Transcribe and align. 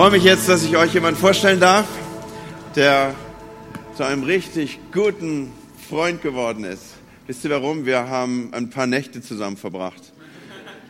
freue 0.00 0.12
mich 0.12 0.24
jetzt, 0.24 0.48
dass 0.48 0.64
ich 0.64 0.78
euch 0.78 0.94
jemanden 0.94 1.20
vorstellen 1.20 1.60
darf, 1.60 1.84
der 2.74 3.14
zu 3.94 4.02
einem 4.02 4.22
richtig 4.22 4.78
guten 4.94 5.52
Freund 5.90 6.22
geworden 6.22 6.64
ist. 6.64 6.84
Wisst 7.26 7.44
ihr 7.44 7.50
warum? 7.50 7.84
Wir 7.84 8.08
haben 8.08 8.48
ein 8.52 8.70
paar 8.70 8.86
Nächte 8.86 9.20
zusammen 9.20 9.58
verbracht. 9.58 10.00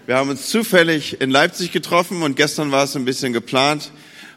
Wir 0.07 0.15
haben 0.15 0.31
uns 0.31 0.47
zufällig 0.49 1.21
in 1.21 1.29
Leipzig 1.29 1.73
getroffen 1.73 2.23
und 2.23 2.37
gestern 2.37 2.71
war 2.71 2.85
es 2.85 2.95
ein 2.95 3.05
bisschen 3.05 3.33
geplant. 3.33 3.91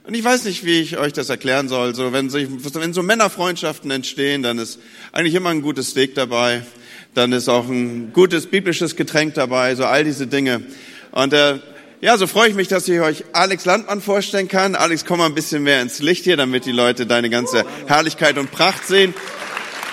Und 0.07 0.15
ich 0.15 0.23
weiß 0.23 0.45
nicht, 0.45 0.65
wie 0.65 0.79
ich 0.79 0.97
euch 0.97 1.13
das 1.13 1.29
erklären 1.29 1.67
soll. 1.67 1.93
So, 1.93 2.11
wenn, 2.11 2.31
sich, 2.31 2.47
wenn 2.49 2.93
so 2.93 3.03
Männerfreundschaften 3.03 3.91
entstehen, 3.91 4.41
dann 4.41 4.57
ist 4.57 4.79
eigentlich 5.11 5.35
immer 5.35 5.51
ein 5.51 5.61
gutes 5.61 5.91
Steak 5.91 6.15
dabei. 6.15 6.65
Dann 7.13 7.31
ist 7.31 7.47
auch 7.47 7.67
ein 7.67 8.11
gutes 8.11 8.47
biblisches 8.47 8.95
Getränk 8.95 9.35
dabei, 9.35 9.75
so 9.75 9.85
all 9.85 10.03
diese 10.03 10.25
Dinge. 10.25 10.63
Und 11.11 11.31
äh, 11.33 11.59
ja, 12.03 12.17
so 12.17 12.27
freue 12.27 12.49
ich 12.49 12.55
mich, 12.55 12.67
dass 12.67 12.85
ich 12.89 12.99
euch 12.99 13.23
Alex 13.31 13.63
Landmann 13.63 14.01
vorstellen 14.01 14.49
kann. 14.49 14.75
Alex, 14.75 15.05
komm 15.05 15.19
mal 15.19 15.27
ein 15.27 15.35
bisschen 15.35 15.63
mehr 15.63 15.81
ins 15.81 15.99
Licht 15.99 16.25
hier, 16.25 16.35
damit 16.35 16.65
die 16.65 16.73
Leute 16.73 17.05
deine 17.05 17.29
ganze 17.29 17.63
Herrlichkeit 17.87 18.37
und 18.37 18.51
Pracht 18.51 18.85
sehen. 18.85 19.13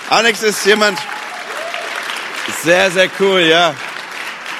Alex 0.09 0.43
ist 0.43 0.67
jemand, 0.67 0.99
sehr, 2.65 2.91
sehr 2.91 3.09
cool, 3.21 3.43
ja. 3.43 3.77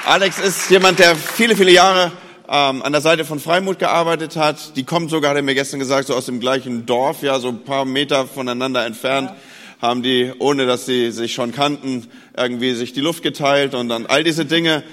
Alex 0.05 0.39
ist 0.39 0.69
jemand, 0.69 0.99
der 0.99 1.13
viele, 1.13 1.57
viele 1.57 1.71
Jahre 1.71 2.13
ähm, 2.47 2.81
an 2.83 2.93
der 2.93 3.01
Seite 3.01 3.25
von 3.25 3.41
Freimut 3.41 3.79
gearbeitet 3.79 4.37
hat. 4.37 4.77
Die 4.77 4.85
kommt 4.85 5.09
sogar, 5.09 5.31
hat 5.31 5.37
er 5.37 5.43
mir 5.43 5.53
gestern 5.53 5.81
gesagt, 5.81 6.07
so 6.07 6.15
aus 6.15 6.27
dem 6.27 6.39
gleichen 6.39 6.85
Dorf, 6.85 7.21
ja, 7.21 7.37
so 7.39 7.49
ein 7.49 7.65
paar 7.65 7.83
Meter 7.83 8.27
voneinander 8.27 8.85
entfernt. 8.85 9.29
Ja. 9.29 9.89
Haben 9.89 10.03
die, 10.03 10.31
ohne 10.39 10.67
dass 10.67 10.85
sie 10.85 11.11
sich 11.11 11.33
schon 11.33 11.51
kannten, 11.51 12.07
irgendwie 12.37 12.75
sich 12.75 12.93
die 12.93 13.01
Luft 13.01 13.23
geteilt 13.23 13.73
und 13.73 13.89
dann 13.89 14.05
all 14.05 14.23
diese 14.23 14.45
Dinge. 14.45 14.83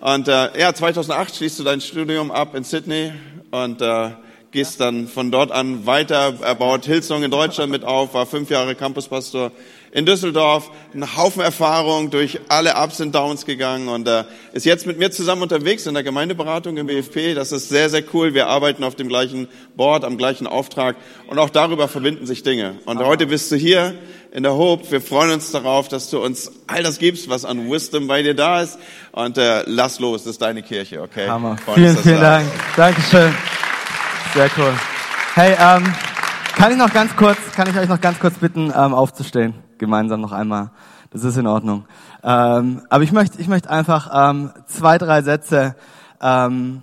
Und 0.00 0.28
äh, 0.28 0.60
ja, 0.60 0.72
2008 0.72 1.36
schließt 1.36 1.58
du 1.58 1.64
dein 1.64 1.80
Studium 1.80 2.30
ab 2.30 2.54
in 2.54 2.62
Sydney 2.62 3.12
und 3.50 3.82
äh, 3.82 4.10
gehst 4.52 4.80
dann 4.80 5.08
von 5.08 5.32
dort 5.32 5.50
an 5.50 5.86
weiter. 5.86 6.34
Er 6.40 6.54
baut 6.54 6.86
Hillsong 6.86 7.24
in 7.24 7.32
Deutschland 7.32 7.72
mit 7.72 7.82
auf, 7.82 8.14
war 8.14 8.24
fünf 8.24 8.48
Jahre 8.48 8.76
Campuspastor 8.76 9.50
in 9.90 10.06
Düsseldorf, 10.06 10.70
einen 10.94 11.16
Haufen 11.16 11.42
Erfahrung 11.42 12.10
durch 12.10 12.38
alle 12.48 12.76
Ups 12.76 13.00
und 13.00 13.12
Downs 13.12 13.44
gegangen 13.44 13.88
und 13.88 14.06
äh, 14.06 14.24
ist 14.52 14.66
jetzt 14.66 14.86
mit 14.86 14.98
mir 14.98 15.10
zusammen 15.10 15.42
unterwegs 15.42 15.86
in 15.86 15.94
der 15.94 16.04
Gemeindeberatung 16.04 16.76
im 16.76 16.86
BFP. 16.86 17.34
Das 17.34 17.50
ist 17.50 17.68
sehr, 17.68 17.90
sehr 17.90 18.04
cool. 18.14 18.34
Wir 18.34 18.46
arbeiten 18.46 18.84
auf 18.84 18.94
dem 18.94 19.08
gleichen 19.08 19.48
Board, 19.76 20.04
am 20.04 20.16
gleichen 20.16 20.46
Auftrag 20.46 20.94
und 21.26 21.40
auch 21.40 21.50
darüber 21.50 21.88
verbinden 21.88 22.24
sich 22.24 22.44
Dinge. 22.44 22.76
Und 22.84 23.00
heute 23.00 23.26
bist 23.26 23.50
du 23.50 23.56
hier 23.56 23.94
in 24.30 24.42
der 24.42 24.54
Hope. 24.54 24.90
Wir 24.90 25.00
freuen 25.00 25.32
uns 25.32 25.50
darauf, 25.50 25.88
dass 25.88 26.10
du 26.10 26.22
uns 26.22 26.50
all 26.66 26.82
das 26.82 26.98
gibst, 26.98 27.28
was 27.28 27.44
an 27.44 27.70
Wisdom 27.70 28.06
bei 28.06 28.22
dir 28.22 28.34
da 28.34 28.60
ist. 28.60 28.78
Und 29.12 29.38
äh, 29.38 29.62
lass 29.66 29.98
los, 30.00 30.24
das 30.24 30.32
ist 30.32 30.42
deine 30.42 30.62
Kirche, 30.62 31.02
okay? 31.02 31.28
Hammer. 31.28 31.56
Vielen, 31.74 31.96
vielen 31.96 32.20
Dank. 32.20 32.46
Dankeschön. 32.76 33.34
Sehr 34.34 34.50
cool. 34.56 34.74
Hey, 35.34 35.56
ähm, 35.58 35.84
kann 36.54 36.72
ich 36.72 36.78
noch 36.78 36.92
ganz 36.92 37.14
kurz, 37.16 37.38
kann 37.54 37.68
ich 37.68 37.76
euch 37.76 37.88
noch 37.88 38.00
ganz 38.00 38.18
kurz 38.18 38.34
bitten, 38.34 38.72
ähm, 38.76 38.94
aufzustehen? 38.94 39.54
Gemeinsam 39.78 40.20
noch 40.20 40.32
einmal. 40.32 40.70
Das 41.10 41.24
ist 41.24 41.36
in 41.36 41.46
Ordnung. 41.46 41.86
Ähm, 42.22 42.82
aber 42.90 43.04
ich 43.04 43.12
möchte, 43.12 43.40
ich 43.40 43.48
möchte 43.48 43.70
einfach 43.70 44.10
ähm, 44.12 44.50
zwei, 44.66 44.98
drei 44.98 45.22
Sätze 45.22 45.76
ähm, 46.20 46.82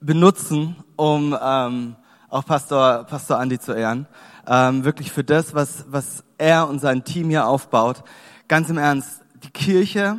benutzen, 0.00 0.76
um 0.96 1.36
ähm, 1.42 1.96
auch 2.28 2.44
Pastor, 2.44 3.04
Pastor 3.04 3.38
Andi 3.38 3.58
zu 3.58 3.72
ehren. 3.72 4.06
Ähm, 4.46 4.84
wirklich 4.84 5.10
für 5.10 5.24
das, 5.24 5.54
was, 5.54 5.86
was 5.88 6.24
er 6.42 6.68
und 6.68 6.80
sein 6.80 7.04
Team 7.04 7.30
hier 7.30 7.46
aufbaut. 7.46 8.02
Ganz 8.48 8.68
im 8.68 8.76
Ernst, 8.76 9.20
die 9.44 9.50
Kirche, 9.50 10.18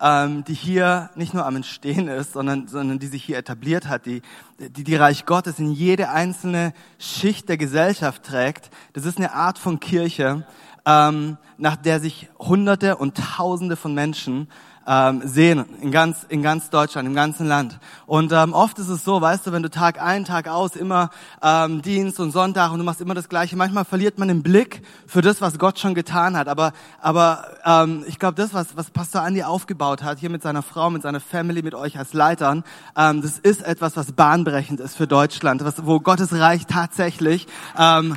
ähm, 0.00 0.44
die 0.44 0.54
hier 0.54 1.10
nicht 1.14 1.34
nur 1.34 1.44
am 1.44 1.56
Entstehen 1.56 2.08
ist, 2.08 2.32
sondern, 2.32 2.68
sondern 2.68 2.98
die 2.98 3.06
sich 3.06 3.22
hier 3.22 3.36
etabliert 3.36 3.88
hat, 3.88 4.06
die, 4.06 4.22
die 4.58 4.84
die 4.84 4.96
Reich 4.96 5.26
Gottes 5.26 5.58
in 5.58 5.70
jede 5.70 6.08
einzelne 6.08 6.72
Schicht 6.98 7.48
der 7.48 7.58
Gesellschaft 7.58 8.22
trägt. 8.22 8.70
Das 8.94 9.04
ist 9.04 9.18
eine 9.18 9.34
Art 9.34 9.58
von 9.58 9.78
Kirche, 9.78 10.46
ähm, 10.86 11.36
nach 11.58 11.76
der 11.76 12.00
sich 12.00 12.28
Hunderte 12.38 12.96
und 12.96 13.16
Tausende 13.16 13.76
von 13.76 13.94
Menschen 13.94 14.48
ähm, 14.88 15.20
sehen 15.22 15.66
in 15.82 15.92
ganz, 15.92 16.24
in 16.30 16.42
ganz 16.42 16.70
Deutschland, 16.70 17.06
im 17.06 17.14
ganzen 17.14 17.46
Land. 17.46 17.78
Und 18.06 18.32
ähm, 18.32 18.54
oft 18.54 18.78
ist 18.78 18.88
es 18.88 19.04
so, 19.04 19.20
weißt 19.20 19.46
du, 19.46 19.52
wenn 19.52 19.62
du 19.62 19.68
Tag 19.68 20.00
ein, 20.00 20.24
Tag 20.24 20.48
aus 20.48 20.76
immer 20.76 21.10
ähm, 21.42 21.82
Dienst 21.82 22.18
und 22.18 22.30
Sonntag 22.30 22.72
und 22.72 22.78
du 22.78 22.84
machst 22.84 23.02
immer 23.02 23.14
das 23.14 23.28
Gleiche, 23.28 23.54
manchmal 23.54 23.84
verliert 23.84 24.18
man 24.18 24.28
den 24.28 24.42
Blick 24.42 24.82
für 25.06 25.20
das, 25.20 25.42
was 25.42 25.58
Gott 25.58 25.78
schon 25.78 25.94
getan 25.94 26.36
hat. 26.36 26.48
Aber, 26.48 26.72
aber 27.02 27.44
ähm, 27.66 28.02
ich 28.08 28.18
glaube, 28.18 28.34
das, 28.34 28.54
was, 28.54 28.76
was 28.76 28.90
Pastor 28.90 29.20
Andi 29.20 29.42
aufgebaut 29.42 30.02
hat, 30.02 30.18
hier 30.18 30.30
mit 30.30 30.42
seiner 30.42 30.62
Frau, 30.62 30.88
mit 30.88 31.02
seiner 31.02 31.20
Family, 31.20 31.62
mit 31.62 31.74
euch 31.74 31.98
als 31.98 32.14
Leitern, 32.14 32.64
ähm, 32.96 33.20
das 33.20 33.38
ist 33.38 33.62
etwas, 33.62 33.94
was 33.94 34.12
bahnbrechend 34.12 34.80
ist 34.80 34.96
für 34.96 35.06
Deutschland, 35.06 35.62
was, 35.64 35.84
wo 35.84 36.00
Gottes 36.00 36.32
Reich 36.32 36.66
tatsächlich 36.66 37.46
ähm, 37.78 38.16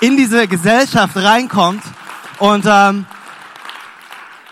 in 0.00 0.16
diese 0.16 0.46
Gesellschaft 0.46 1.16
reinkommt. 1.16 1.82
Und 2.38 2.64
ähm, 2.68 3.06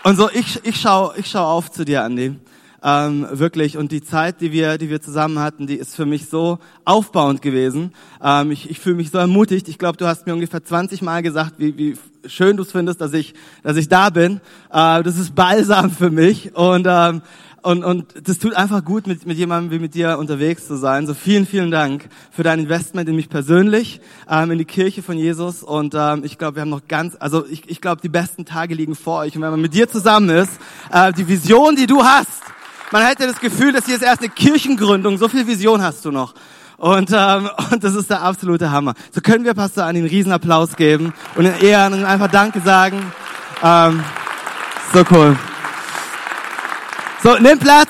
und 0.03 0.15
so, 0.15 0.29
ich, 0.31 0.63
ich 0.63 0.79
schau, 0.79 1.13
ich 1.15 1.27
schau 1.27 1.43
auf 1.43 1.71
zu 1.71 1.85
dir, 1.85 2.03
Andi. 2.03 2.35
Ähm, 2.83 3.27
wirklich. 3.31 3.75
Und 3.75 3.91
die 3.91 4.03
Zeit, 4.03 4.39
die 4.39 4.51
wir, 4.51 4.77
die 4.77 4.89
wir 4.89 5.01
zusammen 5.01 5.39
hatten, 5.39 5.65
die 5.65 5.75
ist 5.75 5.95
für 5.95 6.05
mich 6.05 6.29
so 6.29 6.59
aufbauend 6.85 7.41
gewesen. 7.41 7.91
Ähm, 8.23 8.51
ich 8.51 8.69
ich 8.69 8.79
fühle 8.79 8.95
mich 8.95 9.09
so 9.09 9.17
ermutigt. 9.17 9.67
Ich 9.67 9.79
glaube, 9.79 9.97
du 9.97 10.05
hast 10.05 10.27
mir 10.27 10.33
ungefähr 10.33 10.63
20 10.63 11.01
Mal 11.01 11.23
gesagt, 11.23 11.55
wie, 11.57 11.77
wie 11.77 11.97
schön 12.27 12.55
du 12.55 12.63
es 12.63 12.71
findest, 12.71 13.01
dass 13.01 13.13
ich, 13.13 13.33
dass 13.63 13.77
ich 13.77 13.89
da 13.89 14.09
bin. 14.11 14.41
Äh, 14.71 15.01
das 15.01 15.17
ist 15.17 15.33
balsam 15.33 15.89
für 15.89 16.11
mich. 16.11 16.55
Und 16.55 16.85
ähm, 16.87 17.23
und, 17.61 17.83
und 17.83 18.05
das 18.23 18.39
tut 18.39 18.53
einfach 18.53 18.83
gut, 18.85 19.07
mit, 19.07 19.25
mit 19.25 19.37
jemandem 19.37 19.71
wie 19.71 19.79
mit 19.79 19.93
dir 19.93 20.17
unterwegs 20.17 20.67
zu 20.67 20.77
sein. 20.77 21.07
So 21.07 21.13
vielen, 21.13 21.45
vielen 21.45 21.71
Dank 21.71 22.07
für 22.31 22.43
dein 22.43 22.59
Investment 22.59 23.09
in 23.09 23.15
mich 23.15 23.29
persönlich, 23.29 23.99
ähm, 24.29 24.51
in 24.51 24.57
die 24.57 24.65
Kirche 24.65 25.01
von 25.01 25.17
Jesus. 25.17 25.63
Und 25.63 25.93
ähm, 25.95 26.23
ich 26.23 26.37
glaube, 26.37 26.55
wir 26.55 26.61
haben 26.61 26.69
noch 26.69 26.87
ganz, 26.87 27.17
also 27.19 27.45
ich, 27.45 27.69
ich 27.69 27.81
glaube, 27.81 28.01
die 28.01 28.09
besten 28.09 28.45
Tage 28.45 28.75
liegen 28.75 28.95
vor 28.95 29.19
euch. 29.19 29.35
Und 29.35 29.41
wenn 29.41 29.51
man 29.51 29.61
mit 29.61 29.73
dir 29.73 29.89
zusammen 29.89 30.29
ist, 30.29 30.51
äh, 30.91 31.11
die 31.13 31.27
Vision, 31.27 31.75
die 31.75 31.87
du 31.87 32.03
hast, 32.03 32.43
man 32.91 33.05
hätte 33.05 33.27
das 33.27 33.39
Gefühl, 33.39 33.73
dass 33.73 33.85
hier 33.85 33.95
ist 33.95 34.03
erst 34.03 34.21
eine 34.21 34.29
Kirchengründung. 34.29 35.17
So 35.17 35.27
viel 35.27 35.45
Vision 35.45 35.81
hast 35.81 36.05
du 36.05 36.11
noch. 36.11 36.35
Und, 36.77 37.09
ähm, 37.11 37.49
und 37.71 37.83
das 37.83 37.95
ist 37.95 38.09
der 38.09 38.21
absolute 38.21 38.71
Hammer. 38.71 38.93
So 39.11 39.19
können 39.21 39.43
wir 39.43 39.53
Pastor 39.55 39.83
an 39.83 39.95
einen 39.95 40.05
Riesenapplaus 40.05 40.75
geben 40.75 41.13
und 41.35 41.45
in 41.45 41.59
Ehren 41.67 41.93
und 41.93 42.05
einfach 42.05 42.29
Danke 42.29 42.61
sagen. 42.61 43.11
Ähm, 43.63 44.03
so 44.93 45.03
cool. 45.11 45.35
So, 47.23 47.35
nimm 47.39 47.57
Platz. 47.57 47.89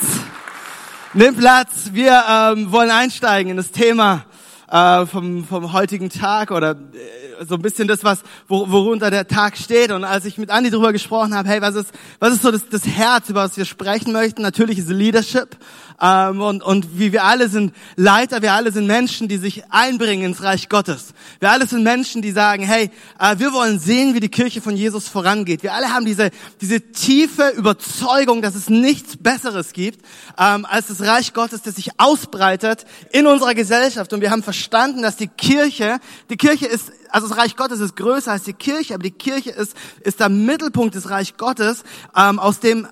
Nimm 1.13 1.35
Platz. 1.35 1.89
Wir 1.91 2.23
ähm, 2.29 2.71
wollen 2.71 2.89
einsteigen 2.89 3.51
in 3.51 3.57
das 3.57 3.71
Thema 3.71 4.23
äh, 4.71 5.05
vom, 5.05 5.45
vom 5.45 5.73
heutigen 5.73 6.09
Tag 6.09 6.49
oder 6.49 6.71
äh, 6.71 7.26
so 7.47 7.55
ein 7.55 7.61
bisschen 7.61 7.87
das, 7.87 8.03
was 8.03 8.19
wor 8.47 8.71
worunter 8.71 9.11
der 9.11 9.27
Tag 9.27 9.57
steht. 9.57 9.91
Und 9.91 10.03
als 10.03 10.25
ich 10.25 10.37
mit 10.37 10.49
Andi 10.49 10.69
drüber 10.69 10.91
gesprochen 10.91 11.35
habe, 11.35 11.47
hey, 11.49 11.61
was 11.61 11.75
ist, 11.75 11.91
was 12.19 12.33
ist 12.33 12.41
so 12.41 12.51
das, 12.51 12.67
das 12.69 12.85
Herz, 12.85 13.29
über 13.29 13.43
was 13.43 13.57
wir 13.57 13.65
sprechen 13.65 14.11
möchten? 14.11 14.41
Natürlich 14.41 14.79
ist 14.79 14.89
Leadership. 14.89 15.57
Ähm, 15.99 16.41
und, 16.41 16.61
und 16.61 16.99
wie 16.99 17.11
wir 17.11 17.23
alle 17.23 17.49
sind 17.49 17.73
Leiter, 17.95 18.41
wir 18.43 18.53
alle 18.53 18.71
sind 18.71 18.85
Menschen, 18.85 19.27
die 19.27 19.37
sich 19.37 19.63
einbringen 19.71 20.25
ins 20.25 20.43
Reich 20.43 20.69
Gottes. 20.69 21.13
Wir 21.39 21.49
alle 21.49 21.65
sind 21.65 21.83
Menschen, 21.83 22.21
die 22.21 22.31
sagen, 22.31 22.63
hey, 22.63 22.91
äh, 23.19 23.39
wir 23.39 23.51
wollen 23.51 23.79
sehen, 23.79 24.13
wie 24.13 24.19
die 24.19 24.29
Kirche 24.29 24.61
von 24.61 24.77
Jesus 24.77 25.07
vorangeht. 25.07 25.63
Wir 25.63 25.73
alle 25.73 25.89
haben 25.89 26.05
diese, 26.05 26.29
diese 26.61 26.81
tiefe 26.91 27.49
Überzeugung, 27.49 28.43
dass 28.43 28.53
es 28.53 28.69
nichts 28.69 29.17
Besseres 29.17 29.73
gibt, 29.73 30.05
ähm, 30.37 30.67
als 30.69 30.87
das 30.87 31.01
Reich 31.01 31.33
Gottes, 31.33 31.63
das 31.63 31.75
sich 31.75 31.89
ausbreitet 31.97 32.85
in 33.11 33.25
unserer 33.25 33.55
Gesellschaft. 33.55 34.13
Und 34.13 34.21
wir 34.21 34.29
haben 34.29 34.43
verstanden, 34.43 35.01
dass 35.01 35.15
die 35.15 35.27
Kirche, 35.27 35.99
die 36.29 36.37
Kirche 36.37 36.67
ist, 36.67 36.91
also 37.09 37.27
das 37.27 37.37
Reich 37.37 37.55
Gottes 37.55 37.79
ist 37.79 37.95
größer 37.95 38.31
als 38.31 38.43
die 38.43 38.53
Kirche, 38.53 38.93
aber 38.93 39.03
die 39.03 39.11
Kirche 39.11 39.51
ist, 39.51 39.75
ist 40.01 40.19
der 40.19 40.29
Mittelpunkt 40.29 40.95
des 40.95 41.09
Reich 41.09 41.37
Gottes, 41.37 41.83
ähm, 42.15 42.39
aus 42.39 42.59
dem 42.59 42.87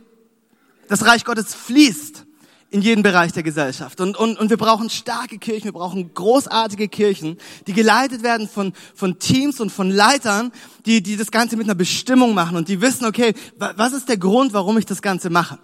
das 0.87 1.05
Reich 1.05 1.25
Gottes 1.25 1.53
fließt 1.55 2.25
in 2.69 2.81
jeden 2.81 3.03
Bereich 3.03 3.31
der 3.31 3.43
Gesellschaft. 3.43 4.01
Und, 4.01 4.17
und, 4.17 4.37
und 4.37 4.49
wir 4.49 4.57
brauchen 4.57 4.89
starke 4.89 5.37
Kirchen, 5.37 5.65
wir 5.65 5.71
brauchen 5.71 6.13
großartige 6.13 6.89
Kirchen, 6.89 7.37
die 7.67 7.73
geleitet 7.73 8.21
werden 8.21 8.49
von, 8.49 8.73
von 8.93 9.17
Teams 9.17 9.59
und 9.61 9.71
von 9.71 9.89
Leitern, 9.89 10.51
die, 10.85 11.01
die 11.01 11.15
das 11.15 11.31
Ganze 11.31 11.55
mit 11.57 11.67
einer 11.67 11.75
Bestimmung 11.75 12.33
machen 12.33 12.57
und 12.57 12.67
die 12.67 12.81
wissen, 12.81 13.05
okay, 13.05 13.33
was 13.57 13.93
ist 13.93 14.09
der 14.09 14.17
Grund, 14.17 14.53
warum 14.53 14.77
ich 14.77 14.85
das 14.85 15.01
Ganze 15.01 15.29
mache? 15.29 15.59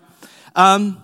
Ähm, 0.56 0.98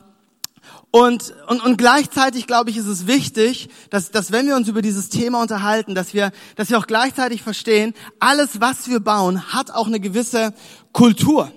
und, 0.92 1.34
und, 1.48 1.64
und 1.64 1.78
gleichzeitig, 1.78 2.48
glaube 2.48 2.70
ich, 2.70 2.78
ist 2.78 2.88
es 2.88 3.08
wichtig, 3.08 3.70
dass, 3.90 4.10
dass 4.10 4.32
wenn 4.32 4.48
wir 4.48 4.56
uns 4.56 4.68
über 4.68 4.82
dieses 4.82 5.10
Thema 5.10 5.42
unterhalten, 5.42 5.96
dass 5.96 6.14
wir, 6.14 6.32
dass 6.56 6.70
wir 6.70 6.78
auch 6.78 6.88
gleichzeitig 6.88 7.42
verstehen, 7.42 7.94
alles, 8.20 8.62
was 8.62 8.88
wir 8.88 9.00
bauen, 9.00 9.54
hat 9.54 9.72
auch 9.72 9.88
eine 9.88 10.00
gewisse 10.00 10.54
Kultur. 10.94 11.52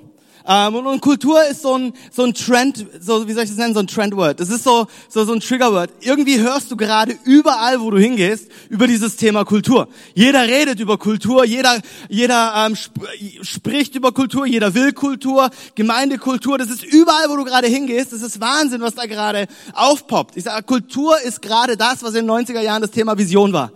Ähm, 0.46 0.74
und, 0.74 1.00
Kultur 1.00 1.44
ist 1.44 1.62
so 1.62 1.76
ein, 1.76 1.92
so 2.10 2.24
ein 2.24 2.34
Trend, 2.34 2.86
so, 3.00 3.26
wie 3.28 3.32
soll 3.32 3.44
ich 3.44 3.50
das 3.50 3.58
nennen, 3.58 3.74
so 3.74 3.80
ein 3.80 3.86
Trendword. 3.86 4.40
Das 4.40 4.50
ist 4.50 4.64
so, 4.64 4.86
so, 5.08 5.24
so 5.24 5.32
ein 5.32 5.40
Triggerword. 5.40 5.90
Irgendwie 6.00 6.40
hörst 6.40 6.70
du 6.70 6.76
gerade 6.76 7.16
überall, 7.24 7.80
wo 7.80 7.90
du 7.90 7.98
hingehst, 7.98 8.48
über 8.68 8.86
dieses 8.86 9.16
Thema 9.16 9.44
Kultur. 9.44 9.88
Jeder 10.14 10.46
redet 10.46 10.80
über 10.80 10.98
Kultur, 10.98 11.44
jeder, 11.44 11.80
jeder 12.08 12.66
ähm, 12.66 12.74
sp 12.76 13.00
spricht 13.42 13.94
über 13.94 14.12
Kultur, 14.12 14.46
jeder 14.46 14.74
will 14.74 14.92
Kultur, 14.92 15.50
Gemeindekultur. 15.74 16.58
Das 16.58 16.70
ist 16.70 16.84
überall, 16.84 17.28
wo 17.28 17.36
du 17.36 17.44
gerade 17.44 17.66
hingehst. 17.66 18.12
Das 18.12 18.22
ist 18.22 18.40
Wahnsinn, 18.40 18.80
was 18.80 18.94
da 18.94 19.06
gerade 19.06 19.46
aufpoppt. 19.72 20.36
Ich 20.36 20.44
sage, 20.44 20.62
Kultur 20.64 21.20
ist 21.20 21.42
gerade 21.42 21.76
das, 21.76 22.02
was 22.02 22.14
in 22.14 22.26
den 22.26 22.30
90er 22.30 22.60
Jahren 22.60 22.82
das 22.82 22.90
Thema 22.90 23.16
Vision 23.16 23.52
war. 23.52 23.72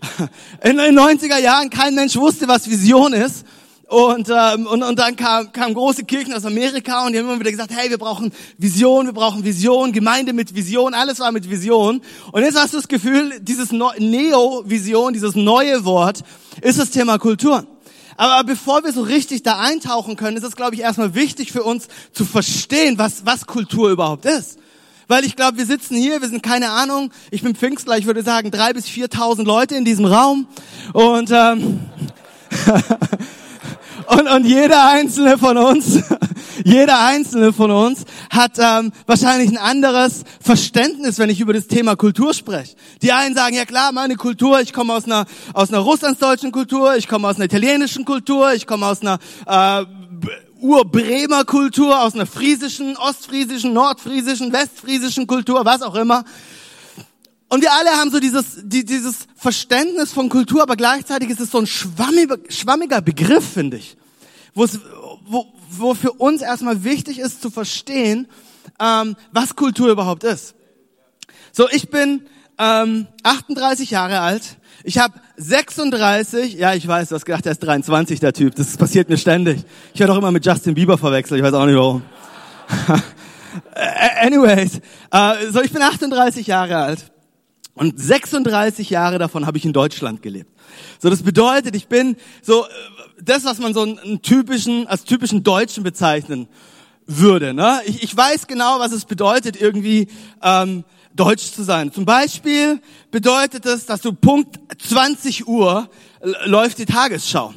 In 0.62 0.76
den 0.76 0.98
90er 0.98 1.38
Jahren 1.38 1.70
kein 1.70 1.94
Mensch 1.94 2.16
wusste, 2.16 2.46
was 2.48 2.68
Vision 2.68 3.12
ist. 3.12 3.44
Und, 3.88 4.28
ähm, 4.28 4.66
und, 4.66 4.82
und 4.82 4.98
dann 4.98 5.16
kam, 5.16 5.50
kamen 5.50 5.72
große 5.72 6.04
Kirchen 6.04 6.34
aus 6.34 6.44
Amerika 6.44 7.06
und 7.06 7.12
die 7.12 7.18
haben 7.18 7.24
immer 7.24 7.40
wieder 7.40 7.50
gesagt, 7.50 7.70
hey, 7.74 7.88
wir 7.88 7.96
brauchen 7.96 8.32
Vision, 8.58 9.06
wir 9.06 9.14
brauchen 9.14 9.44
Vision, 9.44 9.92
Gemeinde 9.92 10.34
mit 10.34 10.54
Vision, 10.54 10.92
alles 10.92 11.20
war 11.20 11.32
mit 11.32 11.48
Vision. 11.48 12.02
Und 12.30 12.42
jetzt 12.42 12.58
hast 12.58 12.74
du 12.74 12.76
das 12.76 12.88
Gefühl, 12.88 13.40
dieses 13.40 13.72
Neo-Vision, 13.72 15.14
dieses 15.14 15.34
neue 15.34 15.86
Wort, 15.86 16.22
ist 16.60 16.78
das 16.78 16.90
Thema 16.90 17.18
Kultur. 17.18 17.66
Aber 18.18 18.44
bevor 18.44 18.84
wir 18.84 18.92
so 18.92 19.00
richtig 19.00 19.42
da 19.42 19.58
eintauchen 19.58 20.16
können, 20.16 20.36
ist 20.36 20.44
es, 20.44 20.54
glaube 20.54 20.74
ich, 20.74 20.82
erstmal 20.82 21.14
wichtig 21.14 21.50
für 21.50 21.62
uns 21.62 21.88
zu 22.12 22.26
verstehen, 22.26 22.98
was, 22.98 23.24
was 23.24 23.46
Kultur 23.46 23.88
überhaupt 23.88 24.26
ist. 24.26 24.58
Weil 25.06 25.24
ich 25.24 25.34
glaube, 25.34 25.56
wir 25.56 25.64
sitzen 25.64 25.96
hier, 25.96 26.20
wir 26.20 26.28
sind 26.28 26.42
keine 26.42 26.68
Ahnung, 26.68 27.10
ich 27.30 27.40
bin 27.40 27.54
Pfingstler, 27.54 27.96
ich 27.96 28.04
würde 28.04 28.22
sagen 28.22 28.50
drei 28.50 28.74
bis 28.74 28.86
viertausend 28.86 29.46
Leute 29.46 29.76
in 29.76 29.86
diesem 29.86 30.04
Raum. 30.04 30.46
Und 30.92 31.30
ähm, 31.30 31.80
Und, 34.08 34.26
und 34.26 34.46
jeder 34.46 34.88
einzelne 34.88 35.36
von 35.36 35.58
uns, 35.58 36.02
jeder 36.64 36.98
einzelne 37.04 37.52
von 37.52 37.70
uns 37.70 38.04
hat 38.30 38.52
ähm, 38.58 38.90
wahrscheinlich 39.06 39.50
ein 39.50 39.58
anderes 39.58 40.24
Verständnis, 40.40 41.18
wenn 41.18 41.28
ich 41.28 41.40
über 41.40 41.52
das 41.52 41.66
Thema 41.66 41.94
Kultur 41.94 42.32
spreche. 42.32 42.74
Die 43.02 43.12
einen 43.12 43.34
sagen, 43.34 43.54
ja 43.54 43.66
klar, 43.66 43.92
meine 43.92 44.16
Kultur, 44.16 44.60
ich 44.62 44.72
komme 44.72 44.94
aus 44.94 45.04
einer, 45.04 45.26
aus 45.52 45.68
einer 45.68 45.80
russlandsdeutschen 45.80 46.52
Kultur, 46.52 46.96
ich 46.96 47.06
komme 47.06 47.28
aus 47.28 47.36
einer 47.36 47.44
italienischen 47.44 48.06
Kultur, 48.06 48.54
ich 48.54 48.66
komme 48.66 48.86
aus 48.86 49.02
einer 49.02 49.18
äh, 49.46 49.84
Urbremer 50.58 51.44
Kultur, 51.44 52.00
aus 52.00 52.14
einer 52.14 52.26
friesischen, 52.26 52.96
ostfriesischen, 52.96 53.74
nordfriesischen, 53.74 54.54
westfriesischen 54.54 55.26
Kultur, 55.26 55.66
was 55.66 55.82
auch 55.82 55.94
immer. 55.94 56.24
Und 57.50 57.60
wir 57.60 57.72
alle 57.74 57.90
haben 57.90 58.10
so 58.10 58.20
dieses, 58.20 58.62
die, 58.62 58.86
dieses 58.86 59.26
Verständnis 59.36 60.12
von 60.12 60.30
Kultur, 60.30 60.62
aber 60.62 60.76
gleichzeitig 60.76 61.28
ist 61.28 61.40
es 61.40 61.50
so 61.50 61.58
ein 61.58 61.66
schwammiger, 61.66 62.38
schwammiger 62.48 63.02
Begriff, 63.02 63.52
finde 63.52 63.76
ich. 63.76 63.97
Wo, 64.58 64.66
wo, 65.24 65.46
wo 65.70 65.94
für 65.94 66.10
uns 66.10 66.42
erstmal 66.42 66.82
wichtig 66.82 67.20
ist 67.20 67.40
zu 67.40 67.48
verstehen, 67.48 68.26
ähm, 68.80 69.14
was 69.30 69.54
Kultur 69.54 69.88
überhaupt 69.88 70.24
ist. 70.24 70.56
So, 71.52 71.68
ich 71.70 71.90
bin 71.90 72.26
ähm, 72.58 73.06
38 73.22 73.92
Jahre 73.92 74.18
alt. 74.18 74.56
Ich 74.82 74.98
habe 74.98 75.14
36, 75.36 76.54
ja, 76.54 76.74
ich 76.74 76.88
weiß, 76.88 77.10
du 77.10 77.14
hast 77.14 77.24
gedacht, 77.24 77.46
er 77.46 77.52
ist 77.52 77.60
23, 77.60 78.18
der 78.18 78.32
Typ. 78.32 78.56
Das 78.56 78.76
passiert 78.76 79.08
mir 79.08 79.16
ständig. 79.16 79.62
Ich 79.94 80.00
werde 80.00 80.12
auch 80.12 80.18
immer 80.18 80.32
mit 80.32 80.44
Justin 80.44 80.74
Bieber 80.74 80.98
verwechselt, 80.98 81.38
ich 81.38 81.44
weiß 81.44 81.54
auch 81.54 81.66
nicht 81.66 81.76
warum. 81.76 82.02
Anyways, 84.20 84.80
äh, 85.12 85.52
so 85.52 85.62
ich 85.62 85.72
bin 85.72 85.82
38 85.82 86.48
Jahre 86.48 86.78
alt. 86.78 87.12
Und 87.78 87.98
36 87.98 88.90
Jahre 88.90 89.18
davon 89.18 89.46
habe 89.46 89.56
ich 89.56 89.64
in 89.64 89.72
Deutschland 89.72 90.20
gelebt. 90.20 90.50
So, 90.98 91.08
das 91.10 91.22
bedeutet, 91.22 91.76
ich 91.76 91.86
bin 91.86 92.16
so 92.42 92.64
äh, 92.64 92.68
das, 93.22 93.44
was 93.44 93.58
man 93.60 93.72
so 93.72 93.82
einen 93.82 94.20
typischen, 94.20 94.88
als 94.88 95.04
typischen 95.04 95.44
Deutschen 95.44 95.84
bezeichnen 95.84 96.48
würde. 97.06 97.54
Ne? 97.54 97.80
Ich, 97.86 98.02
ich 98.02 98.16
weiß 98.16 98.48
genau, 98.48 98.80
was 98.80 98.90
es 98.90 99.04
bedeutet, 99.04 99.60
irgendwie 99.60 100.08
ähm, 100.42 100.84
Deutsch 101.14 101.52
zu 101.52 101.62
sein. 101.62 101.92
Zum 101.92 102.04
Beispiel 102.04 102.80
bedeutet 103.12 103.64
es, 103.64 103.86
dass 103.86 104.00
du 104.00 104.12
Punkt 104.12 104.58
20 104.80 105.46
Uhr 105.46 105.88
läuft 106.44 106.78
die 106.78 106.86
Tagesschau. 106.86 107.54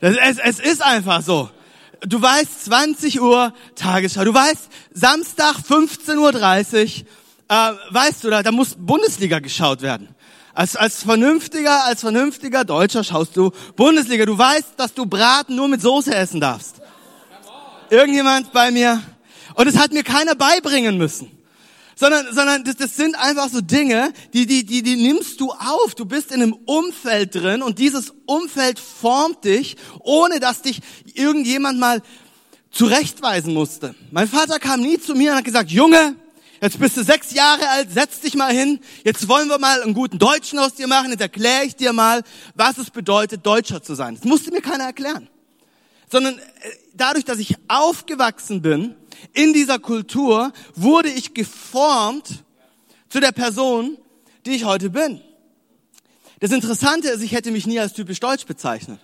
Das, 0.00 0.16
es, 0.16 0.38
es 0.38 0.60
ist 0.60 0.82
einfach 0.82 1.22
so. 1.22 1.50
Du 2.00 2.20
weißt 2.20 2.64
20 2.64 3.20
Uhr 3.20 3.52
Tagesschau. 3.74 4.24
Du 4.24 4.32
weißt 4.32 4.70
Samstag 4.94 5.56
15.30 5.56 6.16
Uhr 6.16 7.06
äh, 7.50 7.72
weißt 7.90 8.22
du, 8.22 8.30
da, 8.30 8.42
da 8.44 8.52
muss 8.52 8.76
Bundesliga 8.78 9.40
geschaut 9.40 9.82
werden. 9.82 10.08
Als, 10.54 10.76
als 10.76 11.02
vernünftiger, 11.02 11.84
als 11.84 12.00
vernünftiger 12.00 12.64
Deutscher 12.64 13.02
schaust 13.02 13.36
du 13.36 13.50
Bundesliga. 13.74 14.24
Du 14.24 14.38
weißt, 14.38 14.74
dass 14.76 14.94
du 14.94 15.04
Braten 15.04 15.56
nur 15.56 15.66
mit 15.66 15.82
Soße 15.82 16.14
essen 16.14 16.40
darfst. 16.40 16.76
Irgendjemand 17.90 18.52
bei 18.52 18.70
mir. 18.70 19.02
Und 19.54 19.66
es 19.66 19.76
hat 19.76 19.92
mir 19.92 20.04
keiner 20.04 20.36
beibringen 20.36 20.96
müssen. 20.96 21.32
Sondern, 21.96 22.32
sondern 22.32 22.64
das, 22.64 22.76
das 22.76 22.96
sind 22.96 23.16
einfach 23.16 23.48
so 23.48 23.60
Dinge, 23.60 24.12
die, 24.32 24.46
die, 24.46 24.64
die, 24.64 24.82
die 24.82 24.96
nimmst 24.96 25.40
du 25.40 25.50
auf. 25.50 25.94
Du 25.96 26.04
bist 26.04 26.30
in 26.30 26.42
einem 26.42 26.52
Umfeld 26.52 27.34
drin 27.34 27.62
und 27.62 27.78
dieses 27.80 28.14
Umfeld 28.26 28.78
formt 28.78 29.44
dich, 29.44 29.76
ohne 29.98 30.38
dass 30.38 30.62
dich 30.62 30.80
irgendjemand 31.14 31.80
mal 31.80 32.00
zurechtweisen 32.70 33.52
musste. 33.52 33.96
Mein 34.12 34.28
Vater 34.28 34.60
kam 34.60 34.80
nie 34.80 35.00
zu 35.00 35.14
mir 35.14 35.32
und 35.32 35.38
hat 35.38 35.44
gesagt, 35.44 35.70
Junge, 35.70 36.14
Jetzt 36.60 36.78
bist 36.78 36.96
du 36.96 37.02
sechs 37.02 37.32
Jahre 37.32 37.68
alt, 37.70 37.90
setz 37.90 38.20
dich 38.20 38.34
mal 38.34 38.52
hin. 38.52 38.80
Jetzt 39.02 39.28
wollen 39.28 39.48
wir 39.48 39.58
mal 39.58 39.82
einen 39.82 39.94
guten 39.94 40.18
Deutschen 40.18 40.58
aus 40.58 40.74
dir 40.74 40.86
machen. 40.86 41.10
Jetzt 41.10 41.22
erkläre 41.22 41.64
ich 41.64 41.74
dir 41.74 41.94
mal, 41.94 42.22
was 42.54 42.76
es 42.76 42.90
bedeutet, 42.90 43.46
Deutscher 43.46 43.82
zu 43.82 43.94
sein. 43.94 44.16
Das 44.16 44.24
musste 44.24 44.50
mir 44.50 44.60
keiner 44.60 44.84
erklären. 44.84 45.28
Sondern 46.10 46.38
äh, 46.38 46.42
dadurch, 46.94 47.24
dass 47.24 47.38
ich 47.38 47.56
aufgewachsen 47.68 48.60
bin 48.60 48.94
in 49.32 49.54
dieser 49.54 49.78
Kultur, 49.78 50.52
wurde 50.74 51.08
ich 51.08 51.32
geformt 51.32 52.44
zu 53.08 53.20
der 53.20 53.32
Person, 53.32 53.96
die 54.44 54.50
ich 54.50 54.64
heute 54.64 54.90
bin. 54.90 55.22
Das 56.40 56.52
Interessante 56.52 57.08
ist, 57.08 57.22
ich 57.22 57.32
hätte 57.32 57.50
mich 57.50 57.66
nie 57.66 57.80
als 57.80 57.94
typisch 57.94 58.20
deutsch 58.20 58.44
bezeichnet. 58.44 59.00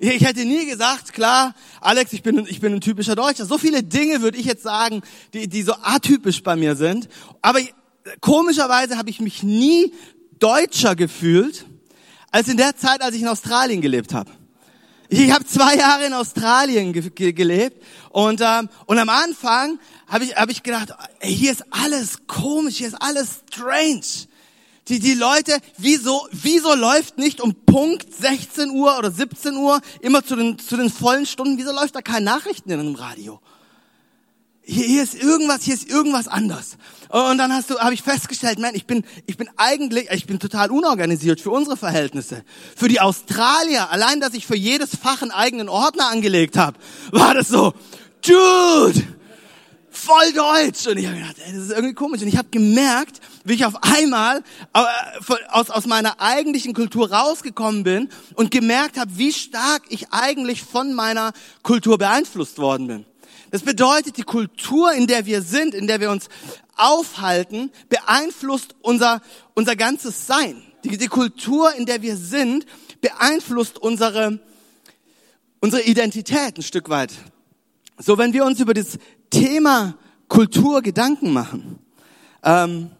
Ich 0.00 0.24
hätte 0.24 0.44
nie 0.44 0.66
gesagt, 0.66 1.12
klar, 1.12 1.54
Alex, 1.80 2.12
ich 2.12 2.22
bin, 2.22 2.46
ich 2.48 2.60
bin 2.60 2.74
ein 2.74 2.80
typischer 2.80 3.16
Deutscher. 3.16 3.46
So 3.46 3.58
viele 3.58 3.82
Dinge 3.82 4.22
würde 4.22 4.38
ich 4.38 4.46
jetzt 4.46 4.62
sagen, 4.62 5.02
die, 5.34 5.48
die 5.48 5.62
so 5.62 5.74
atypisch 5.82 6.42
bei 6.42 6.54
mir 6.54 6.76
sind. 6.76 7.08
Aber 7.42 7.60
komischerweise 8.20 8.96
habe 8.96 9.10
ich 9.10 9.20
mich 9.20 9.42
nie 9.42 9.92
deutscher 10.38 10.94
gefühlt, 10.94 11.66
als 12.30 12.46
in 12.48 12.56
der 12.56 12.76
Zeit, 12.76 13.02
als 13.02 13.16
ich 13.16 13.22
in 13.22 13.28
Australien 13.28 13.80
gelebt 13.80 14.14
habe. 14.14 14.30
Ich 15.08 15.32
habe 15.32 15.44
zwei 15.46 15.74
Jahre 15.74 16.04
in 16.04 16.12
Australien 16.12 16.92
ge 16.92 17.10
ge 17.10 17.32
gelebt 17.32 17.82
und, 18.10 18.42
ähm, 18.42 18.68
und 18.84 18.98
am 18.98 19.08
Anfang 19.08 19.80
habe 20.06 20.24
ich, 20.24 20.36
hab 20.36 20.50
ich 20.50 20.62
gedacht, 20.62 20.92
ey, 21.20 21.34
hier 21.34 21.50
ist 21.50 21.64
alles 21.70 22.26
komisch, 22.26 22.76
hier 22.76 22.88
ist 22.88 23.00
alles 23.00 23.42
strange. 23.50 24.02
Die, 24.88 24.98
die 24.98 25.14
Leute, 25.14 25.58
wieso, 25.76 26.26
wieso 26.32 26.74
läuft 26.74 27.18
nicht 27.18 27.40
um 27.40 27.54
Punkt 27.54 28.06
16 28.14 28.70
Uhr 28.70 28.96
oder 28.98 29.10
17 29.10 29.56
Uhr 29.56 29.80
immer 30.00 30.24
zu 30.24 30.36
den, 30.36 30.58
zu 30.58 30.76
den 30.76 30.90
vollen 30.90 31.26
Stunden, 31.26 31.58
wieso 31.58 31.72
läuft 31.72 31.94
da 31.94 32.00
keine 32.00 32.24
Nachrichten 32.24 32.70
in 32.70 32.80
einem 32.80 32.94
Radio? 32.94 33.40
Hier, 34.62 34.86
hier 34.86 35.02
ist 35.02 35.14
irgendwas, 35.14 35.62
hier 35.62 35.74
ist 35.74 35.88
irgendwas 35.88 36.28
anders. 36.28 36.76
Und 37.08 37.38
dann 37.38 37.52
hast 37.52 37.70
du, 37.70 37.78
habe 37.78 37.94
ich 37.94 38.02
festgestellt, 38.02 38.58
man, 38.58 38.74
ich 38.74 38.86
bin, 38.86 39.04
ich 39.26 39.36
bin 39.36 39.48
eigentlich, 39.56 40.10
ich 40.10 40.26
bin 40.26 40.38
total 40.38 40.70
unorganisiert 40.70 41.40
für 41.40 41.50
unsere 41.50 41.76
Verhältnisse. 41.76 42.44
Für 42.76 42.88
die 42.88 43.00
Australier, 43.00 43.90
allein, 43.90 44.20
dass 44.20 44.34
ich 44.34 44.46
für 44.46 44.56
jedes 44.56 44.90
Fach 44.96 45.22
einen 45.22 45.30
eigenen 45.30 45.68
Ordner 45.68 46.08
angelegt 46.08 46.56
habe, 46.56 46.78
war 47.12 47.32
das 47.34 47.48
so, 47.48 47.72
Dude, 48.22 49.02
voll 49.90 50.32
deutsch. 50.32 50.86
Und 50.86 50.98
ich 50.98 51.06
habe 51.06 51.16
gedacht, 51.16 51.36
ey, 51.44 51.52
das 51.52 51.62
ist 51.62 51.70
irgendwie 51.70 51.94
komisch. 51.94 52.22
Und 52.22 52.28
ich 52.28 52.36
habe 52.36 52.48
gemerkt, 52.50 53.20
wie 53.48 53.54
ich 53.54 53.64
auf 53.64 53.82
einmal 53.82 54.42
äh, 54.74 54.84
aus, 55.48 55.70
aus 55.70 55.86
meiner 55.86 56.20
eigentlichen 56.20 56.74
Kultur 56.74 57.10
rausgekommen 57.10 57.82
bin 57.82 58.08
und 58.34 58.50
gemerkt 58.50 58.98
habe, 58.98 59.10
wie 59.16 59.32
stark 59.32 59.82
ich 59.88 60.12
eigentlich 60.12 60.62
von 60.62 60.94
meiner 60.94 61.32
Kultur 61.62 61.96
beeinflusst 61.96 62.58
worden 62.58 62.86
bin. 62.86 63.06
Das 63.50 63.62
bedeutet, 63.62 64.18
die 64.18 64.22
Kultur, 64.22 64.92
in 64.92 65.06
der 65.06 65.24
wir 65.24 65.40
sind, 65.40 65.74
in 65.74 65.86
der 65.86 66.00
wir 66.00 66.10
uns 66.10 66.28
aufhalten, 66.76 67.70
beeinflusst 67.88 68.74
unser, 68.82 69.22
unser 69.54 69.76
ganzes 69.76 70.26
Sein. 70.26 70.62
Die, 70.84 70.98
die 70.98 71.08
Kultur, 71.08 71.74
in 71.74 71.86
der 71.86 72.02
wir 72.02 72.16
sind, 72.16 72.66
beeinflusst 73.00 73.78
unsere, 73.78 74.38
unsere 75.60 75.82
Identität 75.82 76.58
ein 76.58 76.62
Stück 76.62 76.90
weit. 76.90 77.12
So, 77.98 78.18
wenn 78.18 78.34
wir 78.34 78.44
uns 78.44 78.60
über 78.60 78.74
das 78.74 78.98
Thema 79.30 79.96
Kultur 80.28 80.82
Gedanken 80.82 81.32
machen, 81.32 81.78
ähm, 82.44 82.90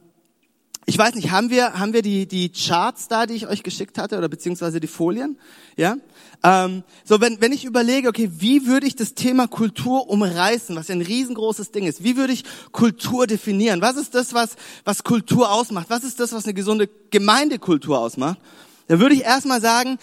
ich 0.88 0.96
weiß 0.96 1.16
nicht, 1.16 1.30
haben 1.30 1.50
wir, 1.50 1.78
haben 1.78 1.92
wir 1.92 2.00
die, 2.00 2.26
die 2.26 2.48
Charts 2.48 3.08
da, 3.08 3.26
die 3.26 3.34
ich 3.34 3.46
euch 3.46 3.62
geschickt 3.62 3.98
hatte, 3.98 4.16
oder 4.16 4.30
beziehungsweise 4.30 4.80
die 4.80 4.86
Folien? 4.86 5.38
Ja? 5.76 5.96
Ähm, 6.42 6.82
so, 7.04 7.20
wenn, 7.20 7.42
wenn 7.42 7.52
ich 7.52 7.66
überlege, 7.66 8.08
okay, 8.08 8.30
wie 8.38 8.66
würde 8.66 8.86
ich 8.86 8.96
das 8.96 9.12
Thema 9.12 9.48
Kultur 9.48 10.08
umreißen, 10.08 10.74
was 10.74 10.88
ja 10.88 10.94
ein 10.94 11.02
riesengroßes 11.02 11.72
Ding 11.72 11.86
ist? 11.86 12.04
Wie 12.04 12.16
würde 12.16 12.32
ich 12.32 12.44
Kultur 12.72 13.26
definieren? 13.26 13.82
Was 13.82 13.98
ist 13.98 14.14
das, 14.14 14.32
was, 14.32 14.56
was 14.84 15.04
Kultur 15.04 15.52
ausmacht? 15.52 15.90
Was 15.90 16.04
ist 16.04 16.20
das, 16.20 16.32
was 16.32 16.44
eine 16.44 16.54
gesunde 16.54 16.88
Gemeindekultur 17.10 17.98
ausmacht? 17.98 18.38
Dann 18.86 18.98
würde 18.98 19.14
ich 19.14 19.24
erstmal 19.24 19.60
sagen, 19.60 19.98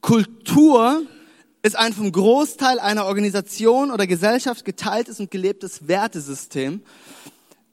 Kultur 0.00 1.02
ist 1.62 1.78
ein 1.78 1.92
vom 1.92 2.10
Großteil 2.10 2.80
einer 2.80 3.06
Organisation 3.06 3.92
oder 3.92 4.08
Gesellschaft 4.08 4.64
geteiltes 4.64 5.20
und 5.20 5.30
gelebtes 5.30 5.86
Wertesystem, 5.86 6.82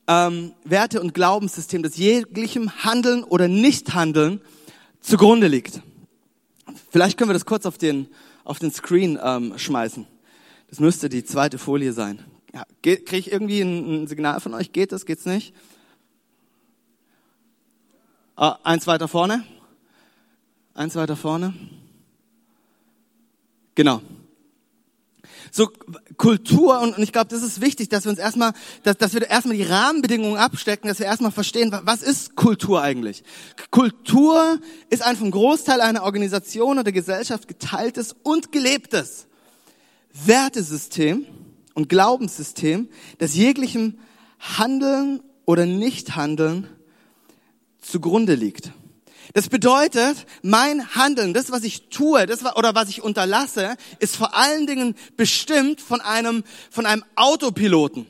ähm, 0.08 0.54
Werte- 0.64 1.02
und 1.02 1.14
Glaubenssystem, 1.14 1.84
das 1.84 1.98
jeglichem 1.98 2.84
Handeln 2.84 3.24
oder 3.24 3.48
Nichthandeln 3.48 4.42
zugrunde 5.00 5.48
liegt. 5.48 5.82
Vielleicht 6.90 7.18
können 7.18 7.30
wir 7.30 7.34
das 7.34 7.46
kurz 7.46 7.66
auf 7.66 7.78
den, 7.78 8.08
auf 8.44 8.60
den 8.60 8.72
Screen 8.72 9.20
ähm, 9.22 9.58
schmeißen. 9.58 10.08
Das 10.70 10.80
müsste 10.80 11.10
die 11.10 11.24
zweite 11.24 11.58
Folie 11.58 11.94
sein. 11.94 12.24
Ja, 12.54 12.64
Kriege 12.82 13.18
ich 13.18 13.32
irgendwie 13.32 13.62
ein, 13.62 14.04
ein, 14.04 14.08
Signal 14.08 14.40
von 14.40 14.54
euch? 14.54 14.72
Geht 14.72 14.92
das? 14.92 15.06
Geht's 15.06 15.26
nicht? 15.26 15.54
Äh, 18.38 18.52
eins 18.64 18.88
weiter 18.88 19.08
vorne. 19.08 19.44
Eins 20.74 20.96
weiter 20.96 21.16
vorne. 21.16 21.54
Genau. 23.76 24.02
So 25.54 25.70
Kultur 26.16 26.80
und, 26.80 26.96
und 26.96 27.04
ich 27.04 27.12
glaube, 27.12 27.28
das 27.28 27.44
ist 27.44 27.60
wichtig, 27.60 27.90
dass 27.90 28.06
wir 28.06 28.12
uns 28.12 28.20
erstmal, 28.20 28.54
dass, 28.84 28.98
dass 28.98 29.14
wir 29.14 29.30
erstmal 29.30 29.58
die 29.58 29.64
Rahmenbedingungen 29.64 30.38
abstecken, 30.38 30.88
dass 30.88 31.00
wir 31.00 31.06
erstmal 31.06 31.32
verstehen, 31.32 31.78
was 31.84 32.02
ist 32.02 32.36
Kultur 32.36 32.82
eigentlich? 32.82 33.24
Kultur 33.70 34.60
ist 34.90 35.04
ein 35.04 35.18
vom 35.18 35.30
Großteil 35.30 35.82
einer 35.82 36.04
Organisation 36.04 36.80
oder 36.80 36.94
Gesellschaft 36.94 37.50
geteiltes 37.50 38.16
und 38.24 38.54
gelebtes 38.54 39.28
Wertesystem 40.14 41.26
und 41.74 41.90
Glaubenssystem, 41.90 42.88
das 43.18 43.36
jeglichem 43.36 44.00
Handeln 44.40 45.22
oder 45.46 45.66
Nichthandeln 45.66 46.68
zugrunde 47.82 48.36
liegt. 48.36 48.72
Das 49.34 49.50
bedeutet, 49.50 50.26
mein 50.42 50.96
Handeln, 50.96 51.34
das, 51.34 51.52
was 51.52 51.64
ich 51.64 51.90
tue, 51.90 52.26
das, 52.26 52.44
oder 52.56 52.76
was 52.76 52.90
ich 52.90 53.02
unterlasse, 53.02 53.76
ist 54.00 54.16
vor 54.16 54.36
allen 54.36 54.68
Dingen 54.68 54.96
bestimmt 55.16 55.80
von 55.80 56.02
einem, 56.02 56.44
von 56.70 56.86
einem 56.86 57.04
Autopiloten. 57.16 58.08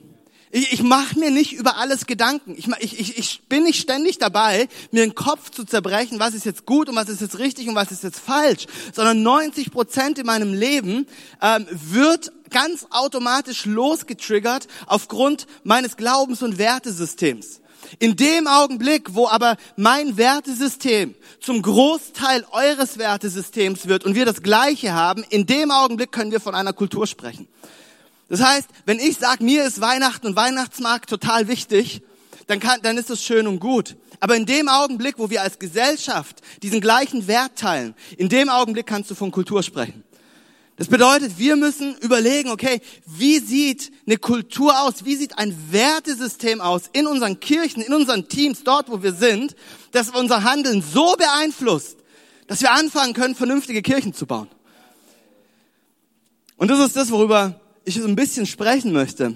Ich, 0.52 0.74
ich 0.74 0.84
mache 0.84 1.18
mir 1.18 1.32
nicht 1.32 1.54
über 1.54 1.78
alles 1.78 2.06
Gedanken. 2.06 2.56
Ich, 2.58 2.68
ich, 2.80 3.18
ich 3.18 3.42
bin 3.48 3.64
nicht 3.64 3.80
ständig 3.80 4.18
dabei, 4.18 4.68
mir 4.92 5.02
den 5.02 5.16
Kopf 5.16 5.50
zu 5.50 5.64
zerbrechen, 5.64 6.20
was 6.20 6.34
ist 6.34 6.46
jetzt 6.46 6.66
gut 6.66 6.90
und 6.90 6.96
was 6.96 7.08
ist 7.08 7.22
jetzt 7.22 7.40
richtig 7.40 7.70
und 7.70 7.76
was 7.76 7.92
ist 7.92 8.04
jetzt 8.04 8.20
falsch, 8.20 8.66
sondern 8.94 9.24
90 9.24 9.72
Prozent 9.72 10.20
in 10.20 10.26
meinem 10.26 10.54
Leben 10.54 11.08
ähm, 11.42 11.66
wird 11.72 12.32
ganz 12.50 12.88
automatisch 12.90 13.66
losgetriggert 13.66 14.68
aufgrund 14.88 15.48
meines 15.64 15.96
Glaubens- 15.96 16.44
und 16.44 16.58
Wertesystems. 16.58 17.62
In 18.00 18.16
dem 18.16 18.48
Augenblick, 18.48 19.14
wo 19.14 19.28
aber 19.28 19.58
mein 19.76 20.18
Wertesystem 20.18 21.16
zum 21.40 21.62
Großteil 21.62 22.46
eures 22.52 22.98
Wertesystems 22.98 23.88
wird 23.88 24.04
und 24.04 24.16
wir 24.16 24.26
das 24.26 24.42
Gleiche 24.42 24.94
haben, 24.94 25.24
in 25.30 25.46
dem 25.46 25.72
Augenblick 25.72 26.12
können 26.12 26.32
wir 26.32 26.40
von 26.40 26.56
einer 26.56 26.74
Kultur 26.74 27.08
sprechen. 27.08 27.48
Das 28.30 28.42
heißt, 28.42 28.70
wenn 28.86 29.00
ich 29.00 29.18
sage, 29.18 29.44
mir 29.44 29.66
ist 29.66 29.82
Weihnachten 29.82 30.28
und 30.28 30.36
Weihnachtsmarkt 30.36 31.10
total 31.10 31.48
wichtig, 31.48 32.02
dann, 32.48 32.60
kann, 32.60 32.82
dann 32.82 32.98
ist 32.98 33.10
das 33.10 33.24
schön 33.24 33.48
und 33.48 33.60
gut. 33.60 33.98
Aber 34.20 34.36
in 34.36 34.46
dem 34.46 34.70
Augenblick, 34.70 35.16
wo 35.18 35.30
wir 35.30 35.42
als 35.42 35.60
Gesellschaft 35.60 36.42
diesen 36.64 36.80
gleichen 36.80 37.28
Wert 37.28 37.58
teilen, 37.58 37.96
in 38.18 38.30
dem 38.30 38.50
Augenblick 38.50 38.86
kannst 38.86 39.10
du 39.12 39.16
von 39.16 39.32
Kultur 39.32 39.64
sprechen. 39.64 40.04
Das 40.82 40.88
bedeutet, 40.88 41.38
wir 41.38 41.58
müssen 41.58 41.96
überlegen, 41.98 42.50
okay, 42.50 42.82
wie 43.06 43.38
sieht 43.38 43.92
eine 44.08 44.18
Kultur 44.18 44.82
aus? 44.82 45.06
Wie 45.06 45.16
sieht 45.16 45.38
ein 45.38 45.56
Wertesystem 45.70 46.60
aus 46.60 46.90
in 46.92 47.06
unseren 47.06 47.40
Kirchen, 47.40 47.84
in 47.84 47.94
unseren 47.94 48.28
Teams, 48.28 48.64
dort, 48.64 48.90
wo 48.90 49.04
wir 49.04 49.14
sind, 49.14 49.56
dass 49.92 50.10
unser 50.10 50.44
Handeln 50.44 50.82
so 50.82 51.16
beeinflusst, 51.18 51.98
dass 52.48 52.62
wir 52.62 52.72
anfangen 52.72 53.14
können, 53.14 53.36
vernünftige 53.36 53.84
Kirchen 53.84 54.16
zu 54.16 54.26
bauen. 54.26 54.50
Und 56.58 56.72
das 56.72 56.80
ist 56.80 56.96
das, 56.96 57.12
worüber 57.12 57.62
ich 57.86 58.02
so 58.02 58.08
ein 58.08 58.16
bisschen 58.16 58.48
sprechen 58.48 58.92
möchte. 58.92 59.36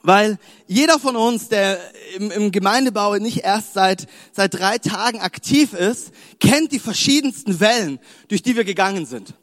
Weil 0.00 0.38
jeder 0.68 0.98
von 0.98 1.16
uns, 1.16 1.48
der 1.50 1.80
im, 2.16 2.30
im, 2.30 2.50
Gemeindebau 2.50 3.16
nicht 3.16 3.44
erst 3.44 3.74
seit, 3.74 4.06
seit 4.32 4.54
drei 4.54 4.78
Tagen 4.78 5.20
aktiv 5.20 5.74
ist, 5.74 6.12
kennt 6.40 6.72
die 6.72 6.78
verschiedensten 6.78 7.60
Wellen, 7.60 7.98
durch 8.28 8.42
die 8.42 8.56
wir 8.56 8.64
gegangen 8.64 9.04
sind. 9.04 9.34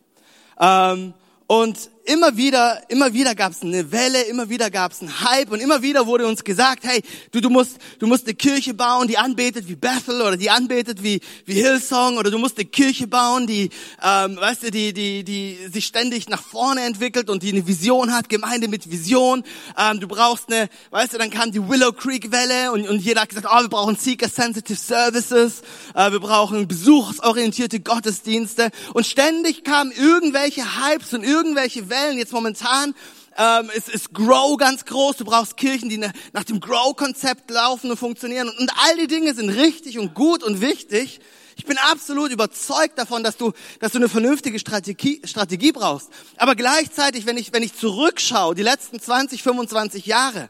Ähm, 0.59 1.13
und 1.49 1.89
immer 2.05 2.35
wieder, 2.37 2.81
immer 2.89 3.13
wieder 3.13 3.35
gab 3.35 3.51
es 3.51 3.61
eine 3.61 3.91
Welle, 3.91 4.23
immer 4.23 4.49
wieder 4.49 4.71
gab 4.71 4.91
es 4.91 5.01
einen 5.01 5.21
Hype 5.21 5.51
und 5.51 5.59
immer 5.59 5.81
wieder 5.81 6.07
wurde 6.07 6.25
uns 6.25 6.43
gesagt, 6.43 6.83
hey, 6.83 7.01
du, 7.31 7.39
du 7.39 7.49
musst, 7.49 7.77
du 7.99 8.07
musst 8.07 8.25
eine 8.25 8.33
Kirche 8.33 8.73
bauen, 8.73 9.07
die 9.07 9.17
anbetet 9.17 9.67
wie 9.67 9.75
Bethel 9.75 10.21
oder 10.21 10.35
die 10.35 10.49
anbetet 10.49 11.03
wie, 11.03 11.21
wie 11.45 11.53
Hillsong 11.53 12.17
oder 12.17 12.31
du 12.31 12.39
musst 12.39 12.57
eine 12.57 12.65
Kirche 12.65 13.05
bauen, 13.05 13.45
die, 13.45 13.69
ähm, 14.03 14.37
weißt 14.37 14.63
du, 14.63 14.71
die, 14.71 14.93
die, 14.93 15.23
die 15.23 15.57
sich 15.71 15.85
ständig 15.85 16.29
nach 16.29 16.41
vorne 16.41 16.81
entwickelt 16.81 17.29
und 17.29 17.43
die 17.43 17.51
eine 17.51 17.67
Vision 17.67 18.11
hat, 18.11 18.27
Gemeinde 18.27 18.67
mit 18.67 18.89
Vision. 18.89 19.43
Ähm, 19.77 19.99
du 19.99 20.07
brauchst 20.07 20.51
eine, 20.51 20.67
weißt 20.89 21.13
du, 21.13 21.17
dann 21.19 21.29
kam 21.29 21.51
die 21.51 21.67
Willow 21.69 21.91
Creek 21.91 22.31
Welle 22.31 22.71
und, 22.71 22.89
und 22.89 22.99
jeder 22.99 23.21
hat 23.21 23.29
gesagt, 23.29 23.47
oh, 23.49 23.61
wir 23.61 23.69
brauchen 23.69 23.95
Seeker 23.95 24.29
Sensitive 24.29 24.79
Services, 24.79 25.61
äh, 25.93 26.11
wir 26.11 26.19
brauchen 26.19 26.67
besuchsorientierte 26.67 27.81
Gottesdienste 27.81 28.71
und 28.93 29.05
ständig 29.05 29.63
kamen 29.63 29.91
irgendwelche 29.91 30.63
Hypes 30.63 31.13
und 31.13 31.23
irgendwelche 31.23 31.89
Wellen 31.89 31.98
jetzt 32.17 32.33
momentan 32.33 32.93
ähm, 33.37 33.69
ist, 33.73 33.89
ist 33.89 34.13
Grow 34.13 34.57
ganz 34.57 34.85
groß. 34.85 35.17
Du 35.17 35.25
brauchst 35.25 35.57
Kirchen, 35.57 35.89
die 35.89 35.97
ne, 35.97 36.11
nach 36.33 36.43
dem 36.43 36.59
Grow-Konzept 36.59 37.49
laufen 37.49 37.89
und 37.89 37.97
funktionieren. 37.97 38.49
Und, 38.49 38.59
und 38.59 38.71
all 38.85 38.97
die 38.97 39.07
Dinge 39.07 39.33
sind 39.33 39.49
richtig 39.49 39.97
und 39.97 40.13
gut 40.13 40.43
und 40.43 40.61
wichtig. 40.61 41.19
Ich 41.55 41.65
bin 41.65 41.77
absolut 41.77 42.31
überzeugt 42.31 42.97
davon, 42.97 43.23
dass 43.23 43.37
du, 43.37 43.51
dass 43.79 43.91
du 43.91 43.97
eine 43.97 44.09
vernünftige 44.09 44.59
Strategie, 44.59 45.21
Strategie 45.25 45.71
brauchst. 45.71 46.09
Aber 46.37 46.55
gleichzeitig, 46.55 47.25
wenn 47.25 47.37
ich, 47.37 47.53
wenn 47.53 47.63
ich 47.63 47.75
zurückschaue, 47.75 48.55
die 48.55 48.63
letzten 48.63 48.99
20, 48.99 49.43
25 49.43 50.05
Jahre, 50.05 50.49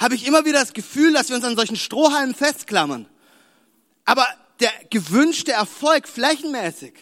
habe 0.00 0.14
ich 0.14 0.26
immer 0.26 0.44
wieder 0.44 0.60
das 0.60 0.72
Gefühl, 0.72 1.12
dass 1.12 1.28
wir 1.28 1.36
uns 1.36 1.44
an 1.44 1.56
solchen 1.56 1.76
Strohhalmen 1.76 2.34
festklammern. 2.34 3.06
Aber 4.04 4.26
der 4.60 4.70
gewünschte 4.90 5.52
Erfolg 5.52 6.08
flächenmäßig, 6.08 6.94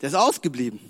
der 0.00 0.08
ist 0.08 0.14
ausgeblieben. 0.14 0.89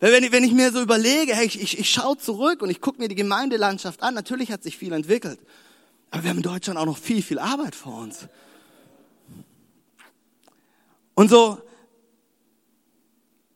Wenn 0.00 0.24
ich, 0.24 0.32
wenn 0.32 0.44
ich 0.44 0.52
mir 0.52 0.72
so 0.72 0.82
überlege, 0.82 1.34
hey, 1.34 1.46
ich, 1.46 1.60
ich, 1.60 1.78
ich 1.78 1.90
schaue 1.90 2.18
zurück 2.18 2.62
und 2.62 2.70
ich 2.70 2.80
gucke 2.80 3.00
mir 3.00 3.08
die 3.08 3.14
Gemeindelandschaft 3.14 4.02
an, 4.02 4.14
natürlich 4.14 4.50
hat 4.50 4.62
sich 4.62 4.76
viel 4.76 4.92
entwickelt. 4.92 5.38
Aber 6.10 6.24
wir 6.24 6.30
haben 6.30 6.38
in 6.38 6.42
Deutschland 6.42 6.78
auch 6.78 6.86
noch 6.86 6.98
viel, 6.98 7.22
viel 7.22 7.38
Arbeit 7.38 7.74
vor 7.74 7.98
uns. 7.98 8.28
Und 11.14 11.30
so 11.30 11.58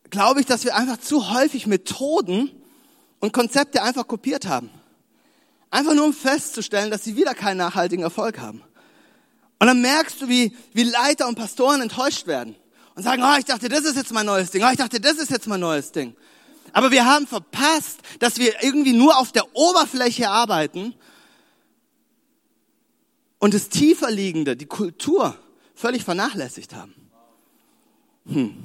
glaube 0.09 0.39
ich, 0.39 0.45
dass 0.45 0.63
wir 0.63 0.75
einfach 0.75 0.97
zu 0.97 1.31
häufig 1.31 1.67
Methoden 1.67 2.51
und 3.19 3.33
Konzepte 3.33 3.83
einfach 3.83 4.07
kopiert 4.07 4.47
haben. 4.47 4.69
Einfach 5.71 5.93
nur 5.93 6.05
um 6.05 6.13
festzustellen, 6.13 6.89
dass 6.89 7.03
sie 7.03 7.15
wieder 7.15 7.35
keinen 7.35 7.57
nachhaltigen 7.57 8.03
Erfolg 8.03 8.39
haben. 8.39 8.63
Und 9.59 9.67
dann 9.67 9.81
merkst 9.81 10.21
du, 10.21 10.29
wie, 10.29 10.55
wie 10.73 10.83
Leiter 10.83 11.27
und 11.27 11.35
Pastoren 11.35 11.81
enttäuscht 11.81 12.27
werden 12.27 12.55
und 12.95 13.03
sagen, 13.03 13.21
oh, 13.23 13.37
ich 13.37 13.45
dachte, 13.45 13.69
das 13.69 13.81
ist 13.81 13.97
jetzt 13.97 14.11
mein 14.11 14.25
neues 14.25 14.51
Ding. 14.51 14.63
Oh, 14.63 14.69
ich 14.71 14.77
dachte, 14.77 14.99
das 14.99 15.17
ist 15.17 15.29
jetzt 15.29 15.47
mein 15.47 15.59
neues 15.59 15.91
Ding. 15.91 16.15
Aber 16.73 16.91
wir 16.91 17.05
haben 17.05 17.27
verpasst, 17.27 17.99
dass 18.19 18.37
wir 18.37 18.63
irgendwie 18.63 18.93
nur 18.93 19.17
auf 19.17 19.31
der 19.31 19.55
Oberfläche 19.55 20.29
arbeiten 20.29 20.93
und 23.39 23.53
das 23.53 23.69
tiefer 23.69 24.11
liegende, 24.11 24.55
die 24.55 24.65
Kultur, 24.65 25.37
völlig 25.75 26.03
vernachlässigt 26.03 26.75
haben. 26.75 26.93
Hm. 28.27 28.55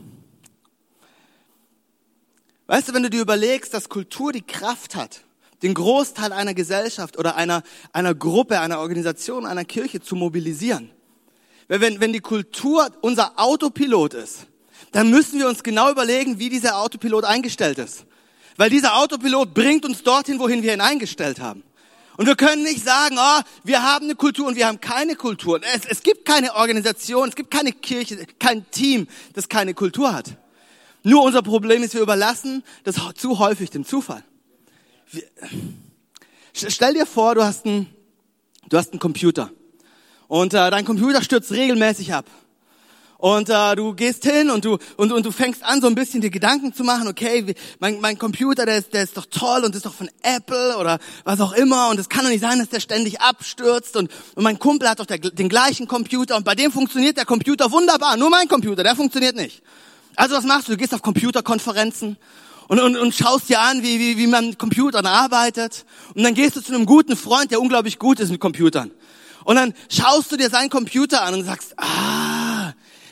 Weißt 2.66 2.88
du, 2.88 2.94
wenn 2.94 3.02
du 3.02 3.11
dir 3.11 3.20
überlegst, 3.20 3.75
dass 3.75 3.88
Kultur 3.88 4.32
die 4.32 4.42
Kraft 4.42 4.96
hat, 4.96 5.25
den 5.62 5.75
Großteil 5.75 6.32
einer 6.32 6.54
Gesellschaft 6.54 7.18
oder 7.18 7.37
einer, 7.37 7.62
einer 7.92 8.14
Gruppe, 8.14 8.61
einer 8.61 8.80
Organisation, 8.80 9.46
einer 9.46 9.64
Kirche 9.64 10.00
zu 10.00 10.16
mobilisieren. 10.16 10.90
Wenn, 11.68 12.00
wenn 12.00 12.12
die 12.12 12.20
Kultur 12.20 12.90
unser 13.00 13.38
Autopilot 13.38 14.14
ist, 14.14 14.46
dann 14.94 15.10
müssen 15.10 15.40
wir 15.40 15.48
uns 15.48 15.64
genau 15.64 15.90
überlegen, 15.90 16.38
wie 16.38 16.48
dieser 16.48 16.78
Autopilot 16.78 17.24
eingestellt 17.24 17.78
ist. 17.78 18.06
Weil 18.56 18.70
dieser 18.70 18.96
Autopilot 18.96 19.52
bringt 19.52 19.84
uns 19.84 20.04
dorthin, 20.04 20.38
wohin 20.38 20.62
wir 20.62 20.72
ihn 20.72 20.80
eingestellt 20.80 21.40
haben. 21.40 21.64
Und 22.16 22.26
wir 22.26 22.36
können 22.36 22.62
nicht 22.62 22.84
sagen, 22.84 23.16
oh, 23.18 23.40
wir 23.64 23.82
haben 23.82 24.04
eine 24.04 24.14
Kultur 24.14 24.46
und 24.46 24.54
wir 24.54 24.68
haben 24.68 24.80
keine 24.80 25.16
Kultur. 25.16 25.60
Es, 25.74 25.84
es 25.84 26.04
gibt 26.04 26.24
keine 26.24 26.54
Organisation, 26.54 27.28
es 27.28 27.34
gibt 27.34 27.50
keine 27.50 27.72
Kirche, 27.72 28.24
kein 28.38 28.70
Team, 28.70 29.08
das 29.32 29.48
keine 29.48 29.74
Kultur 29.74 30.14
hat. 30.14 30.36
Nur 31.02 31.24
unser 31.24 31.42
Problem 31.42 31.82
ist, 31.82 31.94
wir 31.94 32.00
überlassen 32.00 32.62
das 32.84 32.94
zu 33.16 33.40
häufig 33.40 33.70
dem 33.70 33.84
Zufall. 33.84 34.22
Wir, 35.10 35.24
stell 36.52 36.94
dir 36.94 37.04
vor, 37.06 37.34
du 37.34 37.42
hast 37.42 37.66
einen, 37.66 37.92
du 38.68 38.78
hast 38.78 38.92
einen 38.92 39.00
Computer 39.00 39.50
und 40.28 40.54
äh, 40.54 40.70
dein 40.70 40.84
Computer 40.84 41.20
stürzt 41.20 41.50
regelmäßig 41.50 42.14
ab. 42.14 42.26
Und 43.18 43.49
äh, 43.49 43.75
du 43.76 43.94
gehst 43.94 44.25
hin 44.25 44.50
und 44.50 44.64
du 44.64 44.78
und, 44.97 45.12
und 45.12 45.25
du 45.25 45.30
fängst 45.30 45.64
an, 45.64 45.80
so 45.80 45.87
ein 45.87 45.94
bisschen 45.94 46.21
dir 46.21 46.30
Gedanken 46.30 46.75
zu 46.75 46.85
machen, 46.85 47.09
okay, 47.09 47.47
wie, 47.47 47.54
mein, 47.78 48.00
mein 48.00 48.18
Computer, 48.18 48.66
der 48.66 48.78
ist, 48.78 48.92
der 48.92 49.02
ist 49.02 49.16
doch 49.16 49.26
toll 49.26 49.64
und 49.64 49.75
ist 49.75 49.87
doch 49.87 49.94
von 49.94 50.11
Apple 50.23 50.76
oder 50.76 50.99
was 51.25 51.40
auch 51.40 51.52
immer. 51.52 51.88
Und 51.88 51.99
es 51.99 52.09
kann 52.09 52.25
doch 52.25 52.30
nicht 52.30 52.42
sein, 52.42 52.59
dass 52.59 52.68
der 52.68 52.80
ständig 52.80 53.21
abstürzt. 53.21 53.97
Und, 53.97 54.11
und 54.35 54.42
mein 54.42 54.59
Kumpel 54.59 54.88
hat 54.88 55.00
doch 55.00 55.06
der, 55.06 55.18
den 55.18 55.49
gleichen 55.49 55.88
Computer 55.88 56.37
und 56.37 56.44
bei 56.44 56.54
dem 56.54 56.73
funktioniert 56.73 57.16
der 57.16 57.25
Computer 57.25 57.71
wunderbar. 57.71 58.16
Nur 58.16 58.30
mein 58.30 58.49
Computer, 58.49 58.83
der 58.83 58.97
funktioniert 58.97 59.37
nicht. 59.37 59.62
Also 60.16 60.37
was 60.37 60.44
machst 60.44 60.68
du? 60.68 60.73
Du 60.73 60.78
gehst 60.78 60.94
auf 60.94 61.02
Computerkonferenzen 61.02 62.16
und, 62.68 62.80
und, 62.80 62.97
und 62.97 63.14
schaust 63.14 63.49
dir 63.49 63.61
an, 63.61 63.83
wie, 63.83 63.99
wie, 63.99 64.18
wie 64.18 64.26
man 64.26 64.49
mit 64.49 64.59
Computern 64.59 65.06
arbeitet. 65.06 65.85
Und 66.14 66.23
dann 66.23 66.35
gehst 66.35 66.56
du 66.56 66.61
zu 66.61 66.75
einem 66.75 66.87
guten 66.87 67.16
Freund, 67.16 67.50
der 67.50 67.61
unglaublich 67.61 67.99
gut 67.99 68.21
ist 68.21 68.30
mit 68.30 68.40
Computern. 68.40 68.90
Und 69.44 69.56
dann 69.56 69.75
schaust 69.90 70.33
du 70.33 70.37
dir 70.37 70.49
seinen 70.49 70.71
Computer 70.71 71.23
an 71.23 71.35
und 71.35 71.44
sagst, 71.44 71.75
ah, 71.76 72.43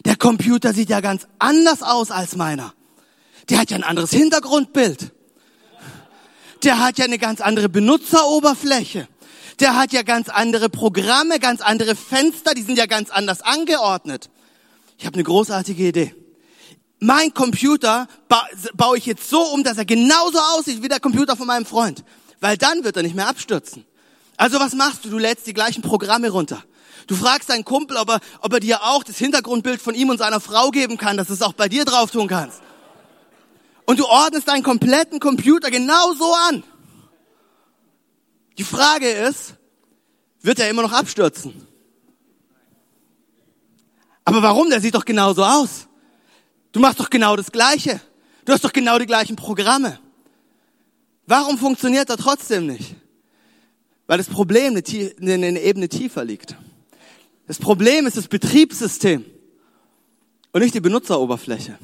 der 0.05 0.17
Computer 0.17 0.73
sieht 0.75 0.89
ja 0.89 1.01
ganz 1.01 1.27
anders 1.39 1.83
aus 1.83 2.11
als 2.11 2.37
meiner. 2.37 2.75
Der 3.49 3.59
hat 3.59 3.71
ja 3.71 3.77
ein 3.77 3.85
anderes 3.85 4.11
Hintergrundbild. 4.11 5.13
Der 6.63 6.79
hat 6.79 6.99
ja 6.99 7.05
eine 7.05 7.19
ganz 7.19 7.41
andere 7.41 7.69
Benutzeroberfläche. 7.69 9.09
Der 9.61 9.77
hat 9.77 9.93
ja 9.93 10.03
ganz 10.03 10.29
andere 10.29 10.69
Programme, 10.69 11.39
ganz 11.39 11.61
andere 11.61 11.95
Fenster, 11.95 12.55
die 12.55 12.63
sind 12.63 12.79
ja 12.79 12.87
ganz 12.87 13.11
anders 13.11 13.43
angeordnet. 13.43 14.31
Ich 14.99 15.07
habe 15.07 15.15
eine 15.15 15.25
großartige 15.25 15.89
Idee. 15.89 16.15
mein 17.01 17.35
Computer 17.35 18.07
ba 18.29 18.47
baue 18.75 18.97
ich 18.97 19.07
jetzt 19.07 19.29
so 19.29 19.41
um, 19.41 19.65
dass 19.65 19.77
er 19.77 19.85
genauso 19.85 20.39
aussieht 20.57 20.83
wie 20.83 20.89
der 20.89 21.01
Computer 21.01 21.37
von 21.37 21.47
meinem 21.47 21.67
Freund. 21.67 22.05
Weil 22.41 22.57
dann 22.57 22.85
wird 22.85 22.97
er 22.97 23.03
nicht 23.03 23.15
mehr 23.15 23.29
abstürzen. 23.29 23.85
Also 24.37 24.59
was 24.59 24.75
machst 24.75 25.05
du? 25.05 25.11
Du 25.11 25.19
lädst 25.19 25.47
die 25.47 25.55
gleichen 25.55 25.83
Programme 25.83 26.31
runter. 26.31 26.65
Du 27.07 27.15
fragst 27.15 27.51
deinen 27.51 27.65
Kumpel, 27.65 27.97
ob 27.97 28.09
er, 28.11 28.21
ob 28.41 28.53
er 28.53 28.61
dir 28.61 28.83
auch 28.83 29.03
das 29.03 29.19
Hintergrundbild 29.19 29.81
von 29.81 29.95
ihm 29.95 30.11
und 30.11 30.19
seiner 30.19 30.41
Frau 30.41 30.71
geben 30.71 30.97
kann, 30.97 31.17
dass 31.17 31.29
du 31.29 31.35
es 31.35 31.43
auch 31.43 31.53
bei 31.53 31.69
dir 31.69 31.85
drauf 31.85 32.11
tun 32.11 32.29
kannst. 32.29 32.61
Und 33.85 33.99
du 33.99 34.07
ordnest 34.07 34.49
deinen 34.49 34.63
kompletten 34.63 35.21
Computer 35.21 35.71
genau 35.71 36.13
so 36.15 36.33
an. 36.49 36.63
Die 38.59 38.65
Frage 38.65 39.09
ist, 39.09 39.55
wird 40.41 40.59
er 40.59 40.71
immer 40.71 40.83
noch 40.83 40.93
abstürzen? 40.93 41.67
Aber 44.25 44.43
warum? 44.43 44.71
Der 44.71 44.81
sieht 44.81 44.95
doch 44.95 45.05
genauso 45.05 45.45
aus. 45.45 45.89
Du 46.71 46.81
machst 46.81 47.01
doch 47.01 47.11
genau 47.11 47.37
das 47.37 47.53
Gleiche. 47.53 48.01
Du 48.45 48.53
hast 48.53 48.65
doch 48.65 48.73
genau 48.73 48.99
die 48.99 49.07
gleichen 49.07 49.37
Programme. 49.37 49.99
Warum 51.27 51.59
funktioniert 51.59 52.11
er 52.11 52.17
trotzdem 52.17 52.67
nicht? 52.67 52.97
Weil 54.07 54.19
das 54.19 54.29
Problem 54.29 54.77
eine, 54.77 55.47
eine 55.47 55.61
Ebene 55.61 55.89
tiefer 55.89 56.25
liegt. 56.25 56.57
Das 57.47 57.59
Problem 57.59 58.07
ist 58.07 58.17
das 58.17 58.29
Betriebssystem 58.29 59.25
und 60.53 60.61
nicht 60.61 60.75
die 60.75 60.81
Benutzeroberfläche. 60.81 61.79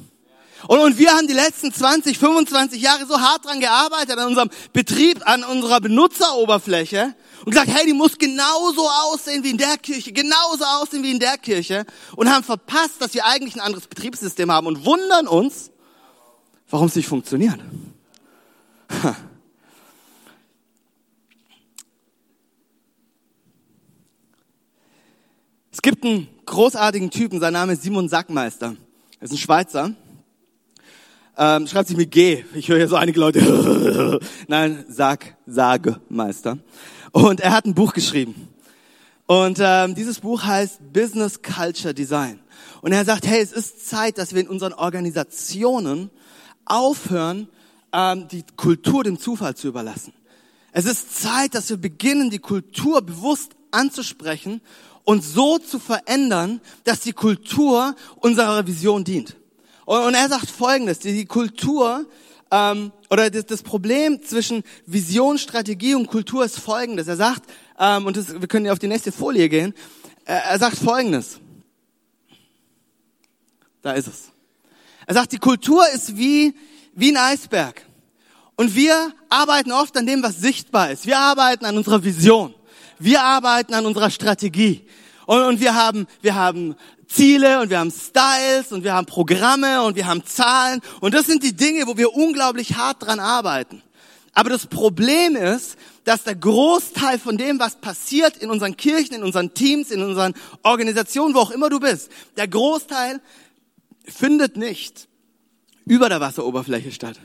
Und, 0.67 0.81
und 0.81 0.99
wir 0.99 1.13
haben 1.13 1.29
die 1.29 1.35
letzten 1.35 1.73
20, 1.73 2.19
25 2.19 2.83
Jahre 2.83 3.07
so 3.07 3.21
hart 3.21 3.45
dran 3.45 3.61
gearbeitet 3.61 4.19
an 4.19 4.27
unserem 4.27 4.51
Betrieb, 4.73 5.21
an 5.29 5.45
unserer 5.45 5.81
Benutzeroberfläche 5.81 7.15
und 7.45 7.53
gesagt, 7.53 7.71
hey, 7.71 7.87
die 7.87 7.93
muss 7.93 8.19
genauso 8.19 8.89
aussehen 8.89 9.45
wie 9.45 9.51
in 9.51 9.59
der 9.59 9.79
Kirche, 9.79 10.13
genauso 10.13 10.65
aussehen 10.65 11.03
wie 11.05 11.13
in 11.13 11.21
der 11.21 11.39
Kirche 11.39 11.87
und 12.17 12.29
haben 12.29 12.43
verpasst, 12.43 12.95
dass 12.99 13.15
wir 13.15 13.25
eigentlich 13.25 13.55
ein 13.55 13.61
anderes 13.61 13.87
Betriebssystem 13.87 14.51
haben 14.51 14.67
und 14.67 14.85
wundern 14.85 15.29
uns, 15.29 15.71
warum 16.69 16.89
es 16.89 16.97
nicht 16.97 17.09
funktioniert. 17.09 17.61
Es 25.79 25.83
gibt 25.83 26.05
einen 26.05 26.27
großartigen 26.45 27.09
Typen, 27.09 27.39
sein 27.39 27.53
Name 27.53 27.75
ist 27.75 27.85
Simon 27.85 28.09
Sackmeister. 28.09 28.75
Er 29.21 29.25
ist 29.25 29.31
ein 29.31 29.39
Schweizer 29.39 29.95
ähm, 31.37 31.69
schreibt 31.69 31.87
sich 31.87 31.97
mit 31.97 32.11
G. 32.11 32.45
Ich 32.53 32.69
höre 32.69 32.79
hier 32.79 32.89
so 32.89 32.97
einige 32.97 33.21
Leute. 33.21 34.19
Nein, 34.49 34.85
Sag, 34.89 35.37
Sagemeister. 35.47 36.59
Und 37.13 37.39
er 37.39 37.53
hat 37.53 37.65
ein 37.65 37.75
Buch 37.75 37.93
geschrieben. 37.93 38.49
Und 39.27 39.61
ähm, 39.61 39.95
dieses 39.95 40.19
Buch 40.19 40.43
heißt 40.43 40.93
Business 40.93 41.43
Culture 41.43 41.95
Design. 41.95 42.41
Und 42.81 42.91
er 42.91 43.05
sagt, 43.05 43.25
hey, 43.25 43.41
es 43.41 43.53
ist 43.53 43.89
Zeit, 43.89 44.19
dass 44.19 44.35
wir 44.35 44.41
in 44.41 44.49
unseren 44.49 44.73
Organisationen 44.73 46.11
aufhören, 46.65 47.47
ähm, 47.93 48.27
die 48.27 48.43
Kultur 48.57 49.05
dem 49.05 49.21
Zufall 49.21 49.55
zu 49.55 49.69
überlassen. 49.69 50.13
Es 50.73 50.87
ist 50.87 51.23
Zeit, 51.23 51.55
dass 51.55 51.71
wir 51.71 51.77
beginnen, 51.77 52.31
die 52.31 52.41
Kultur 52.41 53.01
bewusst 53.01 53.53
anzusprechen 53.71 54.61
und 55.09 55.25
so 55.25 55.57
zu 55.57 55.79
verändern, 55.79 56.61
dass 56.85 57.01
die 57.01 57.15
Kultur 57.15 57.97
unserer 58.17 58.67
Vision 58.67 59.05
dient. 59.05 59.37
Und, 59.87 60.03
und 60.03 60.13
er 60.13 60.29
sagt 60.29 60.51
Folgendes, 60.51 60.99
die, 60.99 61.25
Kultur 61.25 62.05
ähm, 62.51 62.93
oder 63.09 63.31
das, 63.31 63.47
das 63.47 63.63
Problem 63.63 64.23
zwischen 64.23 64.65
Vision, 64.85 65.39
Strategie 65.39 65.95
und 65.95 66.09
Kultur 66.09 66.45
ist 66.45 66.59
Folgendes. 66.59 67.09
Er 67.09 67.17
sagt, 67.17 67.45
ähm, 67.79 68.05
und 68.05 68.19
das, 68.19 68.39
wir 68.39 68.49
können 68.49 68.67
ja 68.67 68.73
auf 68.73 68.79
die 68.79 68.87
nächste 68.87 69.11
Folie 69.11 69.49
gehen, 69.49 69.73
er, 70.27 70.45
er 70.45 70.59
sagt 70.59 70.77
Folgendes. 70.77 71.41
Da 73.81 73.93
ist 73.93 74.09
es. 74.09 74.25
Er 75.07 75.15
sagt, 75.15 75.33
die 75.33 75.39
Kultur 75.39 75.89
ist 75.89 76.19
wie, 76.19 76.55
wie 76.93 77.13
ein 77.13 77.17
Eisberg. 77.17 77.81
Und 78.57 78.75
wir 78.75 79.15
arbeiten 79.31 79.73
oft 79.73 79.97
an 79.97 80.05
dem, 80.05 80.23
was 80.23 80.37
sichtbar 80.37 80.91
ist. 80.91 81.07
Wir 81.07 81.19
arbeiten 81.19 81.65
an 81.65 81.79
unserer 81.79 82.05
Vision. 82.05 82.55
Wir 82.99 83.23
arbeiten 83.23 83.75
an 83.75 83.87
unserer 83.87 84.11
Strategie. 84.11 84.85
Und, 85.29 85.43
und 85.43 85.61
wir 85.61 85.75
haben, 85.75 86.07
wir 86.23 86.37
haben 86.37 86.75
Ziele 87.07 87.61
und 87.61 87.69
wir 87.69 87.81
haben 87.81 87.91
Styles 87.91 88.73
und 88.73 88.83
wir 88.83 88.95
haben 88.95 89.05
Programme 89.05 89.83
und 89.83 89.95
wir 89.95 90.07
haben 90.07 90.25
Zahlen 90.25 90.81
und 91.03 91.13
das 91.13 91.27
sind 91.27 91.43
die 91.43 91.55
Dinge, 91.55 91.87
wo 91.87 91.99
wir 91.99 92.15
unglaublich 92.15 92.79
hart 92.79 93.03
dran 93.03 93.21
arbeiten. 93.21 93.83
Aber 94.33 94.49
das 94.49 94.67
Problem 94.67 95.37
ist, 95.37 95.77
dass 96.05 96.25
der 96.25 96.35
Großteil 96.35 97.19
von 97.19 97.37
dem, 97.37 97.59
was 97.59 97.77
passiert 97.77 98.39
in 98.39 98.51
unseren 98.51 98.79
Kirchen, 98.79 99.17
in 99.17 99.23
unseren 99.23 99.53
Teams, 99.53 99.91
in 99.91 100.03
unseren 100.03 100.33
Organisationen, 100.63 101.35
wo 101.35 101.41
auch 101.41 101.51
immer 101.51 101.69
du 101.69 101.79
bist, 101.79 102.09
der 102.39 102.49
Großteil 102.49 103.21
findet 104.07 104.57
nicht 104.57 105.09
über 105.85 106.09
der 106.09 106.23
Wasseroberfläche 106.23 106.91
statt, 106.91 107.21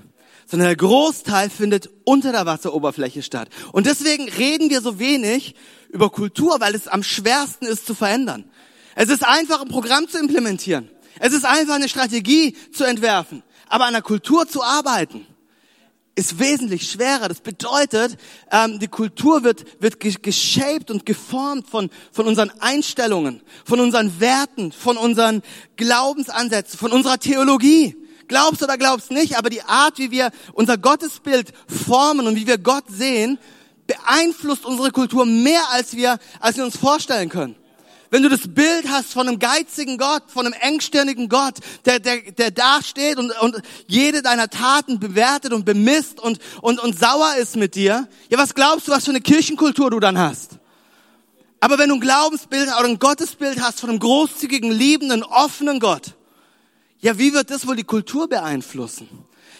sondern 0.45 0.67
der 0.67 0.75
Großteil 0.75 1.49
findet 1.49 1.89
unter 2.03 2.33
der 2.33 2.45
Wasseroberfläche 2.45 3.23
statt. 3.23 3.47
Und 3.71 3.85
deswegen 3.85 4.27
reden 4.27 4.69
wir 4.69 4.81
so 4.81 4.99
wenig 4.99 5.55
über 5.93 6.09
Kultur, 6.09 6.59
weil 6.59 6.75
es 6.75 6.87
am 6.87 7.03
schwersten 7.03 7.65
ist 7.65 7.85
zu 7.85 7.95
verändern. 7.95 8.43
Es 8.95 9.09
ist 9.09 9.25
einfach, 9.25 9.61
ein 9.61 9.69
Programm 9.69 10.09
zu 10.09 10.17
implementieren. 10.19 10.89
Es 11.19 11.33
ist 11.33 11.45
einfach, 11.45 11.75
eine 11.75 11.87
Strategie 11.87 12.57
zu 12.73 12.83
entwerfen. 12.83 13.43
Aber 13.69 13.85
an 13.85 13.93
der 13.93 14.01
Kultur 14.01 14.47
zu 14.47 14.63
arbeiten, 14.63 15.25
ist 16.15 16.39
wesentlich 16.39 16.91
schwerer. 16.91 17.27
Das 17.27 17.41
bedeutet, 17.41 18.17
ähm, 18.51 18.79
die 18.79 18.87
Kultur 18.87 19.43
wird, 19.43 19.81
wird 19.81 19.99
geshaped 19.99 20.91
und 20.91 21.05
geformt 21.05 21.67
von, 21.69 21.89
von 22.11 22.27
unseren 22.27 22.51
Einstellungen, 22.59 23.41
von 23.65 23.79
unseren 23.79 24.19
Werten, 24.19 24.71
von 24.71 24.97
unseren 24.97 25.41
Glaubensansätzen, 25.75 26.77
von 26.77 26.91
unserer 26.91 27.17
Theologie. 27.17 27.95
Glaubst 28.27 28.63
oder 28.63 28.77
glaubst 28.77 29.11
nicht, 29.11 29.37
aber 29.37 29.49
die 29.49 29.63
Art, 29.63 29.97
wie 29.97 30.11
wir 30.11 30.31
unser 30.53 30.77
Gottesbild 30.77 31.51
formen 31.67 32.27
und 32.27 32.35
wie 32.35 32.47
wir 32.47 32.57
Gott 32.57 32.85
sehen, 32.89 33.37
beeinflusst 33.87 34.65
unsere 34.65 34.91
Kultur 34.91 35.25
mehr, 35.25 35.61
als 35.71 35.95
wir, 35.95 36.19
als 36.39 36.57
wir 36.57 36.65
uns 36.65 36.77
vorstellen 36.77 37.29
können. 37.29 37.55
Wenn 38.13 38.21
du 38.21 38.29
das 38.29 38.41
Bild 38.47 38.87
hast 38.89 39.11
von 39.11 39.27
einem 39.27 39.39
geizigen 39.39 39.97
Gott, 39.97 40.21
von 40.27 40.45
einem 40.45 40.53
engstirnigen 40.53 41.29
Gott, 41.29 41.55
der, 41.85 41.99
der, 41.99 42.21
der 42.31 42.51
da 42.51 42.79
steht 42.83 43.17
und, 43.17 43.31
und 43.41 43.59
jede 43.87 44.21
deiner 44.21 44.51
Taten 44.51 44.99
bewertet 44.99 45.51
und 45.51 45.65
bemisst 45.65 46.19
und, 46.19 46.37
und, 46.61 46.79
und 46.79 46.99
sauer 46.99 47.33
ist 47.39 47.55
mit 47.55 47.73
dir, 47.73 48.07
ja, 48.29 48.37
was 48.37 48.53
glaubst 48.53 48.87
du, 48.87 48.91
was 48.91 49.05
für 49.05 49.09
eine 49.09 49.21
Kirchenkultur 49.21 49.89
du 49.89 49.99
dann 49.99 50.19
hast? 50.19 50.59
Aber 51.59 51.79
wenn 51.79 51.89
du 51.89 51.95
ein 51.95 52.01
Glaubensbild 52.01 52.67
oder 52.67 52.87
ein 52.87 52.99
Gottesbild 52.99 53.59
hast 53.61 53.79
von 53.79 53.89
einem 53.89 53.97
großzügigen, 53.97 54.69
liebenden, 54.71 55.23
offenen 55.23 55.79
Gott, 55.79 56.13
ja, 56.99 57.17
wie 57.17 57.33
wird 57.33 57.49
das 57.49 57.65
wohl 57.65 57.75
die 57.75 57.83
Kultur 57.83 58.29
beeinflussen? 58.29 59.09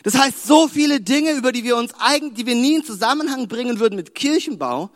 Das 0.03 0.15
heißt, 0.17 0.45
so 0.45 0.67
viele 0.67 0.99
Dinge, 0.99 1.31
über 1.31 1.51
die 1.51 1.63
wir 1.63 1.77
uns 1.77 1.93
eigentlich, 1.97 2.33
die 2.33 2.45
wir 2.45 2.55
nie 2.55 2.75
in 2.75 2.85
Zusammenhang 2.85 3.47
bringen 3.47 3.79
würden 3.79 3.95
mit 3.95 4.13
Kirchenbau, 4.13 4.89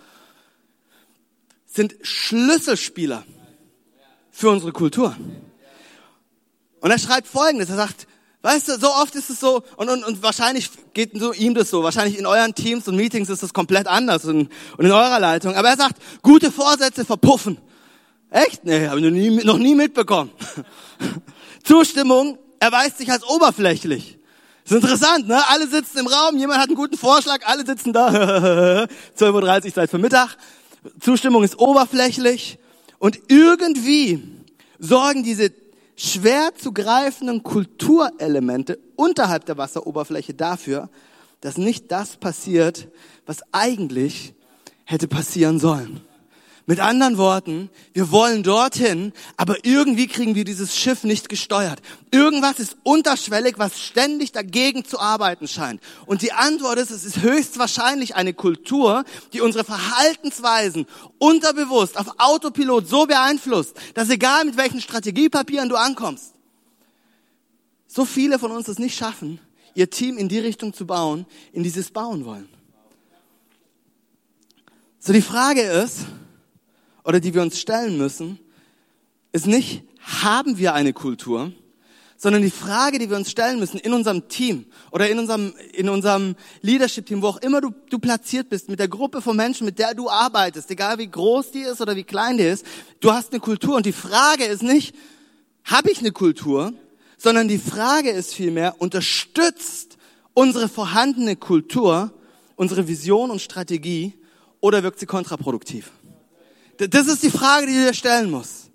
sind 1.65 1.95
Schlüsselspieler 2.01 3.23
für 4.31 4.49
unsere 4.49 4.73
Kultur. 4.73 5.15
Und 6.81 6.91
er 6.91 6.99
schreibt 6.99 7.27
Folgendes, 7.27 7.69
er 7.69 7.77
sagt, 7.77 8.07
weißt 8.41 8.67
du, 8.67 8.79
so 8.79 8.87
oft 8.87 9.15
ist 9.15 9.29
es 9.29 9.39
so, 9.39 9.63
und, 9.77 9.89
und, 9.89 10.03
und 10.03 10.21
wahrscheinlich 10.23 10.69
geht 10.93 11.11
so 11.17 11.33
ihm 11.33 11.53
das 11.53 11.69
so, 11.69 11.83
wahrscheinlich 11.83 12.19
in 12.19 12.25
euren 12.25 12.53
Teams 12.53 12.87
und 12.87 12.95
Meetings 12.95 13.29
ist 13.29 13.43
das 13.43 13.53
komplett 13.53 13.87
anders 13.87 14.25
und, 14.25 14.49
und 14.77 14.85
in 14.85 14.91
eurer 14.91 15.19
Leitung, 15.19 15.55
aber 15.55 15.69
er 15.69 15.77
sagt, 15.77 16.01
gute 16.21 16.51
Vorsätze 16.51 17.05
verpuffen. 17.05 17.57
Echt? 18.29 18.65
Nee, 18.65 18.87
habe 18.87 18.99
ich 18.99 19.05
noch 19.05 19.11
nie, 19.11 19.43
noch 19.43 19.57
nie 19.57 19.73
mitbekommen. 19.75 20.31
Zustimmung 21.63 22.37
erweist 22.59 22.97
sich 22.97 23.11
als 23.11 23.23
oberflächlich. 23.23 24.16
Das 24.67 24.79
ist 24.79 24.83
interessant, 24.83 25.29
ne? 25.29 25.41
Alle 25.47 25.65
sitzen 25.65 25.99
im 25.99 26.07
Raum, 26.07 26.37
jemand 26.37 26.59
hat 26.59 26.67
einen 26.67 26.75
guten 26.75 26.97
Vorschlag, 26.97 27.39
alle 27.45 27.65
sitzen 27.65 27.93
da. 27.93 28.09
12.30 29.17 29.65
Uhr 29.65 29.73
Zeit 29.73 29.89
für 29.89 29.97
Mittag. 29.97 30.35
Zustimmung 30.99 31.45
ist 31.45 31.57
oberflächlich. 31.57 32.59
Und 32.99 33.17
irgendwie 33.29 34.21
sorgen 34.77 35.23
diese 35.23 35.53
schwer 35.95 36.53
zu 36.53 36.73
greifenden 36.73 37.43
Kulturelemente 37.43 38.77
unterhalb 38.97 39.45
der 39.45 39.57
Wasseroberfläche 39.57 40.33
dafür, 40.33 40.89
dass 41.39 41.57
nicht 41.57 41.89
das 41.89 42.17
passiert, 42.17 42.89
was 43.25 43.43
eigentlich 43.53 44.33
hätte 44.83 45.07
passieren 45.07 45.59
sollen. 45.59 46.01
Mit 46.69 46.81
anderen 46.81 47.17
Worten, 47.17 47.69
wir 47.93 48.11
wollen 48.11 48.43
dorthin, 48.43 49.13
aber 49.37 49.63
irgendwie 49.63 50.07
kriegen 50.07 50.35
wir 50.35 50.43
dieses 50.43 50.75
Schiff 50.77 51.05
nicht 51.05 51.29
gesteuert. 51.29 51.81
Irgendwas 52.11 52.59
ist 52.59 52.75
unterschwellig, 52.83 53.57
was 53.57 53.79
ständig 53.79 54.33
dagegen 54.33 54.83
zu 54.83 54.99
arbeiten 54.99 55.47
scheint. 55.47 55.81
Und 56.07 56.21
die 56.23 56.33
Antwort 56.33 56.77
ist, 56.77 56.91
es 56.91 57.05
ist 57.05 57.21
höchstwahrscheinlich 57.21 58.15
eine 58.15 58.33
Kultur, 58.33 59.05
die 59.31 59.39
unsere 59.39 59.63
Verhaltensweisen 59.63 60.87
unterbewusst 61.19 61.97
auf 61.97 62.15
Autopilot 62.17 62.89
so 62.89 63.05
beeinflusst, 63.05 63.73
dass 63.93 64.09
egal 64.09 64.43
mit 64.43 64.57
welchen 64.57 64.81
Strategiepapieren 64.81 65.69
du 65.69 65.77
ankommst, 65.77 66.33
so 67.87 68.03
viele 68.03 68.39
von 68.39 68.51
uns 68.51 68.67
es 68.67 68.77
nicht 68.77 68.97
schaffen, 68.97 69.39
ihr 69.73 69.89
Team 69.89 70.17
in 70.17 70.27
die 70.27 70.39
Richtung 70.39 70.73
zu 70.73 70.85
bauen, 70.85 71.27
in 71.53 71.63
dieses 71.63 71.91
bauen 71.91 72.25
wollen. 72.25 72.49
So 74.99 75.13
die 75.13 75.21
Frage 75.21 75.61
ist, 75.61 75.99
oder 77.07 77.19
die 77.19 77.33
wir 77.33 77.41
uns 77.41 77.59
stellen 77.59 77.97
müssen, 77.97 78.37
ist 79.31 79.47
nicht, 79.47 79.83
haben 80.21 80.57
wir 80.57 80.73
eine 80.73 80.93
Kultur, 80.93 81.51
sondern 82.17 82.41
die 82.41 82.51
Frage, 82.51 82.99
die 82.99 83.09
wir 83.09 83.17
uns 83.17 83.31
stellen 83.31 83.59
müssen 83.59 83.79
in 83.79 83.93
unserem 83.93 84.27
Team 84.27 84.65
oder 84.91 85.09
in 85.09 85.17
unserem, 85.17 85.53
in 85.73 85.87
unserem 85.87 86.35
Leadership-Team, 86.61 87.21
wo 87.21 87.27
auch 87.27 87.37
immer 87.37 87.61
du, 87.61 87.71
du 87.89 87.97
platziert 87.97 88.49
bist, 88.49 88.69
mit 88.69 88.79
der 88.79 88.87
Gruppe 88.87 89.21
von 89.21 89.35
Menschen, 89.35 89.65
mit 89.65 89.79
der 89.79 89.93
du 89.93 90.09
arbeitest, 90.09 90.69
egal 90.69 90.97
wie 90.97 91.09
groß 91.09 91.51
die 91.51 91.61
ist 91.61 91.81
oder 91.81 91.95
wie 91.95 92.03
klein 92.03 92.37
die 92.37 92.43
ist, 92.43 92.65
du 92.99 93.11
hast 93.11 93.31
eine 93.31 93.39
Kultur 93.39 93.77
und 93.77 93.85
die 93.85 93.93
Frage 93.93 94.43
ist 94.43 94.63
nicht, 94.63 94.95
habe 95.63 95.89
ich 95.89 95.99
eine 95.99 96.11
Kultur, 96.11 96.73
sondern 97.17 97.47
die 97.47 97.57
Frage 97.57 98.09
ist 98.09 98.33
vielmehr, 98.33 98.75
unterstützt 98.79 99.97
unsere 100.33 100.69
vorhandene 100.69 101.35
Kultur 101.35 102.11
unsere 102.57 102.87
Vision 102.87 103.31
und 103.31 103.39
Strategie 103.39 104.13
oder 104.59 104.83
wirkt 104.83 104.99
sie 104.99 105.05
kontraproduktiv? 105.05 105.91
Das 106.77 107.07
ist 107.07 107.23
die 107.23 107.31
Frage, 107.31 107.67
die 107.67 107.73
du 107.73 107.85
dir 107.85 107.93
stellen 107.93 108.29
musst. 108.29 108.71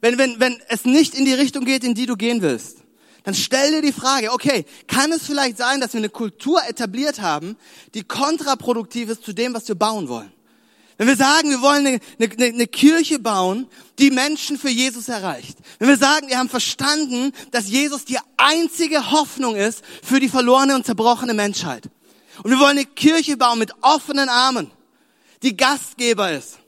Wenn, 0.00 0.18
wenn, 0.18 0.40
wenn 0.40 0.60
es 0.68 0.84
nicht 0.84 1.14
in 1.14 1.24
die 1.24 1.34
Richtung 1.34 1.64
geht, 1.64 1.84
in 1.84 1.94
die 1.94 2.06
du 2.06 2.16
gehen 2.16 2.42
willst, 2.42 2.78
dann 3.22 3.34
stell 3.34 3.70
dir 3.70 3.82
die 3.82 3.92
Frage, 3.92 4.32
okay, 4.32 4.66
kann 4.86 5.10
es 5.12 5.24
vielleicht 5.24 5.56
sein, 5.56 5.80
dass 5.80 5.94
wir 5.94 5.98
eine 5.98 6.10
Kultur 6.10 6.60
etabliert 6.68 7.22
haben, 7.22 7.56
die 7.94 8.02
kontraproduktiv 8.02 9.08
ist 9.08 9.24
zu 9.24 9.32
dem, 9.32 9.54
was 9.54 9.66
wir 9.66 9.76
bauen 9.76 10.08
wollen? 10.08 10.30
Wenn 10.96 11.08
wir 11.08 11.16
sagen, 11.16 11.50
wir 11.50 11.62
wollen 11.62 11.86
eine, 11.86 12.00
eine, 12.20 12.44
eine 12.44 12.66
Kirche 12.66 13.18
bauen, 13.18 13.66
die 13.98 14.10
Menschen 14.10 14.58
für 14.58 14.68
Jesus 14.68 15.08
erreicht. 15.08 15.58
Wenn 15.78 15.88
wir 15.88 15.96
sagen, 15.96 16.28
wir 16.28 16.38
haben 16.38 16.48
verstanden, 16.48 17.32
dass 17.50 17.68
Jesus 17.68 18.04
die 18.04 18.18
einzige 18.36 19.10
Hoffnung 19.10 19.56
ist 19.56 19.82
für 20.02 20.20
die 20.20 20.28
verlorene 20.28 20.74
und 20.74 20.86
zerbrochene 20.86 21.34
Menschheit. 21.34 21.88
Und 22.42 22.50
wir 22.50 22.58
wollen 22.58 22.78
eine 22.78 22.84
Kirche 22.84 23.36
bauen 23.36 23.58
mit 23.58 23.72
offenen 23.80 24.28
Armen, 24.28 24.70
die 25.42 25.56
Gastgeber 25.56 26.30
ist. 26.30 26.58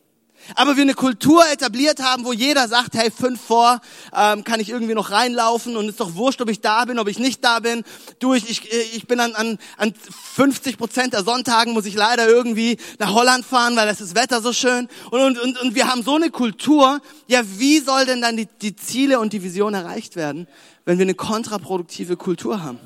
Aber 0.55 0.77
wir 0.77 0.83
eine 0.83 0.95
Kultur 0.95 1.43
etabliert 1.51 2.03
haben, 2.03 2.25
wo 2.25 2.33
jeder 2.33 2.69
sagt, 2.69 2.95
hey, 2.95 3.11
fünf 3.11 3.41
vor, 3.41 3.81
ähm, 4.15 4.45
kann 4.45 4.61
ich 4.61 4.71
irgendwie 4.71 4.95
noch 4.95 5.11
reinlaufen 5.11 5.77
und 5.77 5.89
ist 5.89 6.01
doch 6.01 6.15
wurscht, 6.15 6.41
ob 6.41 6.49
ich 6.49 6.61
da 6.61 6.85
bin, 6.85 6.99
ob 6.99 7.09
ich 7.09 7.19
nicht 7.19 7.45
da 7.45 7.61
bin. 7.61 7.85
Du, 8.19 8.35
ich, 8.35 8.49
ich, 8.49 8.73
ich 8.95 9.07
bin 9.07 9.21
an, 9.21 9.35
an, 9.35 9.59
an 9.77 9.95
50 10.35 10.79
Prozent 10.79 11.13
der 11.15 11.25
Sonntagen 11.25 11.73
muss 11.73 11.87
ich 11.87 11.95
leider 11.95 12.29
irgendwie 12.29 12.79
nach 12.99 13.13
Holland 13.13 13.45
fahren, 13.45 13.77
weil 13.77 13.89
es 13.89 14.01
ist 14.01 14.15
Wetter 14.15 14.41
so 14.41 14.53
schön. 14.53 14.89
Und, 15.11 15.21
und, 15.21 15.39
und, 15.39 15.61
und 15.61 15.75
wir 15.75 15.91
haben 15.91 16.03
so 16.03 16.15
eine 16.17 16.31
Kultur, 16.31 17.01
ja, 17.27 17.43
wie 17.59 17.81
soll 17.81 18.07
denn 18.07 18.21
dann 18.21 18.37
die, 18.37 18.49
die 18.63 18.77
Ziele 18.77 19.19
und 19.19 19.33
die 19.33 19.43
Vision 19.43 19.75
erreicht 19.75 20.17
werden, 20.17 20.47
wenn 20.85 20.99
wir 20.99 21.05
eine 21.05 21.15
kontraproduktive 21.15 22.17
Kultur 22.17 22.63
haben? 22.63 22.79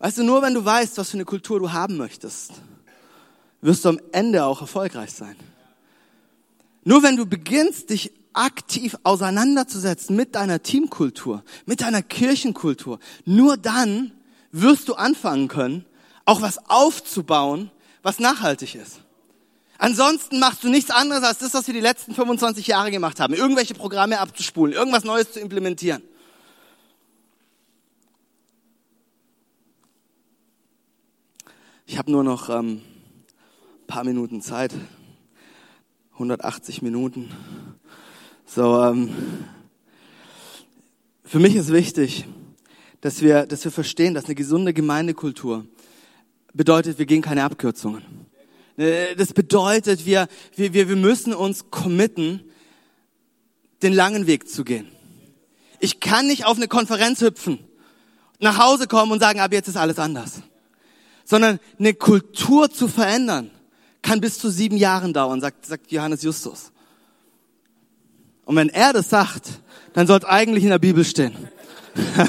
Weißt 0.00 0.16
du, 0.16 0.24
nur 0.24 0.40
wenn 0.40 0.54
du 0.54 0.64
weißt, 0.64 0.96
was 0.96 1.10
für 1.10 1.18
eine 1.18 1.26
Kultur 1.26 1.60
du 1.60 1.72
haben 1.72 1.98
möchtest, 1.98 2.52
wirst 3.60 3.84
du 3.84 3.90
am 3.90 4.00
Ende 4.12 4.44
auch 4.44 4.60
erfolgreich 4.60 5.12
sein. 5.12 5.36
Nur 6.84 7.02
wenn 7.02 7.16
du 7.16 7.26
beginnst, 7.26 7.90
dich 7.90 8.12
aktiv 8.32 8.96
auseinanderzusetzen 9.02 10.16
mit 10.16 10.34
deiner 10.34 10.62
Teamkultur, 10.62 11.42
mit 11.66 11.80
deiner 11.80 12.02
Kirchenkultur, 12.02 12.98
nur 13.24 13.56
dann 13.56 14.12
wirst 14.52 14.88
du 14.88 14.94
anfangen 14.94 15.48
können, 15.48 15.84
auch 16.24 16.42
was 16.42 16.58
aufzubauen, 16.68 17.70
was 18.02 18.18
nachhaltig 18.18 18.74
ist. 18.74 19.00
Ansonsten 19.78 20.38
machst 20.38 20.62
du 20.62 20.68
nichts 20.68 20.90
anderes 20.90 21.24
als 21.24 21.38
das, 21.38 21.54
was 21.54 21.66
wir 21.66 21.74
die 21.74 21.80
letzten 21.80 22.14
25 22.14 22.66
Jahre 22.66 22.90
gemacht 22.90 23.18
haben. 23.18 23.34
Irgendwelche 23.34 23.74
Programme 23.74 24.20
abzuspulen, 24.20 24.74
irgendwas 24.74 25.04
Neues 25.04 25.32
zu 25.32 25.40
implementieren. 25.40 26.02
Ich 31.86 31.98
habe 31.98 32.10
nur 32.12 32.22
noch 32.22 32.50
ähm, 32.50 32.82
paar 33.90 34.04
Minuten 34.04 34.40
Zeit. 34.40 34.72
180 36.12 36.80
Minuten. 36.80 37.28
So, 38.46 38.80
ähm, 38.80 39.12
für 41.24 41.40
mich 41.40 41.56
ist 41.56 41.72
wichtig, 41.72 42.24
dass 43.00 43.20
wir, 43.20 43.46
dass 43.46 43.64
wir 43.64 43.72
verstehen, 43.72 44.14
dass 44.14 44.26
eine 44.26 44.36
gesunde 44.36 44.72
Gemeindekultur 44.72 45.66
bedeutet, 46.54 47.00
wir 47.00 47.06
gehen 47.06 47.20
keine 47.20 47.42
Abkürzungen. 47.42 48.04
Äh, 48.76 49.16
das 49.16 49.32
bedeutet, 49.32 50.06
wir, 50.06 50.28
wir, 50.54 50.72
wir 50.72 50.94
müssen 50.94 51.34
uns 51.34 51.72
committen, 51.72 52.44
den 53.82 53.92
langen 53.92 54.28
Weg 54.28 54.48
zu 54.48 54.62
gehen. 54.62 54.86
Ich 55.80 55.98
kann 55.98 56.28
nicht 56.28 56.46
auf 56.46 56.58
eine 56.58 56.68
Konferenz 56.68 57.22
hüpfen, 57.22 57.58
nach 58.38 58.58
Hause 58.58 58.86
kommen 58.86 59.10
und 59.10 59.18
sagen, 59.18 59.40
ab 59.40 59.52
jetzt 59.52 59.66
ist 59.66 59.76
alles 59.76 59.98
anders. 59.98 60.42
Sondern 61.24 61.58
eine 61.76 61.94
Kultur 61.94 62.70
zu 62.70 62.86
verändern, 62.86 63.50
kann 64.02 64.20
bis 64.20 64.38
zu 64.38 64.50
sieben 64.50 64.76
Jahren 64.76 65.12
dauern, 65.12 65.40
sagt, 65.40 65.66
sagt 65.66 65.90
Johannes 65.92 66.22
Justus. 66.22 66.72
Und 68.44 68.56
wenn 68.56 68.68
er 68.68 68.92
das 68.92 69.08
sagt, 69.08 69.60
dann 69.92 70.06
sollte 70.06 70.28
eigentlich 70.28 70.64
in 70.64 70.70
der 70.70 70.78
Bibel 70.78 71.04
stehen. 71.04 71.32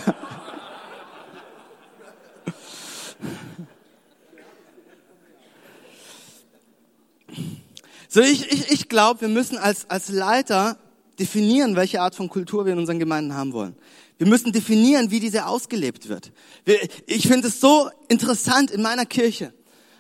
so, 8.07 8.21
ich, 8.21 8.51
ich, 8.51 8.71
ich 8.71 8.87
glaube, 8.89 9.21
wir 9.21 9.29
müssen 9.29 9.57
als, 9.57 9.89
als 9.89 10.09
Leiter 10.09 10.77
definieren, 11.19 11.75
welche 11.75 12.01
Art 12.01 12.15
von 12.15 12.29
Kultur 12.29 12.65
wir 12.65 12.73
in 12.73 12.79
unseren 12.79 12.99
Gemeinden 12.99 13.33
haben 13.33 13.53
wollen. 13.53 13.75
Wir 14.17 14.27
müssen 14.27 14.51
definieren, 14.51 15.09
wie 15.09 15.19
diese 15.19 15.47
ausgelebt 15.47 16.07
wird. 16.09 16.31
Wir, 16.65 16.77
ich 17.07 17.27
finde 17.27 17.47
es 17.47 17.59
so 17.59 17.89
interessant 18.07 18.69
in 18.69 18.83
meiner 18.83 19.07
Kirche, 19.07 19.53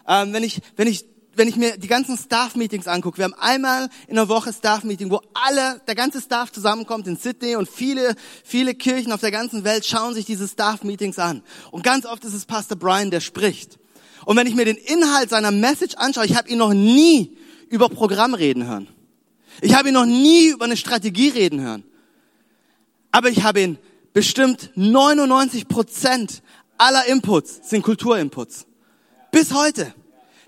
ähm, 0.07 0.33
wenn 0.33 0.43
ich 0.43 0.61
wenn 0.75 0.87
ich 0.87 1.05
wenn 1.35 1.47
ich 1.47 1.55
mir 1.55 1.77
die 1.77 1.87
ganzen 1.87 2.17
Staff-Meetings 2.17 2.87
angucke, 2.87 3.17
wir 3.17 3.25
haben 3.25 3.33
einmal 3.35 3.89
in 4.07 4.15
der 4.15 4.27
Woche 4.27 4.51
Staff-Meeting, 4.51 5.09
wo 5.09 5.21
alle, 5.33 5.81
der 5.87 5.95
ganze 5.95 6.21
Staff 6.21 6.51
zusammenkommt 6.51 7.07
in 7.07 7.15
Sydney 7.15 7.55
und 7.55 7.69
viele, 7.69 8.15
viele 8.43 8.75
Kirchen 8.75 9.11
auf 9.13 9.21
der 9.21 9.31
ganzen 9.31 9.63
Welt 9.63 9.85
schauen 9.85 10.13
sich 10.13 10.25
diese 10.25 10.47
Staff-Meetings 10.47 11.19
an. 11.19 11.41
Und 11.71 11.83
ganz 11.83 12.05
oft 12.05 12.23
ist 12.25 12.33
es 12.33 12.45
Pastor 12.45 12.77
Brian, 12.77 13.11
der 13.11 13.21
spricht. 13.21 13.79
Und 14.25 14.35
wenn 14.37 14.47
ich 14.47 14.55
mir 14.55 14.65
den 14.65 14.77
Inhalt 14.77 15.29
seiner 15.29 15.51
Message 15.51 15.95
anschaue, 15.95 16.25
ich 16.25 16.35
habe 16.35 16.49
ihn 16.49 16.57
noch 16.57 16.73
nie 16.73 17.37
über 17.69 17.87
Programm 17.89 18.33
reden 18.33 18.67
hören. 18.67 18.87
Ich 19.61 19.75
habe 19.75 19.87
ihn 19.87 19.93
noch 19.93 20.05
nie 20.05 20.49
über 20.49 20.65
eine 20.65 20.77
Strategie 20.77 21.29
reden 21.29 21.61
hören. 21.61 21.83
Aber 23.11 23.29
ich 23.29 23.43
habe 23.43 23.61
ihn 23.61 23.77
bestimmt 24.13 24.71
99 24.75 25.67
Prozent 25.67 26.43
aller 26.77 27.05
Inputs 27.05 27.61
sind 27.63 27.83
Kulturinputs. 27.83 28.65
Bis 29.31 29.53
heute. 29.53 29.93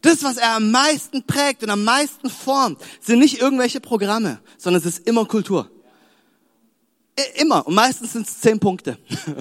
Das, 0.04 0.22
was 0.22 0.38
er 0.38 0.56
am 0.56 0.70
meisten 0.70 1.24
prägt 1.24 1.64
und 1.64 1.70
am 1.70 1.86
meisten 1.86 2.30
formt, 2.30 2.80
sind 3.00 3.20
nicht 3.20 3.40
irgendwelche 3.40 3.80
Programme, 3.80 4.42
sondern 4.58 4.82
es 4.82 4.86
ist 4.86 5.08
immer 5.08 5.26
Kultur. 5.26 5.72
Immer. 7.36 7.66
Und 7.66 7.74
meistens 7.74 8.12
sind 8.12 8.28
es 8.28 8.42
zehn 8.42 8.60
Punkte. 8.60 8.98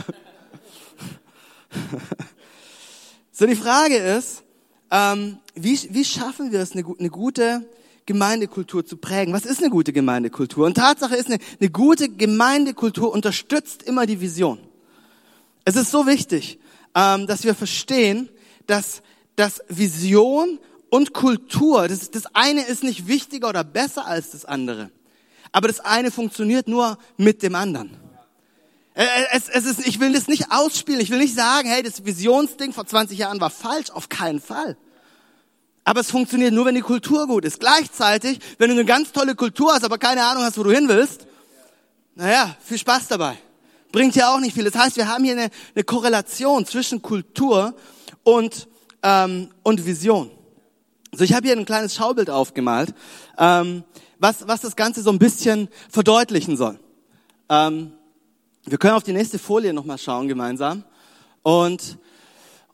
so, 3.33 3.45
die 3.47 3.57
Frage 3.57 3.97
ist, 3.97 4.45
ähm, 4.93 5.39
wie, 5.57 5.81
wie 5.91 6.05
schaffen 6.05 6.53
wir 6.53 6.61
es, 6.61 6.73
eine, 6.73 6.85
eine 6.97 7.11
gute 7.11 7.69
Gemeindekultur 8.07 8.87
zu 8.87 8.99
prägen? 8.99 9.35
Was 9.35 9.45
ist 9.45 9.59
eine 9.59 9.71
gute 9.71 9.93
Gemeindekultur? 9.93 10.67
Und 10.67 10.77
Tatsache 10.77 11.17
ist, 11.17 11.27
eine, 11.27 11.39
eine 11.59 11.71
gute 11.71 12.09
Gemeindekultur 12.09 13.13
unterstützt 13.13 13.83
immer 13.83 14.07
die 14.07 14.21
Vision. 14.21 14.61
Es 15.65 15.75
ist 15.75 15.91
so 15.91 16.07
wichtig, 16.07 16.61
ähm, 16.95 17.27
dass 17.27 17.43
wir 17.43 17.57
verstehen, 17.57 18.29
dass 18.69 19.03
dass 19.37 19.63
Vision 19.69 20.59
und 20.91 21.13
Kultur, 21.13 21.89
das, 21.89 22.11
das 22.11 22.25
eine 22.35 22.63
ist 22.67 22.83
nicht 22.85 23.09
wichtiger 23.09 23.49
oder 23.49 23.65
besser 23.65 24.07
als 24.07 24.33
das 24.33 24.45
andere. 24.45 24.91
Aber 25.53 25.69
das 25.69 25.81
eine 25.81 26.11
funktioniert 26.11 26.69
nur 26.69 26.99
mit 27.17 27.43
dem 27.43 27.55
anderen. 27.55 27.97
Es, 28.95 29.49
es 29.49 29.65
ist, 29.65 29.87
ich 29.87 30.01
will 30.01 30.13
das 30.13 30.29
nicht 30.29 30.51
ausspielen. 30.51 31.01
Ich 31.01 31.11
will 31.11 31.19
nicht 31.19 31.35
sagen, 31.35 31.69
hey, 31.69 31.83
das 31.83 32.05
Visionsding 32.05 32.73
vor 32.73 32.87
20 32.87 33.19
Jahren 33.19 33.41
war 33.41 33.49
falsch. 33.49 33.91
Auf 33.91 34.09
keinen 34.09 34.41
Fall. 34.41 34.77
Aber 35.85 36.01
es 36.01 36.11
funktioniert 36.11 36.53
nur, 36.53 36.67
wenn 36.67 36.75
die 36.75 36.83
Kultur 36.83 37.27
gut 37.27 37.45
ist. 37.45 37.59
Gleichzeitig, 37.59 38.39
wenn 38.59 38.69
du 38.69 38.75
eine 38.75 38.85
ganz 38.85 39.13
tolle 39.13 39.35
Kultur 39.35 39.73
hast, 39.73 39.85
aber 39.85 39.99
keine 39.99 40.25
Ahnung 40.25 40.45
hast, 40.45 40.59
wo 40.59 40.63
du 40.63 40.71
hin 40.71 40.89
willst, 40.89 41.27
naja, 42.15 42.55
viel 42.63 42.79
Spaß 42.79 43.09
dabei. 43.09 43.39
Bringt 43.91 44.15
ja 44.15 44.35
auch 44.35 44.41
nicht 44.41 44.55
viel. 44.55 44.65
Das 44.65 44.75
heißt, 44.75 44.97
wir 44.97 45.09
haben 45.09 45.25
hier 45.25 45.35
eine, 45.35 45.51
eine 45.75 45.85
Korrelation 45.85 46.67
zwischen 46.67 47.03
Kultur 47.03 47.75
und 48.23 48.69
ähm, 49.03 49.49
und 49.63 49.85
Vision. 49.87 50.31
So, 51.13 51.25
ich 51.25 51.35
habe 51.35 51.47
hier 51.47 51.57
ein 51.57 51.65
kleines 51.65 51.95
Schaubild 51.95 52.31
aufgemalt, 52.31 52.95
ähm, 53.39 53.85
was, 54.19 54.49
was 54.49 54.61
das 54.61 54.77
Ganze 54.77 55.03
so 55.03 55.11
ein 55.11 55.19
bisschen 55.19 55.69
verdeutlichen 55.91 56.57
soll. 56.57 56.79
Ähm, 57.49 57.93
wir 58.65 58.79
können 58.79 58.95
auf 58.95 59.03
die 59.03 59.13
nächste 59.13 59.39
Folie 59.39 59.73
nochmal 59.73 59.99
schauen 59.99 60.29
gemeinsam. 60.29 60.85
Und, 61.43 61.99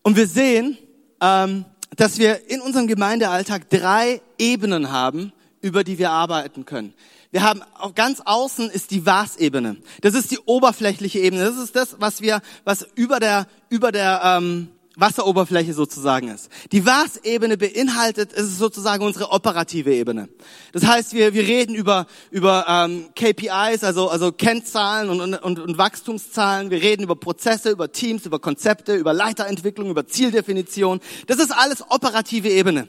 und 0.03 0.17
wir 0.17 0.27
sehen, 0.27 0.77
ähm, 1.21 1.65
dass 1.97 2.19
wir 2.19 2.51
in 2.51 2.61
unserem 2.61 2.87
Gemeindealltag 2.87 3.71
drei 3.71 4.21
Ebenen 4.39 4.93
haben, 4.93 5.33
über 5.61 5.83
die 5.83 5.99
wir 5.99 6.11
arbeiten 6.11 6.65
können. 6.65 6.95
Wir 7.31 7.43
haben 7.43 7.63
auf 7.75 7.95
ganz 7.95 8.23
außen 8.25 8.71
ist 8.71 8.91
die 8.91 9.05
Was-Ebene. 9.05 9.77
Das 10.01 10.15
ist 10.15 10.31
die 10.31 10.39
oberflächliche 10.39 11.19
Ebene. 11.19 11.45
Das 11.45 11.57
ist 11.57 11.77
das, 11.77 11.97
was 11.99 12.21
wir, 12.21 12.41
was 12.65 12.87
über 12.95 13.21
der 13.21 13.47
über 13.69 13.93
der 13.93 14.21
ähm, 14.25 14.69
Wasseroberfläche 14.99 15.75
sozusagen 15.75 16.29
ist. 16.29 16.49
Die 16.73 16.85
Was-Ebene 16.85 17.57
beinhaltet, 17.57 18.33
ist 18.33 18.59
sozusagen 18.59 19.05
unsere 19.05 19.31
operative 19.31 19.95
Ebene. 19.95 20.29
Das 20.73 20.85
heißt, 20.85 21.13
wir, 21.13 21.35
wir 21.35 21.45
reden 21.45 21.77
über, 21.77 22.07
über 22.31 22.67
ähm, 22.69 23.09
KPIs, 23.15 23.85
also, 23.85 24.09
also 24.09 24.33
Kennzahlen 24.33 25.09
und, 25.09 25.35
und, 25.35 25.59
und 25.61 25.79
Wachstumszahlen. 25.79 26.71
Wir 26.71 26.83
reden 26.83 27.05
über 27.05 27.15
Prozesse, 27.15 27.71
über 27.71 27.93
Teams, 27.93 28.27
über 28.27 28.41
Konzepte, 28.41 28.97
über 28.97 29.15
Leiterentwicklung, 29.15 29.89
über 29.89 30.07
Zieldefinition. 30.07 31.01
Das 31.29 31.39
ist 31.39 31.53
alles 31.53 31.85
operative 31.91 32.49
Ebene. 32.49 32.89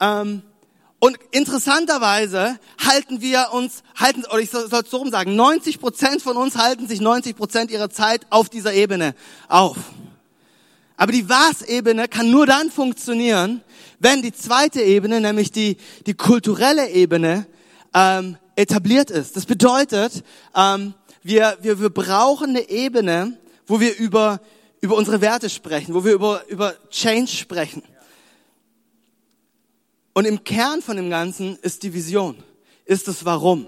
Ähm, 0.00 0.42
und 0.98 1.18
interessanterweise 1.30 2.58
halten 2.84 3.20
wir 3.20 3.50
uns, 3.52 3.84
halten, 3.96 4.24
oder 4.24 4.40
ich 4.40 4.50
soll 4.50 4.64
es 4.64 4.90
so 4.90 4.96
rum 4.96 5.10
sagen, 5.10 5.36
90 5.36 5.78
Prozent 5.78 6.22
von 6.22 6.36
uns 6.36 6.56
halten 6.56 6.88
sich 6.88 7.00
90 7.00 7.36
Prozent 7.36 7.70
ihrer 7.70 7.90
Zeit 7.90 8.26
auf 8.30 8.48
dieser 8.48 8.72
Ebene 8.72 9.14
auf. 9.48 9.76
Aber 10.96 11.12
die 11.12 11.28
Was-Ebene 11.28 12.08
kann 12.08 12.30
nur 12.30 12.46
dann 12.46 12.70
funktionieren, 12.70 13.62
wenn 13.98 14.22
die 14.22 14.32
zweite 14.32 14.80
Ebene, 14.82 15.20
nämlich 15.20 15.52
die, 15.52 15.76
die 16.06 16.14
kulturelle 16.14 16.90
Ebene, 16.90 17.46
ähm, 17.94 18.36
etabliert 18.56 19.10
ist. 19.10 19.36
Das 19.36 19.46
bedeutet, 19.46 20.24
ähm, 20.54 20.94
wir, 21.22 21.58
wir, 21.60 21.80
wir 21.80 21.90
brauchen 21.90 22.50
eine 22.50 22.68
Ebene, 22.68 23.38
wo 23.66 23.80
wir 23.80 23.96
über, 23.98 24.40
über 24.80 24.96
unsere 24.96 25.20
Werte 25.20 25.50
sprechen, 25.50 25.94
wo 25.94 26.04
wir 26.04 26.12
über, 26.12 26.46
über 26.48 26.74
Change 26.90 27.30
sprechen. 27.30 27.82
Und 30.14 30.24
im 30.24 30.44
Kern 30.44 30.80
von 30.80 30.96
dem 30.96 31.10
Ganzen 31.10 31.58
ist 31.60 31.82
die 31.82 31.92
Vision, 31.92 32.42
ist 32.86 33.06
das 33.06 33.24
Warum. 33.24 33.66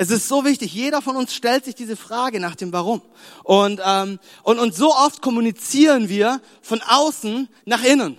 Es 0.00 0.10
ist 0.10 0.28
so 0.28 0.46
wichtig, 0.46 0.72
jeder 0.72 1.02
von 1.02 1.14
uns 1.14 1.34
stellt 1.34 1.66
sich 1.66 1.74
diese 1.74 1.94
Frage 1.94 2.40
nach 2.40 2.56
dem 2.56 2.72
Warum. 2.72 3.02
Und, 3.44 3.82
ähm, 3.84 4.18
und, 4.44 4.58
und 4.58 4.74
so 4.74 4.94
oft 4.94 5.20
kommunizieren 5.20 6.08
wir 6.08 6.40
von 6.62 6.80
außen 6.80 7.50
nach 7.66 7.84
innen. 7.84 8.16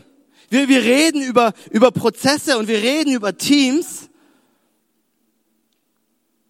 Wir, 0.51 0.67
wir 0.67 0.83
reden 0.83 1.23
über, 1.23 1.53
über 1.71 1.89
Prozesse 1.89 2.59
und 2.59 2.67
wir 2.67 2.77
reden 2.77 3.15
über 3.15 3.35
Teams, 3.35 4.09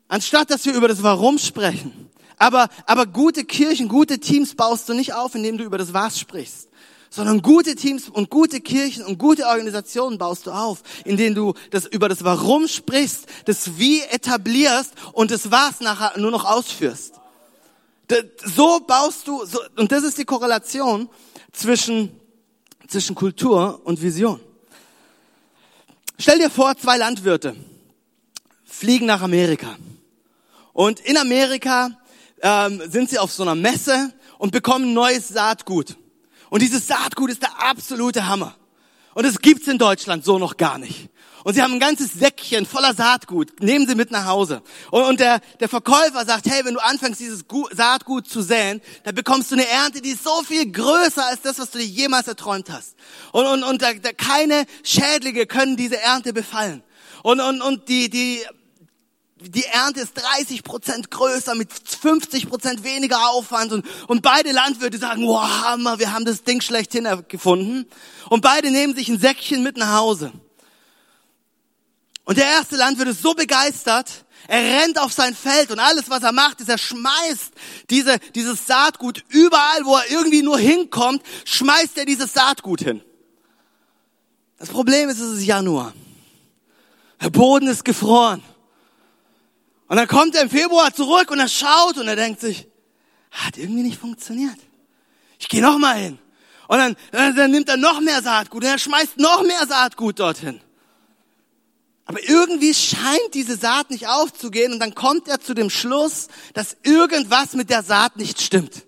anstatt 0.09 0.49
dass 0.49 0.65
wir 0.65 0.73
über 0.73 0.89
das 0.89 1.01
Warum 1.01 1.37
sprechen. 1.37 2.09
Aber, 2.37 2.67
aber 2.85 3.05
gute 3.05 3.45
Kirchen, 3.45 3.87
gute 3.87 4.19
Teams 4.19 4.55
baust 4.55 4.89
du 4.89 4.93
nicht 4.93 5.13
auf, 5.13 5.33
indem 5.33 5.57
du 5.57 5.63
über 5.63 5.77
das 5.77 5.93
Was 5.93 6.19
sprichst 6.19 6.70
sondern 7.13 7.41
gute 7.41 7.75
Teams 7.75 8.07
und 8.09 8.29
gute 8.29 8.61
Kirchen 8.61 9.03
und 9.03 9.19
gute 9.19 9.45
Organisationen 9.45 10.17
baust 10.17 10.47
du 10.47 10.51
auf, 10.51 10.81
in 11.03 11.17
denen 11.17 11.35
du 11.35 11.53
das 11.69 11.85
über 11.85 12.07
das 12.07 12.23
Warum 12.23 12.69
sprichst, 12.69 13.25
das 13.45 13.77
Wie 13.77 14.01
etablierst 14.01 14.93
und 15.11 15.29
das 15.29 15.51
Was 15.51 15.81
nachher 15.81 16.17
nur 16.17 16.31
noch 16.31 16.45
ausführst. 16.45 17.15
So 18.45 18.79
baust 18.79 19.27
du, 19.27 19.45
so, 19.45 19.59
und 19.75 19.91
das 19.91 20.03
ist 20.03 20.17
die 20.17 20.25
Korrelation 20.25 21.09
zwischen, 21.51 22.17
zwischen 22.87 23.13
Kultur 23.13 23.81
und 23.83 24.01
Vision. 24.01 24.39
Stell 26.17 26.39
dir 26.39 26.49
vor, 26.49 26.77
zwei 26.77 26.97
Landwirte 26.97 27.55
fliegen 28.63 29.05
nach 29.05 29.21
Amerika. 29.21 29.75
Und 30.71 31.01
in 31.01 31.17
Amerika 31.17 31.89
ähm, 32.41 32.81
sind 32.89 33.09
sie 33.09 33.19
auf 33.19 33.33
so 33.33 33.43
einer 33.43 33.55
Messe 33.55 34.13
und 34.37 34.51
bekommen 34.51 34.93
neues 34.93 35.27
Saatgut. 35.27 35.97
Und 36.51 36.61
dieses 36.61 36.85
Saatgut 36.85 37.31
ist 37.31 37.43
der 37.43 37.63
absolute 37.63 38.27
Hammer. 38.27 38.53
Und 39.13 39.25
es 39.25 39.39
gibt's 39.39 39.69
in 39.69 39.77
Deutschland 39.77 40.25
so 40.25 40.37
noch 40.37 40.57
gar 40.57 40.77
nicht. 40.77 41.09
Und 41.45 41.53
sie 41.53 41.61
haben 41.61 41.71
ein 41.71 41.79
ganzes 41.79 42.11
Säckchen 42.11 42.65
voller 42.65 42.93
Saatgut, 42.93 43.61
nehmen 43.61 43.87
sie 43.87 43.95
mit 43.95 44.11
nach 44.11 44.25
Hause. 44.25 44.61
Und, 44.91 45.03
und 45.03 45.19
der, 45.21 45.39
der 45.61 45.69
Verkäufer 45.69 46.25
sagt, 46.25 46.47
hey, 46.47 46.65
wenn 46.65 46.73
du 46.73 46.83
anfängst, 46.83 47.21
dieses 47.21 47.45
Saatgut 47.71 48.27
zu 48.27 48.41
säen, 48.41 48.81
dann 49.05 49.15
bekommst 49.15 49.49
du 49.51 49.55
eine 49.55 49.65
Ernte, 49.65 50.01
die 50.01 50.09
ist 50.09 50.25
so 50.25 50.43
viel 50.43 50.69
größer 50.69 51.25
als 51.25 51.41
das, 51.41 51.57
was 51.57 51.71
du 51.71 51.79
dir 51.79 51.85
jemals 51.85 52.27
erträumt 52.27 52.69
hast. 52.69 52.95
Und, 53.31 53.45
und, 53.45 53.63
und 53.63 53.81
da, 53.81 53.93
da 53.93 54.11
keine 54.11 54.65
Schädlinge 54.83 55.45
können 55.45 55.77
diese 55.77 56.01
Ernte 56.01 56.33
befallen. 56.33 56.83
Und, 57.23 57.39
und, 57.39 57.61
und 57.61 57.87
die, 57.87 58.09
die 58.09 58.41
die 59.43 59.65
Ernte 59.65 60.01
ist 60.01 60.13
30 60.13 60.63
Prozent 60.63 61.09
größer 61.09 61.55
mit 61.55 61.69
50 61.71 62.47
Prozent 62.47 62.83
weniger 62.83 63.29
Aufwand 63.31 63.71
und, 63.71 63.85
und 64.07 64.21
beide 64.21 64.51
Landwirte 64.51 64.97
sagen, 64.97 65.27
wow, 65.27 65.41
Hammer, 65.41 65.99
wir 65.99 66.13
haben 66.13 66.25
das 66.25 66.43
Ding 66.43 66.61
schlechthin 66.61 67.07
gefunden. 67.27 67.87
Und 68.29 68.41
beide 68.41 68.69
nehmen 68.69 68.95
sich 68.95 69.09
ein 69.09 69.19
Säckchen 69.19 69.63
mit 69.63 69.77
nach 69.77 69.97
Hause. 69.97 70.31
Und 72.23 72.37
der 72.37 72.45
erste 72.45 72.75
Landwirt 72.75 73.09
ist 73.09 73.21
so 73.21 73.33
begeistert, 73.33 74.25
er 74.47 74.61
rennt 74.61 74.99
auf 74.99 75.13
sein 75.13 75.35
Feld 75.35 75.71
und 75.71 75.79
alles, 75.79 76.09
was 76.09 76.23
er 76.23 76.31
macht, 76.31 76.61
ist, 76.61 76.69
er 76.69 76.77
schmeißt 76.77 77.51
diese, 77.89 78.19
dieses 78.35 78.65
Saatgut 78.65 79.23
überall, 79.29 79.85
wo 79.85 79.95
er 79.95 80.09
irgendwie 80.11 80.41
nur 80.41 80.57
hinkommt, 80.57 81.23
schmeißt 81.45 81.97
er 81.97 82.05
dieses 82.05 82.33
Saatgut 82.33 82.81
hin. 82.81 83.01
Das 84.57 84.69
Problem 84.69 85.09
ist, 85.09 85.19
es 85.19 85.39
ist 85.39 85.45
Januar. 85.45 85.93
Der 87.21 87.29
Boden 87.29 87.67
ist 87.67 87.85
gefroren. 87.85 88.43
Und 89.91 89.97
dann 89.97 90.07
kommt 90.07 90.35
er 90.35 90.43
im 90.43 90.49
Februar 90.49 90.93
zurück 90.93 91.31
und 91.31 91.39
er 91.39 91.49
schaut 91.49 91.97
und 91.97 92.07
er 92.07 92.15
denkt 92.15 92.39
sich, 92.39 92.65
hat 93.29 93.57
irgendwie 93.57 93.83
nicht 93.83 93.99
funktioniert. 93.99 94.55
Ich 95.37 95.49
gehe 95.49 95.61
noch 95.61 95.77
mal 95.77 95.97
hin. 95.97 96.17
Und 96.69 96.77
dann, 96.77 96.95
dann, 97.11 97.35
dann 97.35 97.51
nimmt 97.51 97.67
er 97.67 97.75
noch 97.75 97.99
mehr 97.99 98.21
Saatgut 98.21 98.63
und 98.63 98.69
er 98.69 98.79
schmeißt 98.79 99.17
noch 99.17 99.43
mehr 99.43 99.67
Saatgut 99.67 100.19
dorthin. 100.19 100.61
Aber 102.05 102.23
irgendwie 102.23 102.73
scheint 102.73 103.33
diese 103.33 103.57
Saat 103.57 103.89
nicht 103.89 104.07
aufzugehen 104.07 104.71
und 104.71 104.79
dann 104.79 104.95
kommt 104.95 105.27
er 105.27 105.41
zu 105.41 105.53
dem 105.53 105.69
Schluss, 105.69 106.29
dass 106.53 106.77
irgendwas 106.83 107.51
mit 107.51 107.69
der 107.69 107.83
Saat 107.83 108.15
nicht 108.15 108.41
stimmt. 108.41 108.85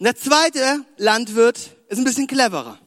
Und 0.00 0.06
der 0.06 0.16
zweite 0.16 0.84
Landwirt 0.96 1.70
ist 1.86 1.98
ein 1.98 2.04
bisschen 2.04 2.26
cleverer. 2.26 2.80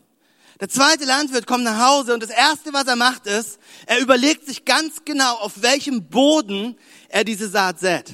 Der 0.62 0.70
zweite 0.70 1.06
Landwirt 1.06 1.48
kommt 1.48 1.64
nach 1.64 1.90
Hause 1.90 2.14
und 2.14 2.22
das 2.22 2.30
erste, 2.30 2.72
was 2.72 2.86
er 2.86 2.96
macht, 2.96 3.26
ist, 3.26 3.58
er 3.88 4.00
überlegt 4.00 4.46
sich 4.46 4.64
ganz 4.64 5.04
genau, 5.04 5.38
auf 5.38 5.64
welchem 5.64 6.08
Boden 6.08 6.78
er 7.10 7.24
diese 7.24 7.50
Saat 7.50 7.80
sät. 7.80 8.14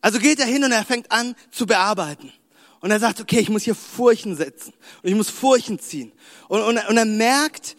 Also 0.00 0.18
geht 0.18 0.40
er 0.40 0.46
hin 0.46 0.64
und 0.64 0.72
er 0.72 0.82
fängt 0.86 1.12
an 1.12 1.36
zu 1.50 1.66
bearbeiten. 1.66 2.32
Und 2.80 2.90
er 2.90 2.98
sagt, 2.98 3.20
okay, 3.20 3.40
ich 3.40 3.50
muss 3.50 3.64
hier 3.64 3.74
Furchen 3.74 4.34
setzen 4.34 4.72
und 5.02 5.10
ich 5.10 5.14
muss 5.14 5.28
Furchen 5.28 5.78
ziehen. 5.78 6.10
Und, 6.48 6.62
und, 6.62 6.78
und 6.88 6.96
er 6.96 7.04
merkt, 7.04 7.76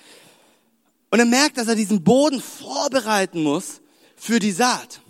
und 1.09 1.17
er 1.17 1.25
merkt, 1.25 1.57
dass 1.57 1.67
er 1.67 1.73
diesen 1.73 2.03
Boden 2.03 2.39
vorbereiten 2.39 3.41
muss 3.41 3.81
für 4.15 4.37
die 4.37 4.51
Saat. 4.51 5.01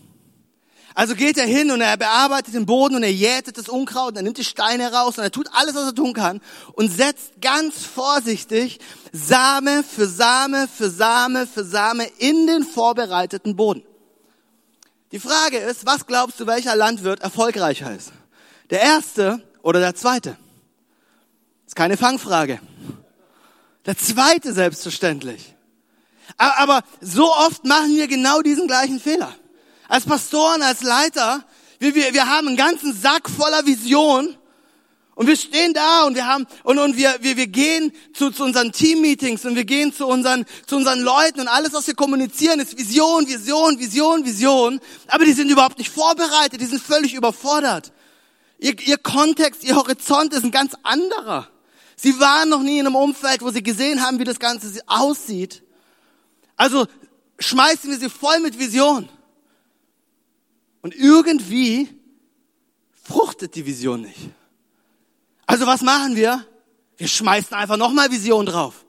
Also 1.01 1.15
geht 1.15 1.39
er 1.39 1.47
hin 1.47 1.71
und 1.71 1.81
er 1.81 1.97
bearbeitet 1.97 2.53
den 2.53 2.67
Boden 2.67 2.93
und 2.93 3.01
er 3.01 3.11
jätet 3.11 3.57
das 3.57 3.69
Unkraut 3.69 4.09
und 4.09 4.17
er 4.17 4.21
nimmt 4.21 4.37
die 4.37 4.43
Steine 4.43 4.93
raus 4.93 5.17
und 5.17 5.23
er 5.23 5.31
tut 5.31 5.49
alles, 5.51 5.73
was 5.73 5.85
er 5.85 5.95
tun 5.95 6.13
kann 6.13 6.41
und 6.73 6.91
setzt 6.91 7.41
ganz 7.41 7.83
vorsichtig 7.83 8.77
Same 9.11 9.83
für 9.83 10.05
Same 10.05 10.67
für 10.67 10.91
Same 10.91 11.47
für 11.47 11.63
Same 11.63 12.05
in 12.19 12.45
den 12.45 12.63
vorbereiteten 12.63 13.55
Boden. 13.55 13.81
Die 15.11 15.19
Frage 15.19 15.57
ist, 15.57 15.87
was 15.87 16.05
glaubst 16.05 16.39
du, 16.39 16.45
welcher 16.45 16.75
Landwirt 16.75 17.21
erfolgreicher 17.21 17.91
ist? 17.95 18.11
Der 18.69 18.81
erste 18.81 19.41
oder 19.63 19.79
der 19.79 19.95
zweite? 19.95 20.37
ist 21.65 21.75
keine 21.75 21.97
Fangfrage. 21.97 22.59
Der 23.87 23.97
zweite 23.97 24.53
selbstverständlich. 24.53 25.55
Aber 26.37 26.83
so 27.01 27.33
oft 27.33 27.65
machen 27.65 27.95
wir 27.95 28.07
genau 28.07 28.43
diesen 28.43 28.67
gleichen 28.67 28.99
Fehler 28.99 29.33
als 29.91 30.05
Pastoren, 30.05 30.61
als 30.61 30.83
Leiter, 30.83 31.43
wir, 31.77 31.93
wir, 31.93 32.13
wir 32.13 32.25
haben 32.27 32.47
einen 32.47 32.55
ganzen 32.55 32.93
Sack 32.93 33.29
voller 33.29 33.65
Vision 33.65 34.37
und 35.15 35.27
wir 35.27 35.35
stehen 35.35 35.73
da 35.73 36.03
und 36.05 36.15
wir 36.15 36.25
haben 36.25 36.47
und, 36.63 36.79
und 36.79 36.95
wir, 36.95 37.17
wir, 37.19 37.35
wir 37.35 37.47
gehen 37.47 37.91
zu, 38.13 38.31
zu 38.31 38.45
unseren 38.45 38.71
Teammeetings 38.71 39.43
und 39.43 39.57
wir 39.57 39.65
gehen 39.65 39.93
zu 39.93 40.07
unseren, 40.07 40.45
zu 40.65 40.77
unseren 40.77 41.01
Leuten 41.01 41.41
und 41.41 41.49
alles, 41.49 41.73
was 41.73 41.87
wir 41.87 41.93
kommunizieren, 41.93 42.61
ist 42.61 42.77
Vision, 42.77 43.27
Vision, 43.27 43.79
Vision, 43.79 44.23
Vision. 44.23 44.79
Aber 45.07 45.25
die 45.25 45.33
sind 45.33 45.49
überhaupt 45.49 45.77
nicht 45.77 45.91
vorbereitet, 45.91 46.61
die 46.61 46.67
sind 46.67 46.81
völlig 46.81 47.13
überfordert. 47.13 47.91
Ihr, 48.59 48.79
ihr 48.79 48.97
Kontext, 48.97 49.61
ihr 49.65 49.75
Horizont 49.75 50.33
ist 50.33 50.45
ein 50.45 50.51
ganz 50.51 50.71
anderer. 50.83 51.49
Sie 51.97 52.17
waren 52.21 52.47
noch 52.47 52.61
nie 52.61 52.79
in 52.79 52.85
einem 52.85 52.95
Umfeld, 52.95 53.41
wo 53.41 53.49
sie 53.49 53.61
gesehen 53.61 54.01
haben, 54.01 54.19
wie 54.19 54.23
das 54.23 54.39
Ganze 54.39 54.71
aussieht. 54.87 55.63
Also 56.55 56.87
schmeißen 57.39 57.91
wir 57.91 57.99
sie 57.99 58.09
voll 58.09 58.39
mit 58.39 58.57
Vision. 58.57 59.09
Und 60.81 60.95
irgendwie 60.95 61.89
fruchtet 63.03 63.55
die 63.55 63.65
Vision 63.65 64.01
nicht. 64.01 64.29
Also 65.45 65.67
was 65.67 65.81
machen 65.81 66.15
wir? 66.15 66.45
Wir 66.97 67.07
schmeißen 67.07 67.55
einfach 67.55 67.77
nochmal 67.77 68.11
Vision 68.11 68.45
drauf. 68.45 68.85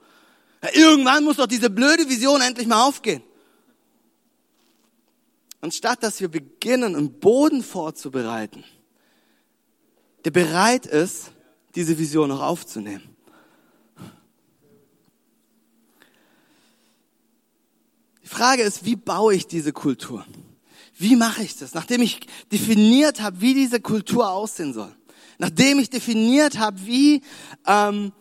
Irgendwann 0.74 1.24
muss 1.24 1.36
doch 1.36 1.46
diese 1.46 1.70
blöde 1.70 2.08
Vision 2.08 2.40
endlich 2.40 2.66
mal 2.66 2.86
aufgehen. 2.86 3.22
Anstatt 5.60 6.02
dass 6.02 6.20
wir 6.20 6.28
beginnen, 6.28 6.96
einen 6.96 7.18
Boden 7.20 7.62
vorzubereiten, 7.62 8.64
der 10.24 10.30
bereit 10.30 10.86
ist, 10.86 11.32
diese 11.74 11.98
Vision 11.98 12.28
noch 12.28 12.42
aufzunehmen. 12.42 13.16
Die 18.22 18.28
Frage 18.28 18.62
ist, 18.62 18.84
wie 18.84 18.96
baue 18.96 19.34
ich 19.34 19.46
diese 19.46 19.72
Kultur? 19.72 20.24
Wie 20.98 21.16
mache 21.16 21.42
ich 21.42 21.56
das? 21.56 21.74
Nachdem 21.74 22.02
ich 22.02 22.20
definiert 22.50 23.20
habe, 23.20 23.40
wie 23.40 23.54
diese 23.54 23.80
Kultur 23.80 24.30
aussehen 24.30 24.72
soll. 24.72 24.94
nachdem 25.38 25.80
ich 25.80 25.90
definiert 25.90 26.58
habe, 26.58 26.86
wie, 26.86 27.22
ähm, 27.66 28.12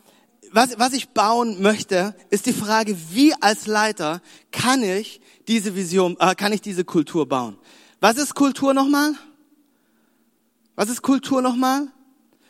was, 0.52 0.80
was 0.80 0.94
ich 0.94 1.10
bauen 1.10 1.62
möchte, 1.62 2.16
ist 2.30 2.48
die 2.48 2.54
Frage, 2.54 2.98
wie 3.12 3.34
als 3.42 3.68
Leiter 3.68 4.22
kann 4.52 4.82
ich 4.82 5.22
diese 5.48 5.76
Vision, 5.76 6.18
äh, 6.20 6.34
kann 6.34 6.52
ich 6.52 6.62
diese 6.62 6.84
Kultur 6.84 7.28
bauen? 7.28 7.58
Was 8.00 8.18
ist 8.18 8.34
Kultur 8.34 8.74
nochmal? 8.74 9.14
Was 10.76 10.90
ist 10.90 11.04
Kultur 11.04 11.42
nochmal? 11.42 11.88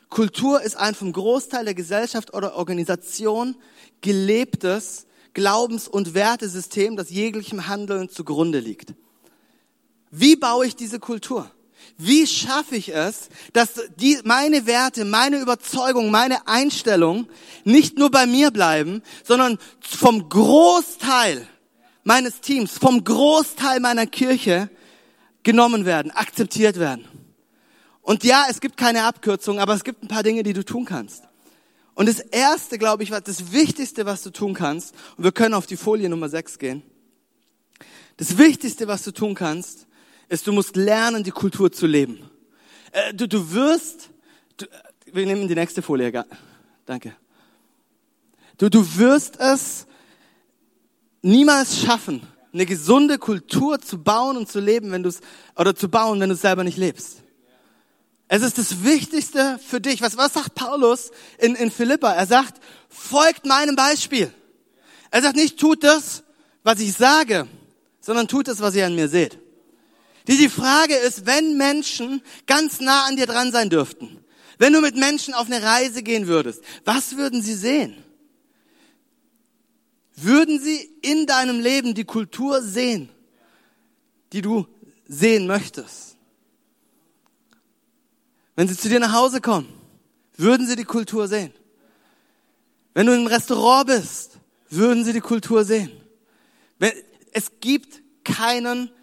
Kultur 0.10 0.62
ist 0.62 0.78
ein 0.78 0.96
vom 0.96 1.12
Großteil 1.12 1.66
der 1.66 1.74
Gesellschaft 1.74 2.34
oder 2.34 2.56
Organisation 2.56 3.56
gelebtes 4.02 5.06
Glaubens- 5.34 5.88
und 5.88 6.14
Wertesystem, 6.14 6.96
das 6.96 7.10
jeglichem 7.10 7.68
Handeln 7.68 8.10
zugrunde 8.10 8.60
liegt. 8.60 8.94
Wie 10.12 10.36
baue 10.36 10.68
ich 10.68 10.76
diese 10.76 11.00
Kultur? 11.00 11.50
Wie 11.98 12.28
schaffe 12.28 12.76
ich 12.76 12.94
es, 12.94 13.30
dass 13.54 13.82
die, 13.96 14.20
meine 14.24 14.66
Werte, 14.66 15.06
meine 15.06 15.40
Überzeugung, 15.40 16.12
meine 16.12 16.48
Einstellung 16.48 17.28
nicht 17.64 17.98
nur 17.98 18.12
bei 18.12 18.26
mir 18.26 18.52
bleiben, 18.52 19.02
sondern 19.24 19.58
vom 19.80 20.28
Großteil 20.28 21.48
meines 22.04 22.42
Teams, 22.42 22.78
vom 22.78 23.04
Großteil 23.04 23.80
meiner 23.80 24.08
Kirche 24.08 24.70
genommen 25.44 25.86
werden, 25.86 26.12
akzeptiert 26.12 26.80
werden. 26.80 27.08
Und 28.02 28.24
ja, 28.24 28.46
es 28.50 28.62
gibt 28.62 28.78
keine 28.78 29.04
Abkürzung, 29.04 29.60
aber 29.60 29.74
es 29.76 29.84
gibt 29.84 30.04
ein 30.04 30.08
paar 30.08 30.24
Dinge, 30.24 30.44
die 30.44 30.54
du 30.54 30.66
tun 30.66 30.86
kannst. 30.86 31.24
Und 31.94 32.10
das 32.10 32.20
erste, 32.20 32.78
glaube 32.78 33.04
ich, 33.04 33.12
das 33.12 33.52
Wichtigste, 33.52 34.06
was 34.06 34.24
du 34.24 34.32
tun 34.32 34.54
kannst, 34.54 34.96
und 35.18 35.24
wir 35.24 35.32
können 35.32 35.54
auf 35.54 35.68
die 35.68 35.78
Folie 35.78 36.10
Nummer 36.10 36.30
6 36.30 36.58
gehen. 36.58 36.84
Das 38.18 38.38
Wichtigste, 38.38 38.88
was 38.88 39.04
du 39.04 39.12
tun 39.12 39.36
kannst, 39.36 39.88
ist, 40.32 40.48
du 40.48 40.54
musst 40.54 40.78
lernen, 40.78 41.24
die 41.24 41.32
Kultur 41.32 41.72
zu 41.72 41.86
leben. 41.86 42.30
Äh, 42.92 43.14
du, 43.14 43.28
du 43.28 43.52
wirst, 43.52 44.10
du, 44.56 44.66
wir 45.12 45.26
nehmen 45.26 45.48
die 45.48 45.56
nächste 45.56 45.82
Folie, 45.82 46.26
danke. 46.86 47.16
Du, 48.58 48.70
du 48.70 48.98
wirst 48.98 49.40
es 49.40 49.88
niemals 51.22 51.82
schaffen, 51.82 52.26
eine 52.54 52.66
gesunde 52.66 53.18
Kultur 53.18 53.82
zu 53.82 54.02
bauen 54.02 54.38
und 54.38 54.50
zu 54.50 54.62
leben, 54.62 54.92
wenn 54.92 55.04
du 55.04 55.10
es, 55.10 55.20
oder 55.58 55.76
zu 55.76 55.90
bauen, 55.90 56.22
wenn 56.22 56.30
du 56.30 56.36
es 56.36 56.42
selber 56.42 56.64
nicht 56.64 56.78
lebst. 56.78 57.24
Es 58.30 58.42
ist 58.42 58.58
das 58.58 58.86
Wichtigste 58.86 59.60
für 59.68 59.82
dich. 59.82 60.02
Was, 60.02 60.16
was 60.16 60.34
sagt 60.34 60.56
Paulus 60.56 61.12
in, 61.40 61.56
in 61.56 61.70
Philippa? 61.70 62.14
Er 62.14 62.26
sagt, 62.26 62.64
folgt 62.88 63.46
meinem 63.46 63.76
Beispiel. 63.76 64.34
Er 65.12 65.22
sagt 65.22 65.36
nicht, 65.36 65.60
tut 65.60 65.84
das, 65.84 66.24
was 66.64 66.80
ich 66.80 66.94
sage, 66.94 67.50
sondern 68.00 68.30
tut 68.30 68.48
das, 68.48 68.62
was 68.62 68.76
ihr 68.76 68.86
an 68.86 68.96
mir 68.96 69.10
seht. 69.10 69.38
Die, 70.28 70.38
die 70.38 70.50
Frage 70.50 70.96
ist, 70.96 71.26
wenn 71.26 71.58
Menschen 71.58 72.22
ganz 72.46 72.80
nah 72.80 73.06
an 73.06 73.16
dir 73.16 73.26
dran 73.26 73.52
sein 73.52 73.70
dürften, 73.70 74.24
wenn 74.58 74.74
du 74.74 74.82
mit 74.82 74.96
Menschen 74.96 75.34
auf 75.34 75.48
eine 75.48 75.64
Reise 75.64 76.04
gehen 76.04 76.28
würdest, 76.28 76.62
was 76.86 77.18
würden 77.18 77.42
sie 77.42 77.56
sehen? 77.56 77.96
Würden 80.16 80.60
sie 80.60 80.78
in 81.02 81.26
deinem 81.26 81.60
Leben 81.60 81.96
die 81.96 82.04
Kultur 82.04 82.62
sehen, 82.62 83.10
die 84.34 84.42
du 84.42 84.68
sehen 85.08 85.48
möchtest? 85.48 86.16
Wenn 88.56 88.68
sie 88.68 88.78
zu 88.78 88.90
dir 88.90 89.00
nach 89.00 89.14
Hause 89.14 89.42
kommen, 89.42 89.68
würden 90.38 90.68
sie 90.68 90.76
die 90.76 90.84
Kultur 90.84 91.28
sehen. 91.28 91.54
Wenn 92.94 93.08
du 93.08 93.16
im 93.16 93.26
Restaurant 93.26 93.88
bist, 93.88 94.38
würden 94.70 95.04
sie 95.04 95.14
die 95.14 95.22
Kultur 95.22 95.66
sehen. 95.66 95.92
Es 97.32 97.52
gibt 97.60 98.02
keinen, 98.24 98.90
kein, 98.90 99.01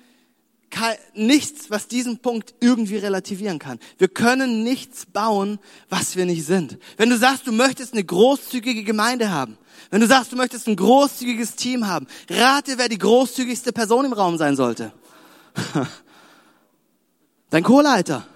nichts, 1.15 1.71
was 1.71 1.89
diesen 1.89 2.19
Punkt 2.19 2.55
irgendwie 2.61 2.97
relativieren 2.97 3.59
kann. 3.59 3.79
Wir 3.99 4.09
können 4.09 4.63
nichts 4.63 5.07
bauen, 5.07 5.59
was 5.89 6.17
wir 6.17 6.27
nicht 6.27 6.45
sind. 6.45 6.79
Wenn 6.97 7.11
du 7.11 7.17
sagst, 7.17 7.47
du 7.47 7.53
möchtest 7.53 7.93
eine 7.93 8.05
großzügige 8.05 8.85
Gemeinde 8.85 9.31
haben, 9.31 9.59
wenn 9.91 10.01
du 10.01 10.07
sagst, 10.07 10.33
du 10.33 10.37
möchtest 10.37 10.69
ein 10.69 10.77
großzügiges 10.77 11.57
Team 11.57 11.87
haben, 11.87 12.07
rate, 12.29 12.79
wer 12.79 12.89
die 12.89 12.99
großzügigste 12.99 13.73
Person 13.73 14.05
im 14.05 14.13
Raum 14.13 14.37
sein 14.37 14.57
sollte. 14.57 14.93
Dein 17.51 17.63
Co-Leiter. 17.63 18.27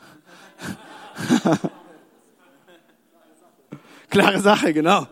Klare 4.08 4.40
Sache, 4.40 4.72
genau. 4.72 5.06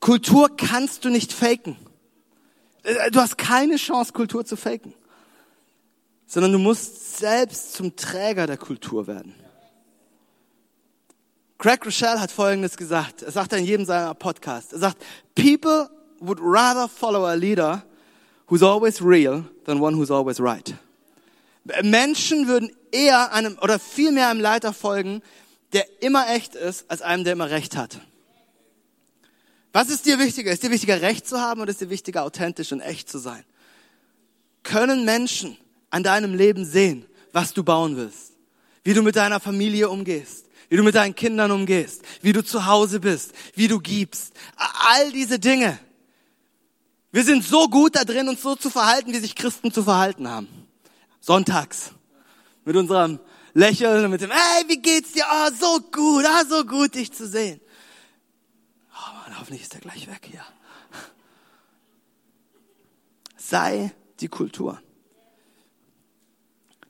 Kultur 0.00 0.56
kannst 0.56 1.04
du 1.04 1.08
nicht 1.08 1.32
faken. 1.32 1.76
Äh, 2.84 3.10
du 3.10 3.20
hast 3.20 3.36
keine 3.36 3.76
Chance, 3.76 4.12
Kultur 4.12 4.44
zu 4.44 4.56
faken. 4.56 4.94
Sondern 6.26 6.52
du 6.52 6.58
musst 6.58 7.18
selbst 7.18 7.74
zum 7.74 7.96
Träger 7.96 8.46
der 8.46 8.56
Kultur 8.56 9.06
werden. 9.06 9.34
Craig 11.58 11.84
Rochelle 11.84 12.20
hat 12.20 12.30
Folgendes 12.30 12.76
gesagt. 12.76 13.22
Er 13.22 13.32
sagt 13.32 13.52
in 13.52 13.64
jedem 13.64 13.86
seiner 13.86 14.14
Podcasts. 14.14 14.72
Er 14.72 14.78
sagt, 14.78 15.02
people 15.34 15.88
would 16.20 16.38
rather 16.40 16.88
follow 16.88 17.26
a 17.26 17.34
leader 17.34 17.84
who's 18.48 18.62
always 18.62 19.02
real 19.02 19.44
than 19.64 19.80
one 19.80 19.96
who's 19.96 20.10
always 20.10 20.40
right. 20.40 20.74
Menschen 21.82 22.46
würden 22.46 22.70
eher 22.92 23.32
einem 23.32 23.58
oder 23.62 23.78
viel 23.78 24.12
mehr 24.12 24.28
einem 24.28 24.40
Leiter 24.40 24.72
folgen, 24.72 25.22
der 25.72 25.86
immer 26.02 26.28
echt 26.28 26.54
ist, 26.54 26.90
als 26.90 27.00
einem, 27.00 27.24
der 27.24 27.32
immer 27.32 27.50
recht 27.50 27.76
hat. 27.76 27.98
Was 29.74 29.90
ist 29.90 30.06
dir 30.06 30.18
wichtiger? 30.18 30.52
Ist 30.52 30.62
dir 30.62 30.70
wichtiger, 30.70 31.02
recht 31.02 31.26
zu 31.26 31.40
haben 31.40 31.60
oder 31.60 31.70
ist 31.70 31.80
dir 31.80 31.90
wichtiger, 31.90 32.22
authentisch 32.22 32.72
und 32.72 32.80
echt 32.80 33.10
zu 33.10 33.18
sein? 33.18 33.44
Können 34.62 35.04
Menschen 35.04 35.58
an 35.90 36.02
deinem 36.02 36.34
Leben 36.34 36.64
sehen, 36.64 37.04
was 37.32 37.52
du 37.52 37.62
bauen 37.62 37.96
willst? 37.96 38.32
Wie 38.84 38.94
du 38.94 39.02
mit 39.02 39.16
deiner 39.16 39.40
Familie 39.40 39.90
umgehst? 39.90 40.46
Wie 40.70 40.76
du 40.76 40.82
mit 40.82 40.94
deinen 40.94 41.14
Kindern 41.14 41.50
umgehst? 41.50 42.02
Wie 42.22 42.32
du 42.32 42.42
zu 42.42 42.64
Hause 42.64 43.00
bist? 43.00 43.32
Wie 43.54 43.68
du 43.68 43.80
gibst? 43.80 44.32
All 44.56 45.12
diese 45.12 45.38
Dinge. 45.38 45.78
Wir 47.12 47.24
sind 47.24 47.44
so 47.44 47.68
gut 47.68 47.96
da 47.96 48.04
drin, 48.04 48.28
uns 48.28 48.40
so 48.40 48.56
zu 48.56 48.70
verhalten, 48.70 49.12
wie 49.12 49.18
sich 49.18 49.34
Christen 49.34 49.72
zu 49.72 49.82
verhalten 49.82 50.28
haben 50.28 50.48
sonntags. 51.24 51.90
Mit 52.64 52.76
unserem 52.76 53.18
Lächeln 53.54 54.04
und 54.04 54.10
mit 54.10 54.20
dem, 54.20 54.30
hey, 54.30 54.64
wie 54.68 54.80
geht's 54.80 55.12
dir? 55.12 55.24
Oh, 55.30 55.50
so 55.58 55.80
gut, 55.90 56.24
ah, 56.26 56.44
so 56.48 56.64
gut, 56.64 56.94
dich 56.94 57.12
zu 57.12 57.26
sehen. 57.26 57.60
Hoffentlich 59.38 59.62
ist 59.62 59.74
er 59.74 59.80
gleich 59.80 60.08
weg 60.08 60.28
hier. 60.30 60.44
Sei 63.36 63.92
die 64.20 64.28
Kultur. 64.28 64.80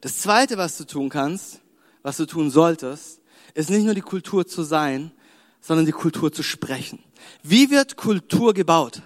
Das 0.01 0.19
zweite, 0.19 0.59
was 0.59 0.77
du 0.77 0.85
tun 0.85 1.09
kannst, 1.09 1.61
was 2.03 2.19
du 2.19 2.27
tun 2.27 2.51
solltest, 2.51 3.21
ist 3.55 3.71
nicht 3.71 3.85
nur 3.85 3.95
die 3.95 4.03
Kultur 4.03 4.47
zu 4.47 4.63
sein, 4.63 5.13
sondern 5.61 5.87
die 5.87 5.93
Kultur 5.93 6.31
zu 6.31 6.43
sprechen. 6.43 7.03
Wie 7.43 7.71
wird 7.71 7.97
Kultur 7.97 8.53
gebaut? 8.53 9.03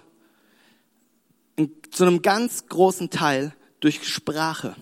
In, 1.54 1.72
zu 1.90 2.04
einem 2.04 2.20
ganz 2.20 2.66
großen 2.66 3.10
Teil 3.10 3.54
durch 3.80 4.06
Sprache. 4.08 4.74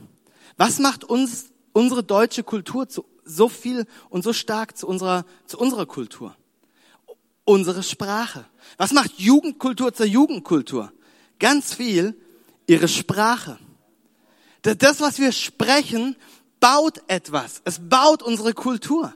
Was 0.57 0.79
macht 0.79 1.05
uns 1.05 1.53
unsere 1.73 2.03
deutsche 2.03 2.43
Kultur 2.43 2.89
zu, 2.89 3.05
so 3.25 3.49
viel 3.51 3.87
und 4.09 4.25
so 4.25 4.33
stark 4.33 4.77
zu 4.79 4.87
unserer, 4.87 5.27
zu 5.45 5.59
unserer 5.59 5.85
Kultur? 5.85 6.35
Unsere 7.47 7.83
Sprache. 7.83 8.45
Was 8.77 8.93
macht 8.93 9.13
Jugendkultur 9.19 9.95
zur 9.95 10.05
Jugendkultur? 10.05 10.93
Ganz 11.39 11.73
viel 11.73 12.21
ihre 12.67 12.89
Sprache. 12.89 13.59
Das, 14.63 15.01
was 15.01 15.19
wir 15.19 15.31
sprechen, 15.31 16.17
baut 16.59 17.01
etwas. 17.07 17.63
Es 17.65 17.79
baut 17.81 18.23
unsere 18.23 18.53
Kultur. 18.53 19.15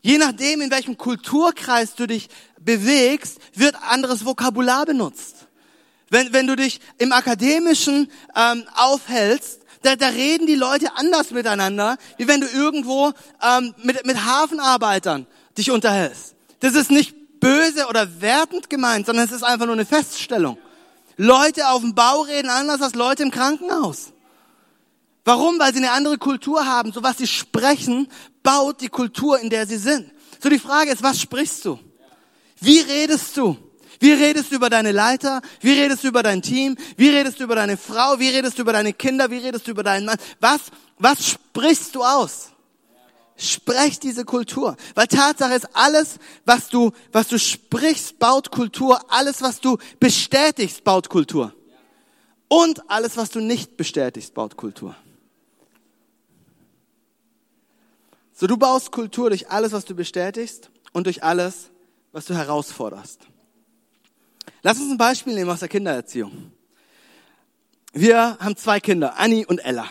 Je 0.00 0.16
nachdem, 0.16 0.62
in 0.62 0.70
welchem 0.70 0.96
Kulturkreis 0.96 1.94
du 1.94 2.06
dich 2.06 2.30
bewegst, 2.58 3.38
wird 3.52 3.76
anderes 3.82 4.24
Vokabular 4.24 4.86
benutzt. 4.86 5.46
Wenn, 6.08 6.32
wenn 6.32 6.46
du 6.46 6.56
dich 6.56 6.80
im 6.96 7.12
Akademischen 7.12 8.10
ähm, 8.34 8.64
aufhältst, 8.76 9.60
da, 9.82 9.94
da 9.94 10.08
reden 10.08 10.46
die 10.46 10.54
Leute 10.54 10.96
anders 10.96 11.32
miteinander, 11.32 11.98
wie 12.16 12.26
wenn 12.26 12.40
du 12.40 12.46
irgendwo 12.46 13.12
ähm, 13.42 13.74
mit, 13.82 14.06
mit 14.06 14.24
Hafenarbeitern 14.24 15.26
dich 15.58 15.70
unterhältst. 15.70 16.37
Das 16.60 16.74
ist 16.74 16.90
nicht 16.90 17.14
böse 17.40 17.86
oder 17.86 18.20
wertend 18.20 18.68
gemeint, 18.70 19.06
sondern 19.06 19.24
es 19.24 19.32
ist 19.32 19.42
einfach 19.42 19.66
nur 19.66 19.74
eine 19.74 19.86
Feststellung. 19.86 20.58
Leute 21.16 21.68
auf 21.68 21.80
dem 21.82 21.94
Bau 21.94 22.22
reden 22.22 22.50
anders 22.50 22.80
als 22.80 22.94
Leute 22.94 23.22
im 23.22 23.30
Krankenhaus. 23.30 24.12
Warum? 25.24 25.58
Weil 25.58 25.72
sie 25.72 25.78
eine 25.78 25.90
andere 25.90 26.16
Kultur 26.16 26.64
haben. 26.64 26.92
So 26.92 27.02
was 27.02 27.18
sie 27.18 27.26
sprechen, 27.26 28.08
baut 28.42 28.80
die 28.80 28.88
Kultur, 28.88 29.38
in 29.38 29.50
der 29.50 29.66
sie 29.66 29.76
sind. 29.76 30.10
So 30.42 30.48
die 30.48 30.58
Frage 30.58 30.90
ist, 30.90 31.02
was 31.02 31.20
sprichst 31.20 31.64
du? 31.64 31.78
Wie 32.60 32.80
redest 32.80 33.36
du? 33.36 33.56
Wie 34.00 34.12
redest 34.12 34.52
du 34.52 34.56
über 34.56 34.70
deine 34.70 34.92
Leiter? 34.92 35.42
Wie 35.60 35.72
redest 35.72 36.04
du 36.04 36.08
über 36.08 36.22
dein 36.22 36.40
Team? 36.40 36.76
Wie 36.96 37.08
redest 37.08 37.40
du 37.40 37.44
über 37.44 37.56
deine 37.56 37.76
Frau? 37.76 38.18
Wie 38.18 38.28
redest 38.28 38.58
du 38.58 38.62
über 38.62 38.72
deine 38.72 38.92
Kinder? 38.92 39.30
Wie 39.30 39.38
redest 39.38 39.66
du 39.66 39.72
über 39.72 39.82
deinen 39.82 40.06
Mann? 40.06 40.18
Was, 40.40 40.60
was 40.98 41.26
sprichst 41.28 41.94
du 41.94 42.04
aus? 42.04 42.50
Sprech 43.38 44.00
diese 44.00 44.24
Kultur. 44.24 44.76
Weil 44.96 45.06
Tatsache 45.06 45.54
ist, 45.54 45.68
alles, 45.74 46.18
was 46.44 46.68
du, 46.68 46.90
was 47.12 47.28
du 47.28 47.38
sprichst, 47.38 48.18
baut 48.18 48.50
Kultur. 48.50 49.00
Alles, 49.12 49.40
was 49.42 49.60
du 49.60 49.78
bestätigst, 50.00 50.82
baut 50.82 51.08
Kultur. 51.08 51.54
Und 52.48 52.90
alles, 52.90 53.16
was 53.16 53.30
du 53.30 53.40
nicht 53.40 53.76
bestätigst, 53.76 54.34
baut 54.34 54.56
Kultur. 54.56 54.96
So, 58.32 58.46
du 58.46 58.56
baust 58.56 58.90
Kultur 58.90 59.30
durch 59.30 59.50
alles, 59.50 59.72
was 59.72 59.84
du 59.84 59.94
bestätigst 59.94 60.70
und 60.92 61.06
durch 61.06 61.22
alles, 61.22 61.70
was 62.12 62.24
du 62.24 62.34
herausforderst. 62.34 63.20
Lass 64.62 64.80
uns 64.80 64.90
ein 64.90 64.98
Beispiel 64.98 65.34
nehmen 65.34 65.50
aus 65.50 65.60
der 65.60 65.68
Kindererziehung. 65.68 66.52
Wir 67.92 68.36
haben 68.40 68.56
zwei 68.56 68.80
Kinder, 68.80 69.16
Annie 69.16 69.46
und 69.46 69.58
Ella. 69.58 69.86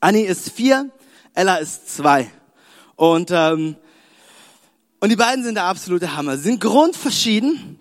Annie 0.00 0.26
ist 0.26 0.50
vier, 0.50 0.90
Ella 1.38 1.58
ist 1.58 1.88
zwei. 1.88 2.28
Und, 2.96 3.30
ähm, 3.30 3.76
und 4.98 5.08
die 5.08 5.14
beiden 5.14 5.44
sind 5.44 5.54
der 5.54 5.66
absolute 5.66 6.16
Hammer. 6.16 6.36
Sie 6.36 6.42
sind 6.42 6.60
grundverschieden, 6.60 7.78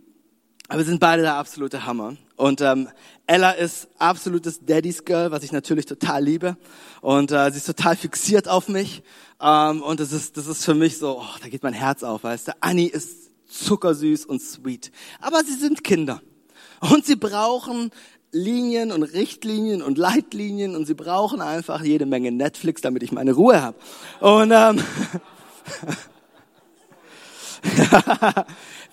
aber 0.67 0.83
sind 0.83 0.99
beide 0.99 1.23
der 1.23 1.33
absolute 1.33 1.83
Hammer. 1.87 2.17
Und 2.35 2.61
ähm, 2.61 2.87
Ella 3.25 3.49
ist 3.49 3.87
absolutes 3.97 4.63
Daddy's 4.63 5.05
Girl, 5.05 5.31
was 5.31 5.41
ich 5.41 5.51
natürlich 5.51 5.87
total 5.87 6.23
liebe. 6.23 6.55
Und 7.01 7.31
äh, 7.31 7.49
sie 7.49 7.57
ist 7.57 7.65
total 7.65 7.95
fixiert 7.95 8.47
auf 8.47 8.67
mich. 8.67 9.01
Ähm, 9.41 9.81
und 9.81 9.99
das 10.01 10.11
ist, 10.11 10.37
das 10.37 10.45
ist 10.45 10.63
für 10.63 10.75
mich 10.75 10.99
so, 10.99 11.19
oh, 11.19 11.37
da 11.41 11.49
geht 11.49 11.63
mein 11.63 11.73
Herz 11.73 12.03
auf, 12.03 12.25
weißt 12.25 12.49
du. 12.49 12.51
Annie 12.59 12.89
ist 12.89 13.31
zuckersüß 13.47 14.27
und 14.27 14.39
sweet. 14.39 14.91
Aber 15.19 15.43
sie 15.43 15.55
sind 15.55 15.83
Kinder. 15.83 16.21
Und 16.79 17.07
sie 17.07 17.15
brauchen 17.15 17.89
Linien 18.37 18.91
und 18.91 19.03
Richtlinien 19.03 19.81
und 19.81 19.97
Leitlinien 19.97 20.75
und 20.75 20.85
sie 20.85 20.93
brauchen 20.93 21.41
einfach 21.41 21.81
jede 21.83 22.05
Menge 22.05 22.31
Netflix, 22.31 22.81
damit 22.81 23.03
ich 23.03 23.11
meine 23.11 23.33
Ruhe 23.33 23.61
habe. 23.61 23.77
Und 24.19 24.51
ähm, 24.51 24.81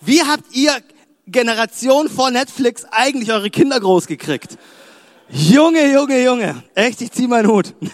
wie 0.00 0.22
habt 0.22 0.54
ihr 0.54 0.72
Generation 1.26 2.08
vor 2.08 2.30
Netflix 2.30 2.84
eigentlich 2.90 3.32
eure 3.32 3.50
Kinder 3.50 3.78
groß 3.78 4.06
gekriegt? 4.06 4.58
Junge, 5.28 5.92
Junge, 5.92 6.22
Junge. 6.22 6.62
Echt, 6.74 7.00
ich 7.00 7.12
zieh 7.12 7.26
meinen 7.26 7.48
Hut. 7.48 7.74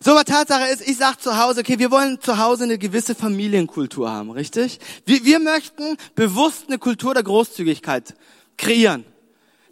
So, 0.00 0.12
aber 0.12 0.24
Tatsache 0.24 0.68
ist, 0.68 0.86
ich 0.88 0.96
sag 0.96 1.20
zu 1.20 1.36
Hause, 1.36 1.60
okay, 1.60 1.80
wir 1.80 1.90
wollen 1.90 2.20
zu 2.20 2.38
Hause 2.38 2.62
eine 2.64 2.78
gewisse 2.78 3.16
Familienkultur 3.16 4.08
haben, 4.08 4.30
richtig? 4.30 4.78
Wir, 5.04 5.24
wir 5.24 5.40
möchten 5.40 5.96
bewusst 6.14 6.66
eine 6.68 6.78
Kultur 6.78 7.14
der 7.14 7.24
Großzügigkeit 7.24 8.14
kreieren. 8.56 9.04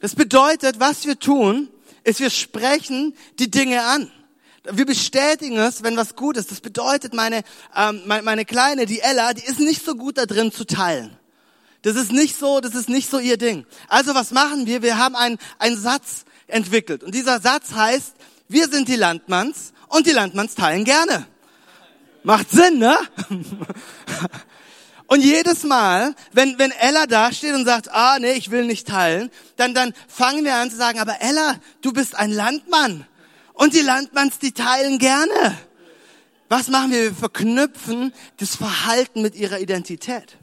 Das 0.01 0.14
bedeutet, 0.14 0.78
was 0.78 1.07
wir 1.07 1.18
tun, 1.18 1.68
ist, 2.05 2.20
wir 2.20 2.30
sprechen 2.30 3.14
die 3.38 3.51
Dinge 3.51 3.82
an. 3.82 4.11
Wir 4.70 4.86
bestätigen 4.86 5.59
es, 5.59 5.82
wenn 5.82 5.97
was 5.97 6.16
gut 6.16 6.36
ist. 6.36 6.51
Das 6.51 6.61
bedeutet, 6.61 7.14
meine, 7.14 7.42
ähm, 7.74 8.03
meine, 8.07 8.44
Kleine, 8.44 8.86
die 8.86 9.01
Ella, 9.01 9.32
die 9.32 9.44
ist 9.44 9.61
nicht 9.61 9.84
so 9.84 9.94
gut 9.94 10.18
da 10.18 10.26
drin 10.26 10.53
zu 10.53 10.64
teilen. 10.64 11.16
Das 11.82 11.94
ist 11.94 12.11
nicht 12.12 12.36
so, 12.36 12.61
das 12.61 12.74
ist 12.74 12.88
nicht 12.88 13.09
so 13.09 13.18
ihr 13.18 13.36
Ding. 13.36 13.64
Also 13.88 14.14
was 14.14 14.32
machen 14.32 14.66
wir? 14.66 14.82
Wir 14.82 14.99
haben 14.99 15.14
einen, 15.14 15.38
einen 15.59 15.80
Satz 15.80 16.24
entwickelt. 16.49 17.05
Und 17.05 17.14
dieser 17.14 17.40
Satz 17.40 17.72
heißt, 17.72 18.14
wir 18.49 18.68
sind 18.68 18.88
die 18.88 18.97
Landmanns 18.97 19.72
und 19.88 20.07
die 20.07 20.12
Landmanns 20.12 20.55
teilen 20.55 20.84
gerne. 20.84 21.26
Macht 22.24 22.51
Sinn, 22.51 22.78
ne? 22.78 22.99
Und 25.09 25.22
jedes 25.22 25.62
Mal, 25.62 26.14
wenn, 26.32 26.59
wenn 26.59 26.72
Ella 26.72 27.07
da 27.07 27.32
steht 27.32 27.54
und 27.54 27.64
sagt, 27.64 27.92
ah, 27.92 28.18
nee, 28.18 28.32
ich 28.32 28.50
will 28.50 28.64
nicht 28.64 28.88
teilen, 28.88 29.30
dann, 29.57 29.72
dann 29.72 29.94
fangen 30.09 30.44
wir 30.44 30.57
an 30.57 30.70
zu 30.70 30.76
sagen, 30.76 30.98
aber 30.98 31.20
Ella, 31.20 31.57
du 31.80 31.92
bist 31.92 32.16
ein 32.16 32.32
Landmann. 32.32 33.07
Und 33.52 33.74
die 33.74 33.80
Landmanns, 33.80 34.38
die 34.38 34.52
teilen 34.52 34.98
gerne. 34.98 35.57
Was 36.48 36.68
machen 36.68 36.90
wir? 36.90 37.02
Wir 37.02 37.14
verknüpfen 37.14 38.12
das 38.38 38.57
Verhalten 38.57 39.22
mit 39.22 39.34
ihrer 39.34 39.61
Identität. 39.61 40.36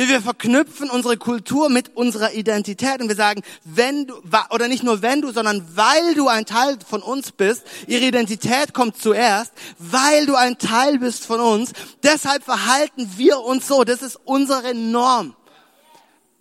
Wir, 0.00 0.08
wir 0.08 0.22
verknüpfen 0.22 0.88
unsere 0.88 1.18
Kultur 1.18 1.68
mit 1.68 1.94
unserer 1.94 2.32
Identität 2.32 3.02
und 3.02 3.08
wir 3.08 3.16
sagen, 3.16 3.42
wenn 3.64 4.06
du, 4.06 4.14
oder 4.48 4.66
nicht 4.66 4.82
nur 4.82 5.02
wenn 5.02 5.20
du, 5.20 5.30
sondern 5.30 5.62
weil 5.74 6.14
du 6.14 6.26
ein 6.26 6.46
Teil 6.46 6.78
von 6.88 7.02
uns 7.02 7.32
bist, 7.32 7.64
ihre 7.86 8.06
Identität 8.06 8.72
kommt 8.72 8.96
zuerst, 8.96 9.52
weil 9.78 10.24
du 10.24 10.36
ein 10.36 10.56
Teil 10.56 10.98
bist 10.98 11.26
von 11.26 11.40
uns, 11.40 11.72
deshalb 12.02 12.44
verhalten 12.44 13.10
wir 13.18 13.40
uns 13.40 13.68
so, 13.68 13.84
das 13.84 14.00
ist 14.00 14.18
unsere 14.24 14.74
Norm. 14.74 15.36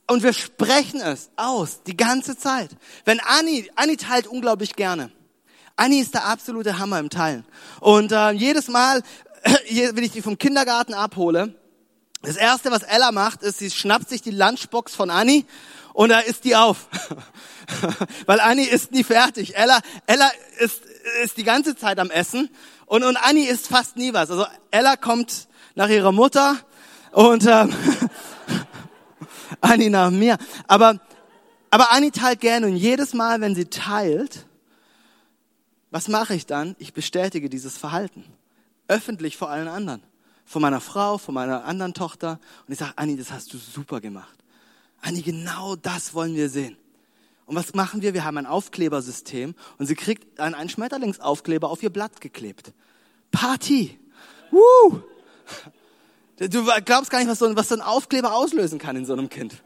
Und 0.08 0.24
wir 0.24 0.32
sprechen 0.32 1.02
es 1.02 1.30
aus, 1.36 1.84
die 1.84 1.98
ganze 1.98 2.38
Zeit. 2.38 2.70
Wenn 3.04 3.20
Anni, 3.20 3.70
Anni 3.76 3.98
teilt 3.98 4.28
unglaublich 4.28 4.78
gerne. 4.78 5.12
Anni 5.76 6.00
ist 6.00 6.14
der 6.14 6.24
absolute 6.24 6.80
Hammer 6.80 7.00
im 7.00 7.10
Teilen. 7.10 7.44
Und 7.82 8.14
äh, 8.14 8.32
jedes 8.32 8.70
Mal, 8.70 9.04
wenn 9.44 10.04
ich 10.06 10.14
die 10.14 10.22
vom 10.22 10.38
Kindergarten 10.38 10.94
abhole, 10.94 11.59
das 12.22 12.36
erste, 12.36 12.70
was 12.70 12.84
Ella 12.84 13.12
macht, 13.12 13.44
ist, 13.44 13.60
sie 13.60 13.72
schnappt 13.72 14.10
sich 14.10 14.22
die 14.22 14.32
Lunchbox 14.32 14.94
von 14.94 15.10
Annie 15.10 15.46
und 15.94 16.10
da 16.10 16.20
ist 16.20 16.44
die 16.44 16.56
auf. 16.56 16.88
Weil 18.26 18.42
Annie 18.42 18.68
ist 18.68 18.92
nie 18.92 19.06
fertig. 19.06 19.56
Ella, 19.56 19.80
Ella 20.06 20.30
ist, 20.60 20.82
ist 21.24 21.38
die 21.38 21.46
ganze 21.46 21.78
Zeit 21.78 21.98
am 21.98 22.10
Essen 22.10 22.50
und, 22.88 23.04
und 23.04 23.16
Annie 23.16 23.48
isst 23.48 23.68
fast 23.68 23.96
nie 23.96 24.14
was. 24.14 24.30
Also 24.32 24.46
Ella 24.70 24.98
kommt 24.98 25.48
nach 25.76 25.88
ihrer 25.88 26.12
Mutter 26.12 26.58
und 27.12 27.46
ähm, 27.46 27.74
Annie 29.62 29.90
nach 29.90 30.12
mir. 30.12 30.38
Aber, 30.68 31.00
aber 31.70 31.94
Annie 31.94 32.12
teilt 32.12 32.42
gerne 32.42 32.68
und 32.68 32.76
jedes 32.76 33.14
Mal, 33.14 33.40
wenn 33.40 33.56
sie 33.56 33.66
teilt, 33.66 34.46
was 35.90 36.10
mache 36.10 36.36
ich 36.36 36.46
dann? 36.46 36.76
Ich 36.80 36.94
bestätige 36.94 37.50
dieses 37.50 37.78
Verhalten. 37.78 38.26
Öffentlich 38.90 39.38
vor 39.38 39.50
allen 39.50 39.70
anderen 39.70 40.04
von 40.50 40.64
meiner 40.64 40.82
Frau, 40.82 41.20
von 41.20 41.36
meiner 41.36 41.64
anderen 41.64 41.94
Tochter. 41.94 42.40
Und 42.66 42.74
ich 42.74 42.80
sage, 42.80 42.94
Anni, 42.96 43.16
das 43.16 43.32
hast 43.32 43.54
du 43.54 43.60
super 43.60 44.02
gemacht. 44.02 44.36
Anni, 45.00 45.22
genau 45.22 45.76
das 45.76 46.16
wollen 46.16 46.34
wir 46.34 46.50
sehen. 46.50 46.76
Und 47.46 47.56
was 47.56 47.76
machen 47.76 48.02
wir? 48.02 48.16
Wir 48.16 48.24
haben 48.24 48.38
ein 48.38 48.48
Aufklebersystem 48.48 49.54
und 49.78 49.86
sie 49.86 49.94
kriegt 49.94 50.40
einen, 50.40 50.68
Schmetterlingsaufkleber 50.68 51.70
auf 51.70 51.84
ihr 51.84 51.92
Blatt 51.92 52.20
geklebt. 52.20 52.74
Party! 53.32 54.00
Woo! 54.52 55.02
Du 56.38 56.64
glaubst 56.86 57.12
gar 57.12 57.20
nicht, 57.20 57.28
was 57.28 57.40
so 57.68 57.76
ein 57.76 57.82
Aufkleber 57.82 58.34
auslösen 58.34 58.80
kann 58.80 58.96
in 58.96 59.04
so 59.04 59.12
einem 59.12 59.28
Kind. 59.28 59.62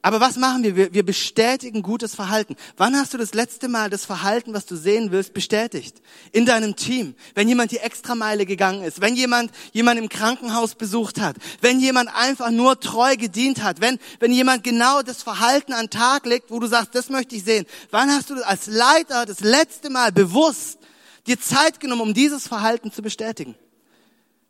Aber 0.00 0.20
was 0.20 0.36
machen 0.36 0.62
wir? 0.62 0.76
wir? 0.76 0.94
Wir 0.94 1.04
bestätigen 1.04 1.82
gutes 1.82 2.14
Verhalten. 2.14 2.54
Wann 2.76 2.96
hast 2.96 3.14
du 3.14 3.18
das 3.18 3.34
letzte 3.34 3.68
Mal 3.68 3.90
das 3.90 4.04
Verhalten, 4.04 4.54
was 4.54 4.64
du 4.64 4.76
sehen 4.76 5.10
willst, 5.10 5.34
bestätigt? 5.34 6.00
In 6.30 6.46
deinem 6.46 6.76
Team. 6.76 7.16
Wenn 7.34 7.48
jemand 7.48 7.72
die 7.72 7.78
Extrameile 7.78 8.46
gegangen 8.46 8.84
ist, 8.84 9.00
wenn 9.00 9.16
jemand 9.16 9.50
jemand 9.72 9.98
im 9.98 10.08
Krankenhaus 10.08 10.76
besucht 10.76 11.20
hat, 11.20 11.36
wenn 11.62 11.80
jemand 11.80 12.14
einfach 12.14 12.50
nur 12.50 12.78
treu 12.78 13.16
gedient 13.16 13.62
hat, 13.62 13.80
wenn, 13.80 13.98
wenn 14.20 14.32
jemand 14.32 14.62
genau 14.62 15.02
das 15.02 15.24
Verhalten 15.24 15.72
an 15.72 15.90
Tag 15.90 16.26
legt, 16.26 16.52
wo 16.52 16.60
du 16.60 16.68
sagst, 16.68 16.94
das 16.94 17.08
möchte 17.10 17.34
ich 17.34 17.42
sehen. 17.42 17.66
Wann 17.90 18.10
hast 18.10 18.30
du 18.30 18.34
als 18.46 18.68
Leiter 18.68 19.26
das 19.26 19.40
letzte 19.40 19.90
Mal 19.90 20.12
bewusst 20.12 20.78
dir 21.26 21.40
Zeit 21.40 21.80
genommen, 21.80 22.02
um 22.02 22.14
dieses 22.14 22.46
Verhalten 22.46 22.92
zu 22.92 23.02
bestätigen? 23.02 23.56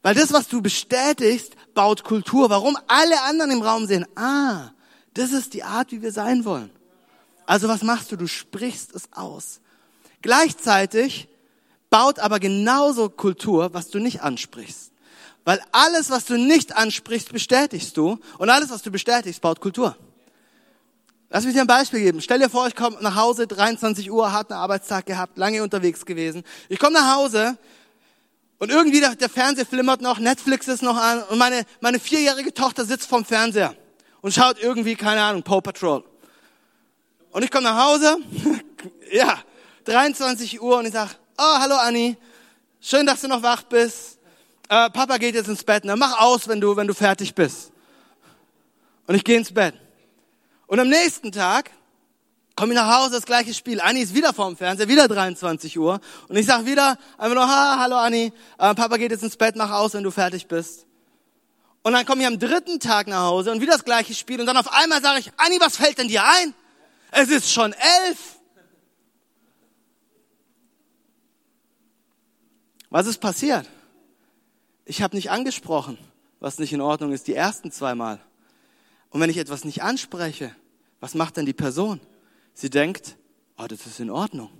Weil 0.02 0.14
das, 0.14 0.32
was 0.32 0.46
du 0.46 0.60
bestätigst, 0.60 1.54
baut 1.74 2.04
Kultur. 2.04 2.50
Warum 2.50 2.76
alle 2.86 3.22
anderen 3.22 3.50
im 3.50 3.62
Raum 3.62 3.86
sehen, 3.86 4.06
ah, 4.14 4.70
das 5.14 5.32
ist 5.32 5.54
die 5.54 5.64
Art, 5.64 5.92
wie 5.92 6.02
wir 6.02 6.12
sein 6.12 6.44
wollen. 6.44 6.70
Also 7.46 7.66
was 7.68 7.82
machst 7.82 8.12
du? 8.12 8.16
Du 8.16 8.26
sprichst 8.26 8.94
es 8.94 9.08
aus. 9.12 9.60
Gleichzeitig 10.20 11.28
baut 11.90 12.18
aber 12.18 12.40
genauso 12.40 13.08
Kultur, 13.08 13.72
was 13.72 13.88
du 13.88 13.98
nicht 13.98 14.20
ansprichst. 14.22 14.92
Weil 15.44 15.62
alles, 15.72 16.10
was 16.10 16.26
du 16.26 16.36
nicht 16.36 16.76
ansprichst, 16.76 17.32
bestätigst 17.32 17.96
du. 17.96 18.18
Und 18.36 18.50
alles, 18.50 18.68
was 18.68 18.82
du 18.82 18.90
bestätigst, 18.90 19.40
baut 19.40 19.60
Kultur. 19.60 19.96
Lass 21.30 21.44
mich 21.44 21.54
dir 21.54 21.62
ein 21.62 21.66
Beispiel 21.66 22.00
geben. 22.00 22.20
Stell 22.20 22.38
dir 22.38 22.50
vor, 22.50 22.66
ich 22.66 22.76
komme 22.76 22.98
nach 23.00 23.14
Hause, 23.14 23.46
23 23.46 24.10
Uhr, 24.10 24.32
harten 24.32 24.52
Arbeitstag 24.52 25.06
gehabt, 25.06 25.38
lange 25.38 25.62
unterwegs 25.62 26.04
gewesen. 26.04 26.42
Ich 26.68 26.78
komme 26.78 26.94
nach 26.94 27.16
Hause 27.16 27.56
und 28.58 28.70
irgendwie 28.70 29.00
der, 29.00 29.14
der 29.14 29.28
Fernseher 29.28 29.66
flimmert 29.66 30.00
noch, 30.00 30.18
Netflix 30.18 30.68
ist 30.68 30.82
noch 30.82 30.96
an 30.96 31.22
und 31.24 31.38
meine, 31.38 31.64
meine 31.80 31.98
vierjährige 31.98 32.52
Tochter 32.52 32.84
sitzt 32.84 33.08
vorm 33.08 33.24
Fernseher 33.24 33.74
und 34.20 34.32
schaut 34.32 34.58
irgendwie, 34.60 34.96
keine 34.96 35.22
Ahnung, 35.22 35.42
Paw 35.42 35.60
Patrol. 35.60 36.04
Und 37.30 37.42
ich 37.42 37.50
komme 37.50 37.64
nach 37.64 37.86
Hause, 37.86 38.16
ja, 39.12 39.38
23 39.84 40.60
Uhr 40.60 40.78
und 40.78 40.86
ich 40.86 40.92
sag, 40.92 41.16
oh, 41.36 41.58
hallo 41.58 41.76
Anni, 41.76 42.16
schön, 42.80 43.06
dass 43.06 43.20
du 43.20 43.28
noch 43.28 43.42
wach 43.42 43.62
bist. 43.64 44.18
Äh, 44.68 44.90
Papa 44.90 45.16
geht 45.18 45.34
jetzt 45.34 45.48
ins 45.48 45.64
Bett, 45.64 45.84
ne? 45.84 45.96
mach 45.96 46.20
aus, 46.20 46.48
wenn 46.48 46.60
du, 46.60 46.76
wenn 46.76 46.86
du 46.86 46.94
fertig 46.94 47.34
bist. 47.34 47.72
Und 49.06 49.14
ich 49.14 49.24
gehe 49.24 49.38
ins 49.38 49.52
Bett. 49.52 49.74
Und 50.66 50.80
am 50.80 50.88
nächsten 50.88 51.32
Tag 51.32 51.70
komme 52.54 52.74
ich 52.74 52.78
nach 52.78 52.98
Hause, 52.98 53.12
das 53.12 53.24
gleiche 53.24 53.54
Spiel. 53.54 53.80
Anni 53.80 54.00
ist 54.00 54.14
wieder 54.14 54.34
vorm 54.34 54.56
Fernseher, 54.56 54.88
wieder 54.88 55.08
23 55.08 55.78
Uhr. 55.78 56.00
Und 56.28 56.36
ich 56.36 56.44
sag 56.44 56.66
wieder 56.66 56.98
einfach 57.16 57.34
nur, 57.34 57.48
ha, 57.48 57.78
hallo 57.78 57.96
Anni, 57.96 58.32
äh, 58.58 58.74
Papa 58.74 58.96
geht 58.96 59.12
jetzt 59.12 59.22
ins 59.22 59.36
Bett, 59.36 59.56
mach 59.56 59.70
aus, 59.70 59.94
wenn 59.94 60.02
du 60.02 60.10
fertig 60.10 60.48
bist. 60.48 60.87
Und 61.82 61.92
dann 61.92 62.04
komme 62.04 62.22
ich 62.22 62.26
am 62.26 62.38
dritten 62.38 62.80
Tag 62.80 63.06
nach 63.06 63.22
Hause 63.22 63.52
und 63.52 63.60
wieder 63.60 63.72
das 63.72 63.84
gleiche 63.84 64.14
Spiel. 64.14 64.40
Und 64.40 64.46
dann 64.46 64.56
auf 64.56 64.72
einmal 64.72 65.00
sage 65.00 65.20
ich, 65.20 65.32
Anni, 65.36 65.58
was 65.60 65.76
fällt 65.76 65.98
denn 65.98 66.08
dir 66.08 66.24
ein? 66.24 66.54
Es 67.10 67.28
ist 67.28 67.50
schon 67.50 67.72
elf. 67.72 68.38
Was 72.90 73.06
ist 73.06 73.18
passiert? 73.18 73.68
Ich 74.84 75.02
habe 75.02 75.14
nicht 75.14 75.30
angesprochen, 75.30 75.98
was 76.40 76.58
nicht 76.58 76.72
in 76.72 76.80
Ordnung 76.80 77.12
ist, 77.12 77.26
die 77.26 77.34
ersten 77.34 77.70
zweimal. 77.70 78.20
Und 79.10 79.20
wenn 79.20 79.30
ich 79.30 79.36
etwas 79.36 79.64
nicht 79.64 79.82
anspreche, 79.82 80.54
was 81.00 81.14
macht 81.14 81.36
dann 81.36 81.46
die 81.46 81.52
Person? 81.52 82.00
Sie 82.54 82.70
denkt, 82.70 83.16
oh, 83.56 83.66
das 83.66 83.86
ist 83.86 84.00
in 84.00 84.10
Ordnung. 84.10 84.50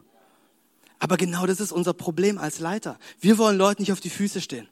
Aber 0.98 1.16
genau 1.16 1.46
das 1.46 1.60
ist 1.60 1.72
unser 1.72 1.94
Problem 1.94 2.38
als 2.38 2.58
Leiter. 2.58 2.98
Wir 3.20 3.38
wollen 3.38 3.56
Leuten 3.56 3.82
nicht 3.82 3.92
auf 3.92 4.00
die 4.00 4.10
Füße 4.10 4.40
stehen. 4.40 4.68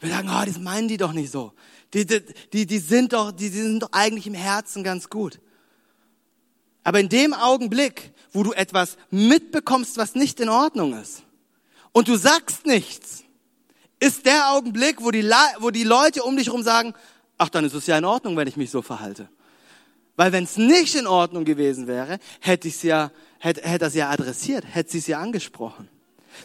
Wir 0.00 0.10
sagen, 0.10 0.28
oh, 0.30 0.44
das 0.44 0.58
meinen 0.58 0.88
die 0.88 0.96
doch 0.96 1.12
nicht 1.12 1.30
so. 1.30 1.52
Die, 1.94 2.04
die, 2.06 2.66
die, 2.66 2.78
sind 2.78 3.12
doch, 3.12 3.30
die, 3.30 3.50
die 3.50 3.60
sind 3.60 3.80
doch 3.80 3.92
eigentlich 3.92 4.26
im 4.26 4.34
Herzen 4.34 4.82
ganz 4.82 5.08
gut. 5.08 5.40
Aber 6.82 7.00
in 7.00 7.08
dem 7.08 7.32
Augenblick, 7.32 8.12
wo 8.32 8.42
du 8.42 8.52
etwas 8.52 8.96
mitbekommst, 9.10 9.96
was 9.96 10.14
nicht 10.14 10.40
in 10.40 10.48
Ordnung 10.48 11.00
ist, 11.00 11.22
und 11.92 12.08
du 12.08 12.16
sagst 12.16 12.66
nichts, 12.66 13.22
ist 14.00 14.26
der 14.26 14.50
Augenblick, 14.50 15.02
wo 15.02 15.12
die, 15.12 15.22
wo 15.60 15.70
die 15.70 15.84
Leute 15.84 16.24
um 16.24 16.36
dich 16.36 16.48
herum 16.48 16.64
sagen, 16.64 16.92
ach, 17.38 17.48
dann 17.48 17.64
ist 17.64 17.74
es 17.74 17.86
ja 17.86 17.96
in 17.96 18.04
Ordnung, 18.04 18.36
wenn 18.36 18.48
ich 18.48 18.56
mich 18.56 18.70
so 18.70 18.82
verhalte. 18.82 19.28
Weil 20.16 20.32
wenn 20.32 20.44
es 20.44 20.56
nicht 20.56 20.94
in 20.96 21.06
Ordnung 21.06 21.44
gewesen 21.44 21.86
wäre, 21.86 22.18
hätte 22.40 22.68
ich 22.68 22.74
es 22.74 22.82
ja, 22.82 23.12
hätte, 23.38 23.62
hätte 23.62 23.86
es 23.86 23.94
ja 23.94 24.10
adressiert, 24.10 24.64
hätte 24.68 24.90
sie 24.90 24.98
es 24.98 25.06
ja 25.06 25.20
angesprochen. 25.20 25.88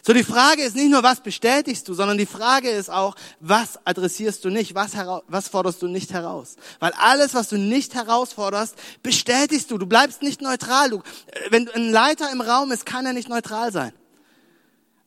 So, 0.02 0.12
die 0.12 0.24
Frage 0.24 0.62
ist 0.62 0.76
nicht 0.76 0.90
nur, 0.90 1.02
was 1.02 1.20
bestätigst 1.20 1.86
du, 1.88 1.94
sondern 1.94 2.18
die 2.18 2.26
Frage 2.26 2.70
ist 2.70 2.90
auch, 2.90 3.16
was 3.40 3.78
adressierst 3.84 4.44
du 4.44 4.50
nicht, 4.50 4.74
was, 4.74 4.92
was 5.28 5.48
forderst 5.48 5.82
du 5.82 5.88
nicht 5.88 6.12
heraus? 6.12 6.56
Weil 6.78 6.92
alles, 6.92 7.34
was 7.34 7.48
du 7.48 7.58
nicht 7.58 7.94
herausforderst, 7.94 8.74
bestätigst 9.02 9.70
du. 9.70 9.78
Du 9.78 9.86
bleibst 9.86 10.22
nicht 10.22 10.40
neutral. 10.40 10.90
Du, 10.90 10.98
äh, 10.98 11.50
wenn 11.50 11.68
ein 11.70 11.90
Leiter 11.90 12.30
im 12.32 12.40
Raum 12.40 12.72
ist, 12.72 12.86
kann 12.86 13.06
er 13.06 13.12
nicht 13.12 13.28
neutral 13.28 13.72
sein. 13.72 13.92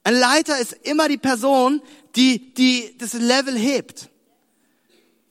Ein 0.04 0.16
Leiter 0.16 0.58
ist 0.60 0.74
immer 0.84 1.08
die 1.08 1.18
Person, 1.18 1.82
die, 2.16 2.54
die 2.54 2.96
das 2.98 3.14
Level 3.14 3.56
hebt. 3.56 4.10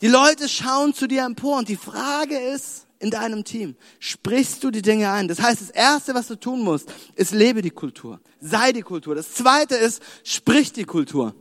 Die 0.01 0.09
Leute 0.09 0.49
schauen 0.49 0.95
zu 0.95 1.07
dir 1.07 1.25
empor 1.25 1.59
und 1.59 1.69
die 1.69 1.77
Frage 1.77 2.37
ist, 2.37 2.87
in 3.03 3.11
deinem 3.11 3.43
Team? 3.45 3.75
Sprichst 3.99 4.63
du 4.63 4.71
die 4.71 4.81
Dinge 4.81 5.11
ein? 5.11 5.27
Das 5.27 5.43
heißt, 5.43 5.61
das 5.61 5.71
Erste, 5.71 6.15
was 6.15 6.29
du 6.29 6.37
tun 6.37 6.63
musst, 6.63 6.91
ist 7.17 7.33
lebe 7.33 7.61
die 7.61 7.71
Kultur. 7.71 8.21
Sei 8.41 8.73
die 8.73 8.83
Kultur. 8.83 9.17
Das 9.17 9.35
Zweite 9.35 9.75
ist, 9.75 10.03
sprich 10.23 10.73
die 10.73 10.85
Kultur. 10.85 11.35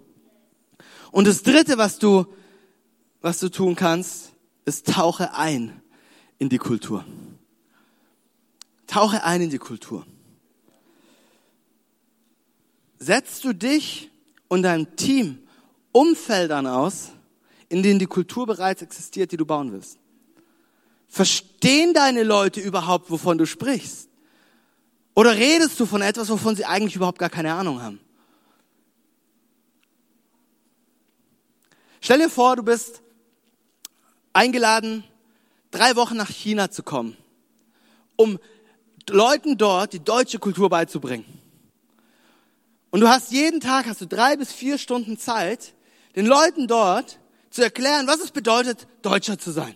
Und 1.12 1.28
das 1.28 1.43
Dritte, 1.43 1.78
was 1.78 1.99
du, 1.99 2.26
was 3.22 3.39
du 3.39 3.49
tun 3.49 3.76
kannst, 3.76 4.32
ist 4.66 4.88
tauche 4.88 5.36
ein 5.36 5.82
in 6.39 6.49
die 6.49 6.57
Kultur. 6.57 7.05
Tauche 8.88 9.24
ein 9.24 9.43
in 9.43 9.51
die 9.51 9.59
Kultur. 9.59 10.05
Setzt 12.97 13.43
du 13.43 13.53
dich 13.53 14.09
und 14.47 14.64
dein 14.64 14.95
Team 14.95 15.38
Umfeldern 15.91 16.66
aus, 16.66 17.09
in 17.70 17.84
denen 17.84 17.99
die 17.99 18.07
Kultur 18.07 18.47
bereits 18.47 18.82
existiert, 18.82 19.32
die 19.32 19.38
du 19.38 19.45
bauen 19.45 19.72
willst? 19.72 20.01
Verstehen 21.14 21.93
deine 21.93 22.24
Leute 22.24 22.62
überhaupt, 22.62 23.12
wovon 23.12 23.38
du 23.38 23.45
sprichst? 23.45 24.07
Oder 25.14 25.36
redest 25.36 25.78
du 25.78 25.86
von 25.86 26.01
etwas, 26.01 26.30
wovon 26.30 26.55
sie 26.55 26.64
eigentlich 26.64 26.95
überhaupt 26.95 27.20
gar 27.20 27.30
keine 27.30 27.53
Ahnung 27.53 27.82
haben? 27.82 27.99
Stell 31.99 32.20
dir 32.20 32.30
vor, 32.30 32.55
du 32.55 32.64
bist 32.64 33.01
eingeladen, 34.32 35.03
drei 35.70 35.97
Wochen 35.97 36.16
nach 36.16 36.30
China 36.30 36.72
zu 36.72 36.82
kommen, 36.82 37.18
um 38.16 38.39
Leuten 39.09 39.57
dort 39.57 39.91
die 39.91 39.99
deutsche 39.99 40.39
Kultur 40.39 40.70
beizubringen. 40.70 41.26
Und 42.89 43.01
du 43.01 43.09
hast 43.09 43.34
jeden 43.34 43.59
Tag, 43.59 43.86
hast 43.86 43.99
du 43.99 44.07
drei 44.07 44.38
bis 44.38 44.53
vier 44.53 44.78
Stunden 44.78 45.18
Zeit, 45.18 45.74
den 46.16 46.26
Leuten 46.26 46.68
dort 46.68 47.20
zu 47.49 47.62
erklären, 47.62 48.07
was 48.07 48.22
es 48.22 48.32
bedeutet, 48.32 48.88
Deutscher 49.01 49.38
zu 49.38 49.51
sein. 49.51 49.76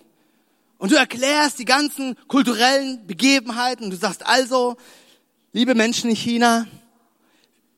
Und 0.85 0.91
du 0.91 0.97
erklärst 0.97 1.57
die 1.57 1.65
ganzen 1.65 2.15
kulturellen 2.27 3.07
Begebenheiten. 3.07 3.89
Du 3.89 3.95
sagst 3.95 4.23
also, 4.23 4.77
liebe 5.51 5.73
Menschen 5.73 6.11
in 6.11 6.15
China, 6.15 6.67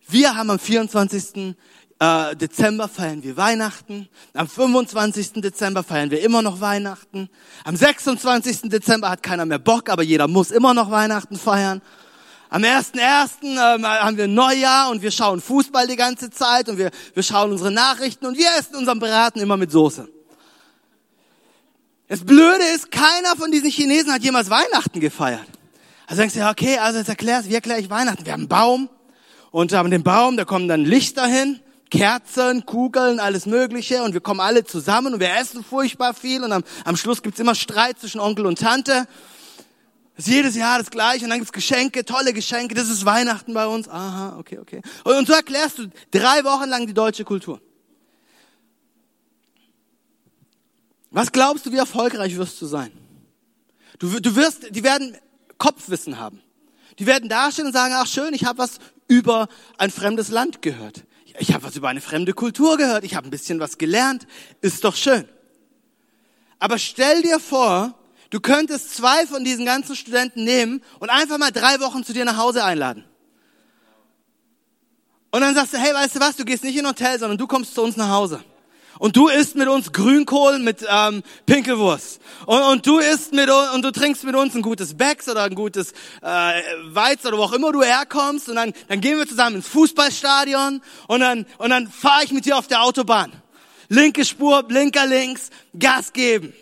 wir 0.10 0.36
haben 0.36 0.50
am 0.50 0.60
24. 0.60 1.56
Äh, 2.00 2.36
Dezember 2.36 2.90
feiern 2.90 3.24
wir 3.24 3.38
Weihnachten. 3.38 4.10
Am 4.34 4.50
25. 4.50 5.36
Dezember 5.36 5.86
feiern 5.86 6.12
wir 6.12 6.22
immer 6.22 6.42
noch 6.42 6.60
Weihnachten. 6.60 7.30
Am 7.64 7.78
26. 7.78 8.64
Dezember 8.64 9.10
hat 9.10 9.24
keiner 9.24 9.46
mehr 9.46 9.60
Bock, 9.60 9.90
aber 9.90 10.04
jeder 10.04 10.28
muss 10.28 10.52
immer 10.52 10.74
noch 10.74 10.92
Weihnachten 10.92 11.38
feiern. 11.38 11.82
Am 12.50 12.62
1.1. 12.62 13.38
Ähm, 13.44 13.88
haben 13.88 14.18
wir 14.18 14.28
Neujahr 14.28 14.92
und 14.92 15.02
wir 15.02 15.12
schauen 15.12 15.40
Fußball 15.40 15.88
die 15.88 15.96
ganze 15.96 16.30
Zeit 16.30 16.68
und 16.68 16.78
wir, 16.78 16.92
wir 17.14 17.24
schauen 17.24 17.54
unsere 17.54 17.72
Nachrichten 17.72 18.26
und 18.26 18.38
wir 18.38 18.50
essen 18.60 18.76
unseren 18.76 19.00
Braten 19.00 19.40
immer 19.40 19.56
mit 19.56 19.72
Soße. 19.72 20.10
Das 22.10 22.24
Blöde 22.24 22.64
ist, 22.74 22.90
keiner 22.90 23.36
von 23.38 23.52
diesen 23.52 23.70
Chinesen 23.70 24.14
hat 24.14 24.24
jemals 24.24 24.50
Weihnachten 24.50 25.02
gefeiert. 25.02 25.46
Also 26.08 26.22
denkst 26.22 26.36
du, 26.36 26.40
ja, 26.40 26.50
okay, 26.50 26.78
also 26.78 27.00
jetzt 27.00 27.10
erklärst, 27.10 27.50
wie 27.50 27.56
erkläre 27.56 27.82
ich 27.82 27.90
Weihnachten? 27.90 28.26
Wir 28.26 28.32
haben 28.32 28.42
einen 28.42 28.48
Baum 28.48 28.90
und 29.52 29.74
haben 29.74 29.92
den 29.92 30.04
Baum, 30.04 30.38
da 30.38 30.46
kommen 30.46 30.70
dann 30.70 30.86
Lichter 30.86 31.28
hin, 31.28 31.60
Kerzen, 31.92 32.66
Kugeln, 32.66 33.20
alles 33.20 33.46
Mögliche 33.46 34.04
und 34.04 34.14
wir 34.14 34.22
kommen 34.22 34.40
alle 34.40 34.64
zusammen 34.64 35.16
und 35.16 35.20
wir 35.20 35.36
essen 35.36 35.66
furchtbar 35.66 36.14
viel 36.14 36.46
und 36.46 36.54
am, 36.54 36.64
am 36.86 36.96
Schluss 36.96 37.22
gibt's 37.22 37.42
immer 37.42 37.56
Streit 37.56 38.00
zwischen 38.00 38.22
Onkel 38.22 38.46
und 38.46 38.58
Tante. 38.60 39.06
Das 40.16 40.28
ist 40.28 40.34
jedes 40.34 40.56
Jahr 40.56 40.80
das 40.80 40.90
Gleiche 40.90 41.26
und 41.26 41.30
dann 41.30 41.40
gibt's 41.40 41.52
Geschenke, 41.52 42.06
tolle 42.06 42.32
Geschenke, 42.32 42.74
das 42.74 42.88
ist 42.88 43.04
Weihnachten 43.04 43.54
bei 43.54 43.68
uns. 43.68 43.90
Aha, 43.90 44.38
okay, 44.40 44.60
okay. 44.60 44.82
Und, 45.04 45.14
und 45.14 45.28
so 45.28 45.34
erklärst 45.34 45.80
du 45.80 45.88
drei 46.12 46.46
Wochen 46.46 46.70
lang 46.70 46.88
die 46.88 46.94
deutsche 46.94 47.26
Kultur. 47.26 47.60
Was 51.18 51.32
glaubst 51.32 51.66
du, 51.66 51.72
wie 51.72 51.78
erfolgreich 51.78 52.38
wirst 52.38 52.62
du 52.62 52.68
sein? 52.68 52.92
Du, 53.98 54.20
du 54.20 54.36
wirst, 54.36 54.68
die 54.70 54.84
werden 54.84 55.18
Kopfwissen 55.58 56.20
haben. 56.20 56.44
Die 57.00 57.08
werden 57.08 57.28
dastehen 57.28 57.66
und 57.66 57.74
sagen, 57.74 57.96
ach 57.98 58.06
schön, 58.06 58.36
ich 58.36 58.46
habe 58.46 58.60
was 58.60 58.78
über 59.08 59.48
ein 59.80 59.90
fremdes 59.90 60.30
Land 60.30 60.62
gehört. 60.62 61.06
Ich 61.40 61.56
habe 61.56 61.64
was 61.64 61.76
über 61.76 61.90
eine 61.90 62.02
fremde 62.02 62.34
Kultur 62.34 62.78
gehört. 62.78 63.04
Ich 63.04 63.16
habe 63.16 63.28
ein 63.28 63.32
bisschen 63.32 63.60
was 63.60 63.80
gelernt. 63.80 64.28
Ist 64.62 64.84
doch 64.84 64.96
schön. 64.96 65.28
Aber 66.60 66.78
stell 66.78 67.24
dir 67.24 67.40
vor, 67.40 67.96
du 68.30 68.40
könntest 68.40 68.96
zwei 68.96 69.26
von 69.26 69.44
diesen 69.44 69.66
ganzen 69.66 69.96
Studenten 69.96 70.44
nehmen 70.44 70.84
und 71.00 71.10
einfach 71.10 71.40
mal 71.40 71.52
drei 71.52 71.80
Wochen 71.80 72.04
zu 72.04 72.14
dir 72.14 72.26
nach 72.26 72.38
Hause 72.38 72.64
einladen. 72.64 73.06
Und 75.32 75.42
dann 75.42 75.56
sagst 75.56 75.74
du, 75.74 75.80
hey, 75.80 75.96
weißt 75.96 76.18
du 76.18 76.20
was, 76.20 76.36
du 76.36 76.46
gehst 76.46 76.64
nicht 76.64 76.78
in 76.78 76.86
ein 76.86 76.90
Hotel, 76.90 77.18
sondern 77.18 77.40
du 77.40 77.48
kommst 77.48 77.74
zu 77.74 77.82
uns 77.82 77.98
nach 77.98 78.10
Hause. 78.10 78.44
Und 79.00 79.16
du 79.16 79.28
isst 79.28 79.56
mit 79.56 79.68
uns 79.68 79.92
Grünkohl 79.92 80.60
mit 80.60 80.86
ähm, 80.90 81.24
Pinkelwurst. 81.46 82.20
Und, 82.46 82.62
und 82.62 82.88
du 82.88 83.00
isst 83.00 83.34
mit 83.34 83.50
uns 83.50 83.74
und 83.74 83.84
du 83.84 83.92
trinkst 83.92 84.24
mit 84.24 84.36
uns 84.36 84.56
ein 84.56 84.62
gutes 84.62 84.96
Becks 84.96 85.28
oder 85.30 85.44
ein 85.44 85.56
gutes 85.56 85.92
äh, 86.22 86.62
Weiz 86.86 87.26
oder 87.26 87.38
wo 87.38 87.44
auch 87.44 87.54
immer 87.54 87.72
du 87.72 87.84
herkommst. 87.84 88.50
Und 88.50 88.56
dann, 88.56 88.74
dann 88.88 89.02
gehen 89.02 89.18
wir 89.18 89.28
zusammen 89.28 89.58
ins 89.58 89.68
Fußballstadion 89.68 90.82
und 91.08 91.20
dann, 91.20 91.46
und 91.58 91.70
dann 91.70 91.88
fahre 91.88 92.24
ich 92.24 92.32
mit 92.32 92.46
dir 92.46 92.58
auf 92.58 92.68
der 92.68 92.84
Autobahn. 92.84 93.32
Linke 93.90 94.26
Spur, 94.26 94.64
Blinker 94.64 95.06
links, 95.06 95.50
Gas 95.78 96.12
geben. 96.12 96.54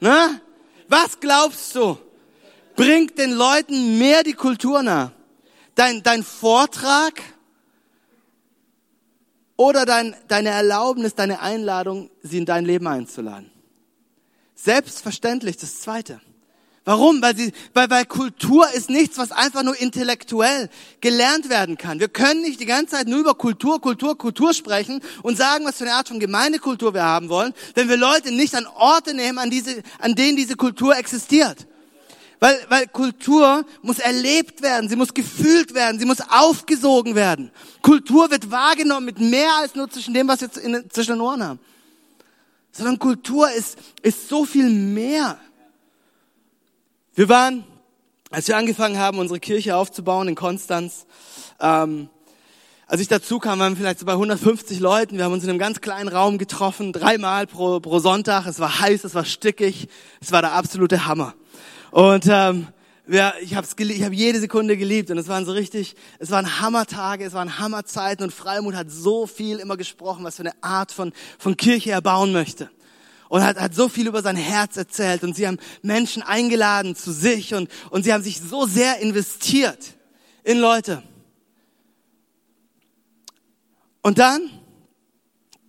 Na? 0.00 0.40
Was 0.88 1.18
glaubst 1.20 1.74
du? 1.74 1.98
Bringt 2.76 3.18
den 3.18 3.32
Leuten 3.32 3.98
mehr 3.98 4.22
die 4.22 4.34
Kultur 4.34 4.82
nah? 4.82 5.12
Dein, 5.74 6.02
dein 6.02 6.22
Vortrag 6.22 7.14
oder 9.56 9.86
dein, 9.86 10.14
deine 10.28 10.50
Erlaubnis, 10.50 11.14
deine 11.14 11.40
Einladung, 11.40 12.10
sie 12.22 12.38
in 12.38 12.46
dein 12.46 12.64
Leben 12.64 12.86
einzuladen. 12.86 13.50
Selbstverständlich 14.54 15.56
das 15.56 15.80
Zweite. 15.80 16.20
Warum? 16.86 17.20
Weil, 17.20 17.36
sie, 17.36 17.52
weil, 17.74 17.90
weil 17.90 18.04
Kultur 18.04 18.64
ist 18.72 18.90
nichts, 18.90 19.18
was 19.18 19.32
einfach 19.32 19.64
nur 19.64 19.76
intellektuell 19.78 20.70
gelernt 21.00 21.50
werden 21.50 21.76
kann. 21.76 21.98
Wir 21.98 22.08
können 22.08 22.42
nicht 22.42 22.60
die 22.60 22.66
ganze 22.66 22.94
Zeit 22.94 23.08
nur 23.08 23.18
über 23.18 23.34
Kultur, 23.34 23.80
Kultur, 23.80 24.16
Kultur 24.16 24.54
sprechen 24.54 25.02
und 25.22 25.36
sagen, 25.36 25.64
was 25.64 25.78
für 25.78 25.84
eine 25.84 25.94
Art 25.94 26.06
von 26.06 26.20
Gemeindekultur 26.20 26.94
wir 26.94 27.02
haben 27.02 27.28
wollen, 27.28 27.54
wenn 27.74 27.88
wir 27.88 27.96
Leute 27.96 28.30
nicht 28.30 28.54
an 28.54 28.66
Orte 28.66 29.14
nehmen, 29.14 29.38
an, 29.38 29.50
diese, 29.50 29.82
an 29.98 30.14
denen 30.14 30.36
diese 30.36 30.54
Kultur 30.54 30.96
existiert. 30.96 31.66
Weil, 32.38 32.58
weil 32.68 32.86
Kultur 32.86 33.64
muss 33.82 33.98
erlebt 33.98 34.60
werden, 34.60 34.88
sie 34.88 34.96
muss 34.96 35.14
gefühlt 35.14 35.74
werden, 35.74 35.98
sie 35.98 36.04
muss 36.04 36.18
aufgesogen 36.20 37.14
werden. 37.14 37.50
Kultur 37.80 38.30
wird 38.30 38.50
wahrgenommen 38.50 39.06
mit 39.06 39.18
mehr 39.18 39.54
als 39.60 39.74
nur 39.74 39.88
zwischen 39.90 40.12
dem, 40.12 40.28
was 40.28 40.42
wir 40.42 40.50
in, 40.62 40.90
zwischen 40.90 41.12
den 41.12 41.20
Ohren 41.22 41.42
haben. 41.42 41.60
Sondern 42.72 42.98
Kultur 42.98 43.50
ist, 43.50 43.78
ist 44.02 44.28
so 44.28 44.44
viel 44.44 44.68
mehr. 44.68 45.38
Wir 47.14 47.30
waren, 47.30 47.64
als 48.30 48.48
wir 48.48 48.56
angefangen 48.58 48.98
haben, 48.98 49.18
unsere 49.18 49.40
Kirche 49.40 49.74
aufzubauen 49.74 50.28
in 50.28 50.34
Konstanz, 50.34 51.06
ähm, 51.58 52.10
als 52.88 53.00
ich 53.00 53.08
dazu 53.08 53.40
kam, 53.40 53.58
waren 53.58 53.72
wir 53.72 53.78
vielleicht 53.78 53.98
so 53.98 54.06
bei 54.06 54.12
150 54.12 54.78
Leuten. 54.78 55.16
Wir 55.16 55.24
haben 55.24 55.32
uns 55.32 55.42
in 55.42 55.50
einem 55.50 55.58
ganz 55.58 55.80
kleinen 55.80 56.08
Raum 56.08 56.38
getroffen, 56.38 56.92
dreimal 56.92 57.48
pro, 57.48 57.80
pro 57.80 57.98
Sonntag. 57.98 58.46
Es 58.46 58.60
war 58.60 58.78
heiß, 58.78 59.02
es 59.02 59.14
war 59.14 59.24
stickig, 59.24 59.88
es 60.20 60.30
war 60.30 60.40
der 60.40 60.52
absolute 60.52 61.06
Hammer. 61.06 61.34
Und 61.96 62.26
ähm, 62.28 62.66
ja, 63.08 63.32
ich 63.40 63.54
habe 63.54 63.66
ich 63.78 64.02
hab 64.02 64.12
jede 64.12 64.38
Sekunde 64.38 64.76
geliebt 64.76 65.10
und 65.10 65.16
es 65.16 65.28
waren 65.28 65.46
so 65.46 65.52
richtig, 65.52 65.96
es 66.18 66.30
waren 66.30 66.60
Hammertage, 66.60 67.24
es 67.24 67.32
waren 67.32 67.58
Hammerzeiten 67.58 68.22
und 68.22 68.34
Freimut 68.34 68.74
hat 68.74 68.90
so 68.90 69.26
viel 69.26 69.60
immer 69.60 69.78
gesprochen, 69.78 70.22
was 70.22 70.36
für 70.36 70.42
eine 70.42 70.62
Art 70.62 70.92
von, 70.92 71.14
von 71.38 71.56
Kirche 71.56 71.92
er 71.92 72.02
bauen 72.02 72.32
möchte. 72.32 72.68
Und 73.30 73.42
hat, 73.42 73.58
hat 73.58 73.74
so 73.74 73.88
viel 73.88 74.08
über 74.08 74.20
sein 74.20 74.36
Herz 74.36 74.76
erzählt 74.76 75.24
und 75.24 75.34
sie 75.36 75.46
haben 75.46 75.56
Menschen 75.80 76.22
eingeladen 76.22 76.96
zu 76.96 77.12
sich 77.12 77.54
und, 77.54 77.70
und 77.88 78.02
sie 78.02 78.12
haben 78.12 78.22
sich 78.22 78.42
so 78.42 78.66
sehr 78.66 78.98
investiert 78.98 79.96
in 80.44 80.58
Leute. 80.58 81.02
Und 84.02 84.18
dann 84.18 84.50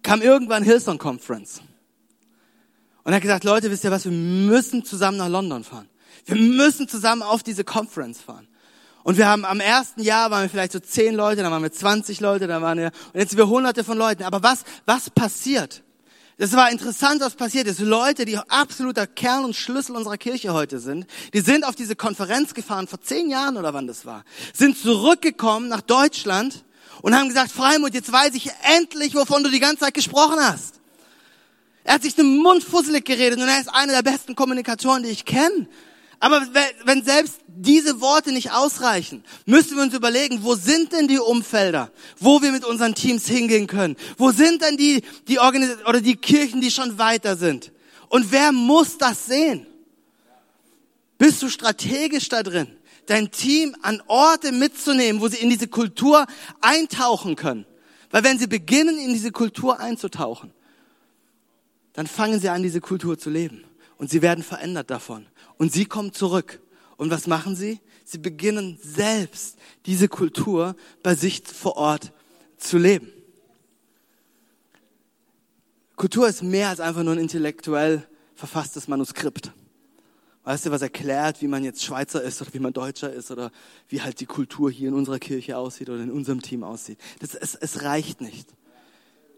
kam 0.03 0.21
irgendwann 0.21 0.63
Hillsong 0.63 0.97
Conference. 0.97 1.61
Und 3.05 3.13
er 3.13 3.15
hat 3.15 3.21
gesagt, 3.21 3.45
Leute, 3.45 3.71
wisst 3.71 3.85
ihr 3.85 3.91
was, 3.91 4.03
wir 4.03 4.11
müssen 4.11 4.83
zusammen 4.83 5.19
nach 5.19 5.29
London 5.29 5.63
fahren. 5.63 5.87
Wir 6.27 6.35
müssen 6.35 6.87
zusammen 6.87 7.21
auf 7.21 7.41
diese 7.41 7.63
Conference 7.63 8.21
fahren. 8.21 8.47
Und 9.03 9.17
wir 9.17 9.27
haben 9.27 9.45
am 9.45 9.61
ersten 9.61 10.01
Jahr 10.01 10.29
waren 10.31 10.43
wir 10.43 10.49
vielleicht 10.49 10.73
so 10.73 10.79
zehn 10.79 11.15
Leute, 11.15 11.41
dann 11.41 11.51
waren 11.51 11.63
wir 11.63 11.71
20 11.71 12.19
Leute, 12.19 12.45
dann 12.45 12.61
waren 12.61 12.77
wir, 12.77 12.91
und 13.13 13.19
jetzt 13.19 13.29
sind 13.29 13.37
wir 13.37 13.47
hunderte 13.47 13.85
von 13.85 13.97
Leuten. 13.97 14.23
Aber 14.23 14.43
was, 14.43 14.65
was 14.85 15.09
passiert? 15.09 15.81
Das 16.37 16.51
war 16.53 16.69
interessant, 16.69 17.21
was 17.21 17.35
passiert 17.35 17.67
ist. 17.67 17.79
Leute, 17.79 18.25
die 18.25 18.37
absoluter 18.37 19.07
Kern 19.07 19.45
und 19.45 19.55
Schlüssel 19.55 19.95
unserer 19.95 20.17
Kirche 20.17 20.53
heute 20.53 20.79
sind, 20.79 21.07
die 21.33 21.39
sind 21.39 21.65
auf 21.65 21.75
diese 21.75 21.95
Konferenz 21.95 22.53
gefahren, 22.53 22.87
vor 22.87 23.01
zehn 23.01 23.29
Jahren 23.29 23.55
oder 23.55 23.73
wann 23.73 23.87
das 23.87 24.05
war, 24.05 24.23
sind 24.53 24.77
zurückgekommen 24.77 25.69
nach 25.69 25.81
Deutschland 25.81 26.65
und 27.01 27.15
haben 27.15 27.29
gesagt, 27.29 27.51
Freimut, 27.51 27.93
jetzt 27.93 28.11
weiß 28.11 28.35
ich 28.35 28.51
endlich, 28.75 29.15
wovon 29.15 29.43
du 29.43 29.49
die 29.49 29.59
ganze 29.59 29.85
Zeit 29.85 29.93
gesprochen 29.93 30.39
hast. 30.39 30.81
Er 31.83 31.95
hat 31.95 32.03
sich 32.03 32.15
den 32.15 32.37
Mund 32.37 32.63
fusselig 32.63 33.05
geredet 33.05 33.39
und 33.39 33.47
er 33.47 33.61
ist 33.61 33.73
einer 33.73 33.93
der 33.93 34.03
besten 34.03 34.35
Kommunikatoren, 34.35 35.03
die 35.03 35.09
ich 35.09 35.23
kenne. 35.23 35.67
Aber 36.19 36.47
wenn 36.85 37.03
selbst 37.03 37.39
diese 37.47 38.01
Worte 38.01 38.31
nicht 38.31 38.51
ausreichen, 38.51 39.23
müssen 39.45 39.75
wir 39.75 39.83
uns 39.83 39.93
überlegen, 39.93 40.43
wo 40.43 40.55
sind 40.55 40.91
denn 40.91 41.07
die 41.07 41.19
Umfelder, 41.19 41.91
wo 42.19 42.41
wir 42.41 42.51
mit 42.51 42.65
unseren 42.65 42.95
Teams 42.95 43.27
hingehen 43.27 43.67
können? 43.67 43.95
Wo 44.17 44.31
sind 44.31 44.61
denn 44.61 44.77
die, 44.77 45.03
die 45.27 45.39
Organis 45.39 45.77
oder 45.87 46.01
die 46.01 46.15
Kirchen, 46.15 46.61
die 46.61 46.71
schon 46.71 46.97
weiter 46.97 47.35
sind? 47.35 47.71
Und 48.09 48.31
wer 48.31 48.51
muss 48.51 48.97
das 48.97 49.27
sehen? 49.27 49.67
Bist 51.17 51.41
du 51.41 51.49
strategisch 51.49 52.29
da 52.29 52.41
drin, 52.41 52.67
dein 53.05 53.31
Team 53.31 53.75
an 53.81 54.01
Orte 54.07 54.51
mitzunehmen, 54.51 55.21
wo 55.21 55.27
sie 55.27 55.37
in 55.37 55.49
diese 55.49 55.67
Kultur 55.67 56.25
eintauchen 56.61 57.35
können? 57.35 57.65
Weil 58.09 58.23
wenn 58.23 58.39
sie 58.39 58.47
beginnen, 58.47 58.97
in 58.97 59.13
diese 59.13 59.31
Kultur 59.31 59.79
einzutauchen, 59.79 60.51
dann 61.93 62.07
fangen 62.07 62.39
sie 62.39 62.49
an, 62.49 62.63
diese 62.63 62.81
Kultur 62.81 63.17
zu 63.17 63.29
leben. 63.29 63.63
Und 63.97 64.11
sie 64.11 64.21
werden 64.21 64.43
verändert 64.43 64.91
davon. 64.91 65.25
Und 65.57 65.71
sie 65.71 65.85
kommen 65.85 66.13
zurück. 66.13 66.61
Und 66.97 67.11
was 67.11 67.27
machen 67.27 67.55
sie? 67.55 67.79
Sie 68.05 68.17
beginnen 68.17 68.79
selbst 68.81 69.57
diese 69.85 70.07
Kultur 70.07 70.75
bei 71.03 71.15
sich 71.15 71.43
vor 71.45 71.77
Ort 71.77 72.13
zu 72.57 72.77
leben. 72.77 73.11
Kultur 75.95 76.27
ist 76.27 76.43
mehr 76.43 76.69
als 76.69 76.79
einfach 76.79 77.03
nur 77.03 77.13
ein 77.13 77.19
intellektuell 77.19 78.07
verfasstes 78.35 78.87
Manuskript. 78.87 79.51
Weißt 80.43 80.65
du, 80.65 80.71
was 80.71 80.81
erklärt, 80.81 81.41
wie 81.41 81.47
man 81.47 81.63
jetzt 81.63 81.83
Schweizer 81.83 82.21
ist 82.21 82.41
oder 82.41 82.53
wie 82.53 82.59
man 82.59 82.71
Deutscher 82.71 83.11
ist 83.11 83.31
oder 83.31 83.51
wie 83.89 84.01
halt 84.01 84.21
die 84.21 84.25
Kultur 84.25 84.71
hier 84.71 84.87
in 84.87 84.93
unserer 84.93 85.19
Kirche 85.19 85.57
aussieht 85.57 85.89
oder 85.89 86.01
in 86.01 86.11
unserem 86.11 86.41
Team 86.41 86.63
aussieht. 86.63 86.99
Das, 87.19 87.35
es, 87.35 87.55
es 87.55 87.81
reicht 87.81 88.21
nicht. 88.21 88.47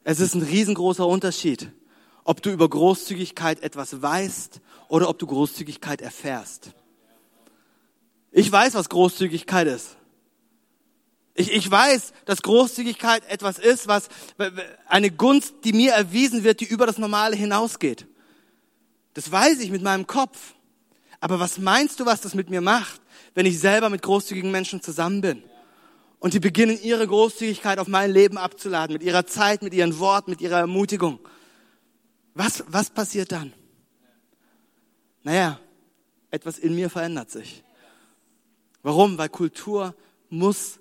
Es 0.04 0.20
ist 0.20 0.36
ein 0.36 0.44
riesengroßer 0.44 1.08
Unterschied, 1.08 1.72
ob 2.30 2.44
du 2.44 2.52
über 2.52 2.70
Großzügigkeit 2.70 3.64
etwas 3.64 4.04
weißt 4.04 4.62
oder 4.88 5.10
ob 5.10 5.18
du 5.18 5.26
Großzügigkeit 5.26 6.00
erfährst. 6.00 6.70
Ich 8.32 8.52
weiß, 8.52 8.76
was 8.76 8.88
Großzügigkeit 8.88 9.66
ist. 9.66 9.98
Ich, 11.34 11.52
ich 11.52 11.72
weiß, 11.72 12.14
dass 12.26 12.44
Großzügigkeit 12.44 13.28
etwas 13.30 13.58
ist, 13.58 13.88
was 13.88 14.10
eine 14.88 15.10
Gunst, 15.10 15.56
die 15.64 15.74
mir 15.74 15.94
erwiesen 15.94 16.44
wird, 16.44 16.60
die 16.60 16.66
über 16.66 16.86
das 16.86 17.00
Normale 17.00 17.36
hinausgeht. 17.36 18.06
Das 19.16 19.32
weiß 19.32 19.60
ich 19.62 19.72
mit 19.72 19.82
meinem 19.82 20.06
Kopf. 20.06 20.54
Aber 21.22 21.40
was 21.40 21.58
meinst 21.58 22.00
du, 22.00 22.06
was 22.06 22.22
das 22.22 22.36
mit 22.36 22.52
mir 22.52 22.62
macht, 22.62 23.02
wenn 23.34 23.48
ich 23.48 23.58
selber 23.60 23.90
mit 23.90 24.04
großzügigen 24.04 24.52
Menschen 24.52 24.84
zusammen 24.84 25.22
bin? 25.22 25.42
Und 26.20 26.36
die 26.36 26.40
beginnen 26.40 26.80
ihre 26.80 27.08
Großzügigkeit 27.08 27.80
auf 27.80 27.88
mein 27.88 28.12
Leben 28.12 28.38
abzuladen, 28.38 28.94
mit 28.94 29.02
ihrer 29.02 29.26
Zeit, 29.26 29.64
mit 29.64 29.74
ihren 29.74 29.98
Worten, 29.98 30.30
mit 30.30 30.42
ihrer 30.42 30.60
Ermutigung. 30.60 31.20
Was, 32.40 32.64
was 32.68 32.90
passiert 32.90 33.34
dann? 33.34 33.52
Naja, 35.24 35.60
etwas 36.32 36.58
in 36.58 36.74
mir 36.74 36.90
verändert 36.90 37.30
sich. 37.30 37.66
Warum? 38.82 39.18
Weil 39.18 39.28
Kultur 39.28 39.94
muss, 40.30 40.80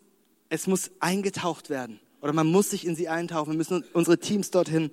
es 0.51 0.69
muss 0.69 0.93
eingetaucht 1.01 1.69
werden. 1.69 1.99
Oder 2.21 2.33
man 2.33 2.47
muss 2.47 2.71
sich 2.71 2.87
in 2.87 2.95
sie 2.95 3.09
eintauchen. 3.09 3.51
Wir 3.51 3.57
müssen 3.57 3.83
unsere 3.93 4.19
Teams 4.19 4.53
dorthin, 4.53 4.93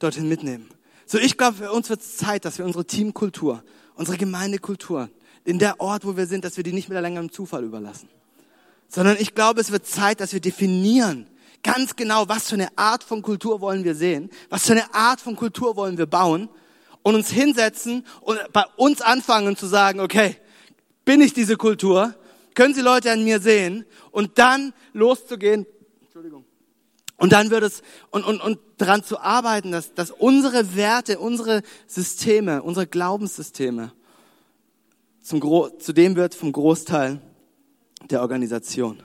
dorthin 0.00 0.28
mitnehmen. 0.28 0.68
So, 1.06 1.16
ich 1.16 1.36
glaube, 1.36 1.58
für 1.58 1.70
uns 1.70 1.88
wird 1.88 2.00
es 2.00 2.16
Zeit, 2.16 2.44
dass 2.44 2.58
wir 2.58 2.64
unsere 2.64 2.84
Teamkultur, 2.84 3.62
unsere 3.94 4.18
Gemeindekultur, 4.18 5.10
in 5.44 5.60
der 5.60 5.80
Ort, 5.80 6.04
wo 6.04 6.16
wir 6.16 6.26
sind, 6.26 6.44
dass 6.44 6.56
wir 6.56 6.64
die 6.64 6.72
nicht 6.72 6.88
mehr 6.88 7.02
länger 7.02 7.20
im 7.20 7.30
Zufall 7.30 7.62
überlassen. 7.62 8.08
Sondern 8.88 9.16
ich 9.20 9.36
glaube, 9.36 9.60
es 9.60 9.70
wird 9.70 9.86
Zeit, 9.86 10.18
dass 10.18 10.32
wir 10.32 10.40
definieren, 10.40 11.28
ganz 11.62 11.96
genau, 11.96 12.28
was 12.28 12.48
für 12.48 12.54
eine 12.54 12.76
Art 12.76 13.04
von 13.04 13.22
Kultur 13.22 13.60
wollen 13.60 13.84
wir 13.84 13.94
sehen, 13.94 14.30
was 14.48 14.66
für 14.66 14.72
eine 14.72 14.94
Art 14.94 15.20
von 15.20 15.36
Kultur 15.36 15.76
wollen 15.76 15.98
wir 15.98 16.06
bauen 16.06 16.48
und 17.02 17.14
uns 17.14 17.30
hinsetzen 17.30 18.06
und 18.20 18.38
bei 18.52 18.64
uns 18.76 19.00
anfangen 19.00 19.56
zu 19.56 19.66
sagen, 19.66 20.00
okay, 20.00 20.36
bin 21.04 21.20
ich 21.20 21.32
diese 21.32 21.56
Kultur? 21.56 22.14
Können 22.54 22.74
Sie 22.74 22.82
Leute 22.82 23.10
an 23.10 23.24
mir 23.24 23.40
sehen? 23.40 23.84
Und 24.10 24.38
dann 24.38 24.72
loszugehen, 24.92 25.66
Entschuldigung, 26.02 26.44
und 27.16 27.32
dann 27.32 27.50
wird 27.50 27.64
es, 27.64 27.82
und, 28.10 28.24
und, 28.24 28.40
und 28.40 28.58
daran 28.78 29.04
zu 29.04 29.20
arbeiten, 29.20 29.72
dass, 29.72 29.92
dass 29.92 30.10
unsere 30.10 30.74
Werte, 30.74 31.18
unsere 31.18 31.62
Systeme, 31.86 32.62
unsere 32.62 32.86
Glaubenssysteme 32.86 33.92
zum 35.20 35.38
Gro 35.38 35.68
zu 35.68 35.92
dem 35.92 36.16
wird 36.16 36.34
vom 36.34 36.50
Großteil 36.50 37.20
der 38.08 38.22
Organisation. 38.22 39.02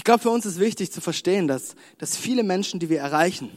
Ich 0.00 0.04
glaube, 0.04 0.22
für 0.22 0.30
uns 0.30 0.46
ist 0.46 0.58
wichtig 0.58 0.90
zu 0.90 1.02
verstehen, 1.02 1.46
dass, 1.46 1.74
dass 1.98 2.16
viele 2.16 2.42
Menschen, 2.42 2.80
die 2.80 2.88
wir 2.88 3.00
erreichen, 3.00 3.50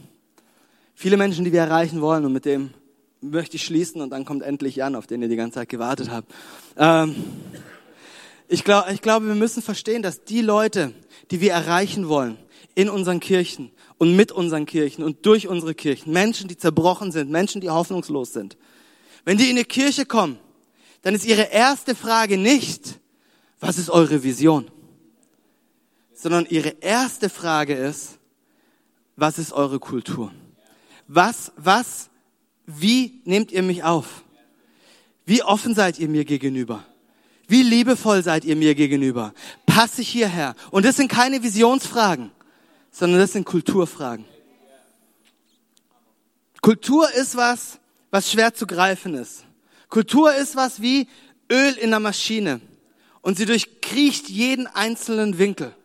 viele 0.94 1.16
Menschen, 1.16 1.42
die 1.46 1.52
wir 1.52 1.60
erreichen 1.60 2.02
wollen, 2.02 2.26
und 2.26 2.34
mit 2.34 2.44
dem 2.44 2.74
möchte 3.22 3.56
ich 3.56 3.64
schließen 3.64 4.02
und 4.02 4.10
dann 4.10 4.26
kommt 4.26 4.42
endlich 4.42 4.76
Jan, 4.76 4.94
auf 4.94 5.06
den 5.06 5.22
ihr 5.22 5.28
die 5.28 5.36
ganze 5.36 5.54
Zeit 5.54 5.70
gewartet 5.70 6.10
habt. 6.10 6.30
Ähm, 6.76 7.14
ich, 8.46 8.62
glaub, 8.62 8.90
ich 8.90 9.00
glaube, 9.00 9.26
wir 9.26 9.34
müssen 9.34 9.62
verstehen, 9.62 10.02
dass 10.02 10.22
die 10.24 10.42
Leute, 10.42 10.92
die 11.30 11.40
wir 11.40 11.52
erreichen 11.52 12.08
wollen, 12.08 12.36
in 12.74 12.90
unseren 12.90 13.20
Kirchen 13.20 13.70
und 13.96 14.14
mit 14.14 14.30
unseren 14.30 14.66
Kirchen 14.66 15.02
und 15.02 15.24
durch 15.24 15.48
unsere 15.48 15.74
Kirchen, 15.74 16.12
Menschen, 16.12 16.48
die 16.48 16.58
zerbrochen 16.58 17.10
sind, 17.10 17.30
Menschen, 17.30 17.62
die 17.62 17.70
hoffnungslos 17.70 18.34
sind, 18.34 18.58
wenn 19.24 19.38
die 19.38 19.48
in 19.48 19.56
die 19.56 19.64
Kirche 19.64 20.04
kommen, 20.04 20.38
dann 21.00 21.14
ist 21.14 21.24
ihre 21.24 21.50
erste 21.50 21.94
Frage 21.94 22.36
nicht, 22.36 23.00
was 23.60 23.78
ist 23.78 23.88
eure 23.88 24.22
Vision? 24.22 24.70
Sondern 26.24 26.46
ihre 26.46 26.70
erste 26.80 27.28
Frage 27.28 27.74
ist, 27.74 28.18
was 29.14 29.38
ist 29.38 29.52
eure 29.52 29.78
Kultur? 29.78 30.32
Was, 31.06 31.52
was 31.56 32.08
wie 32.64 33.20
nehmt 33.26 33.52
ihr 33.52 33.62
mich 33.62 33.84
auf? 33.84 34.24
Wie 35.26 35.42
offen 35.42 35.74
seid 35.74 35.98
ihr 35.98 36.08
mir 36.08 36.24
gegenüber? 36.24 36.82
Wie 37.46 37.62
liebevoll 37.62 38.22
seid 38.22 38.46
ihr 38.46 38.56
mir 38.56 38.74
gegenüber? 38.74 39.34
Passe 39.66 40.00
ich 40.00 40.08
hierher? 40.08 40.54
Und 40.70 40.86
das 40.86 40.96
sind 40.96 41.08
keine 41.08 41.42
Visionsfragen, 41.42 42.30
sondern 42.90 43.20
das 43.20 43.32
sind 43.32 43.44
Kulturfragen. 43.44 44.24
Kultur 46.62 47.06
ist 47.12 47.36
was, 47.36 47.78
was 48.10 48.32
schwer 48.32 48.54
zu 48.54 48.66
greifen 48.66 49.12
ist. 49.12 49.44
Kultur 49.90 50.34
ist 50.34 50.56
was 50.56 50.80
wie 50.80 51.06
Öl 51.52 51.74
in 51.74 51.90
der 51.90 52.00
Maschine. 52.00 52.62
Und 53.20 53.36
sie 53.36 53.44
durchkriecht 53.44 54.30
jeden 54.30 54.66
einzelnen 54.66 55.36
Winkel. 55.36 55.76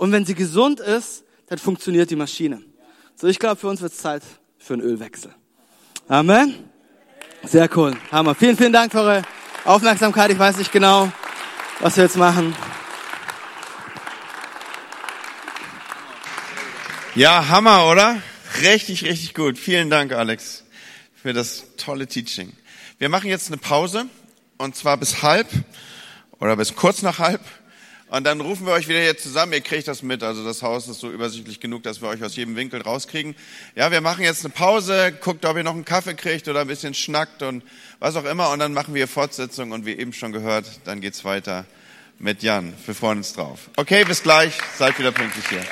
Und 0.00 0.12
wenn 0.12 0.24
sie 0.24 0.34
gesund 0.34 0.80
ist, 0.80 1.24
dann 1.48 1.58
funktioniert 1.58 2.08
die 2.08 2.16
Maschine. 2.16 2.62
So, 3.16 3.26
ich 3.26 3.38
glaube, 3.38 3.56
für 3.56 3.68
uns 3.68 3.82
wird 3.82 3.92
es 3.92 3.98
Zeit 3.98 4.22
für 4.56 4.72
einen 4.72 4.82
Ölwechsel. 4.82 5.34
Amen. 6.08 6.54
Sehr 7.42 7.68
cool. 7.76 7.94
Hammer. 8.10 8.34
Vielen, 8.34 8.56
vielen 8.56 8.72
Dank 8.72 8.92
für 8.92 9.00
eure 9.00 9.22
Aufmerksamkeit. 9.66 10.30
Ich 10.30 10.38
weiß 10.38 10.56
nicht 10.56 10.72
genau, 10.72 11.12
was 11.80 11.98
wir 11.98 12.04
jetzt 12.04 12.16
machen. 12.16 12.56
Ja, 17.14 17.48
Hammer, 17.50 17.86
oder? 17.86 18.22
Richtig, 18.62 19.04
richtig 19.04 19.34
gut. 19.34 19.58
Vielen 19.58 19.90
Dank, 19.90 20.12
Alex, 20.12 20.64
für 21.14 21.34
das 21.34 21.64
tolle 21.76 22.06
Teaching. 22.06 22.54
Wir 22.96 23.10
machen 23.10 23.28
jetzt 23.28 23.48
eine 23.48 23.58
Pause 23.58 24.06
und 24.56 24.74
zwar 24.76 24.96
bis 24.96 25.20
halb 25.20 25.46
oder 26.38 26.56
bis 26.56 26.74
kurz 26.74 27.02
nach 27.02 27.18
halb. 27.18 27.42
Und 28.10 28.24
dann 28.24 28.40
rufen 28.40 28.66
wir 28.66 28.72
euch 28.72 28.88
wieder 28.88 29.00
hier 29.00 29.16
zusammen. 29.16 29.52
Ihr 29.52 29.60
kriegt 29.60 29.86
das 29.86 30.02
mit. 30.02 30.24
Also 30.24 30.44
das 30.44 30.62
Haus 30.62 30.88
ist 30.88 30.98
so 30.98 31.10
übersichtlich 31.10 31.60
genug, 31.60 31.84
dass 31.84 32.02
wir 32.02 32.08
euch 32.08 32.22
aus 32.24 32.34
jedem 32.34 32.56
Winkel 32.56 32.82
rauskriegen. 32.82 33.36
Ja, 33.76 33.92
wir 33.92 34.00
machen 34.00 34.24
jetzt 34.24 34.44
eine 34.44 34.52
Pause. 34.52 35.12
Guckt, 35.20 35.44
ob 35.44 35.56
ihr 35.56 35.62
noch 35.62 35.74
einen 35.74 35.84
Kaffee 35.84 36.14
kriegt 36.14 36.48
oder 36.48 36.62
ein 36.62 36.66
bisschen 36.66 36.92
schnackt 36.92 37.42
und 37.42 37.62
was 38.00 38.16
auch 38.16 38.24
immer. 38.24 38.50
Und 38.50 38.58
dann 38.58 38.74
machen 38.74 38.94
wir 38.94 39.06
Fortsetzung. 39.06 39.70
Und 39.70 39.86
wie 39.86 39.92
eben 39.92 40.12
schon 40.12 40.32
gehört, 40.32 40.66
dann 40.84 41.00
geht's 41.00 41.24
weiter 41.24 41.66
mit 42.18 42.42
Jan. 42.42 42.74
Wir 42.84 42.96
freuen 42.96 43.18
uns 43.18 43.32
drauf. 43.32 43.70
Okay, 43.76 44.04
bis 44.04 44.24
gleich. 44.24 44.58
Seid 44.76 44.98
wieder 44.98 45.12
pünktlich 45.12 45.48
hier. 45.48 45.64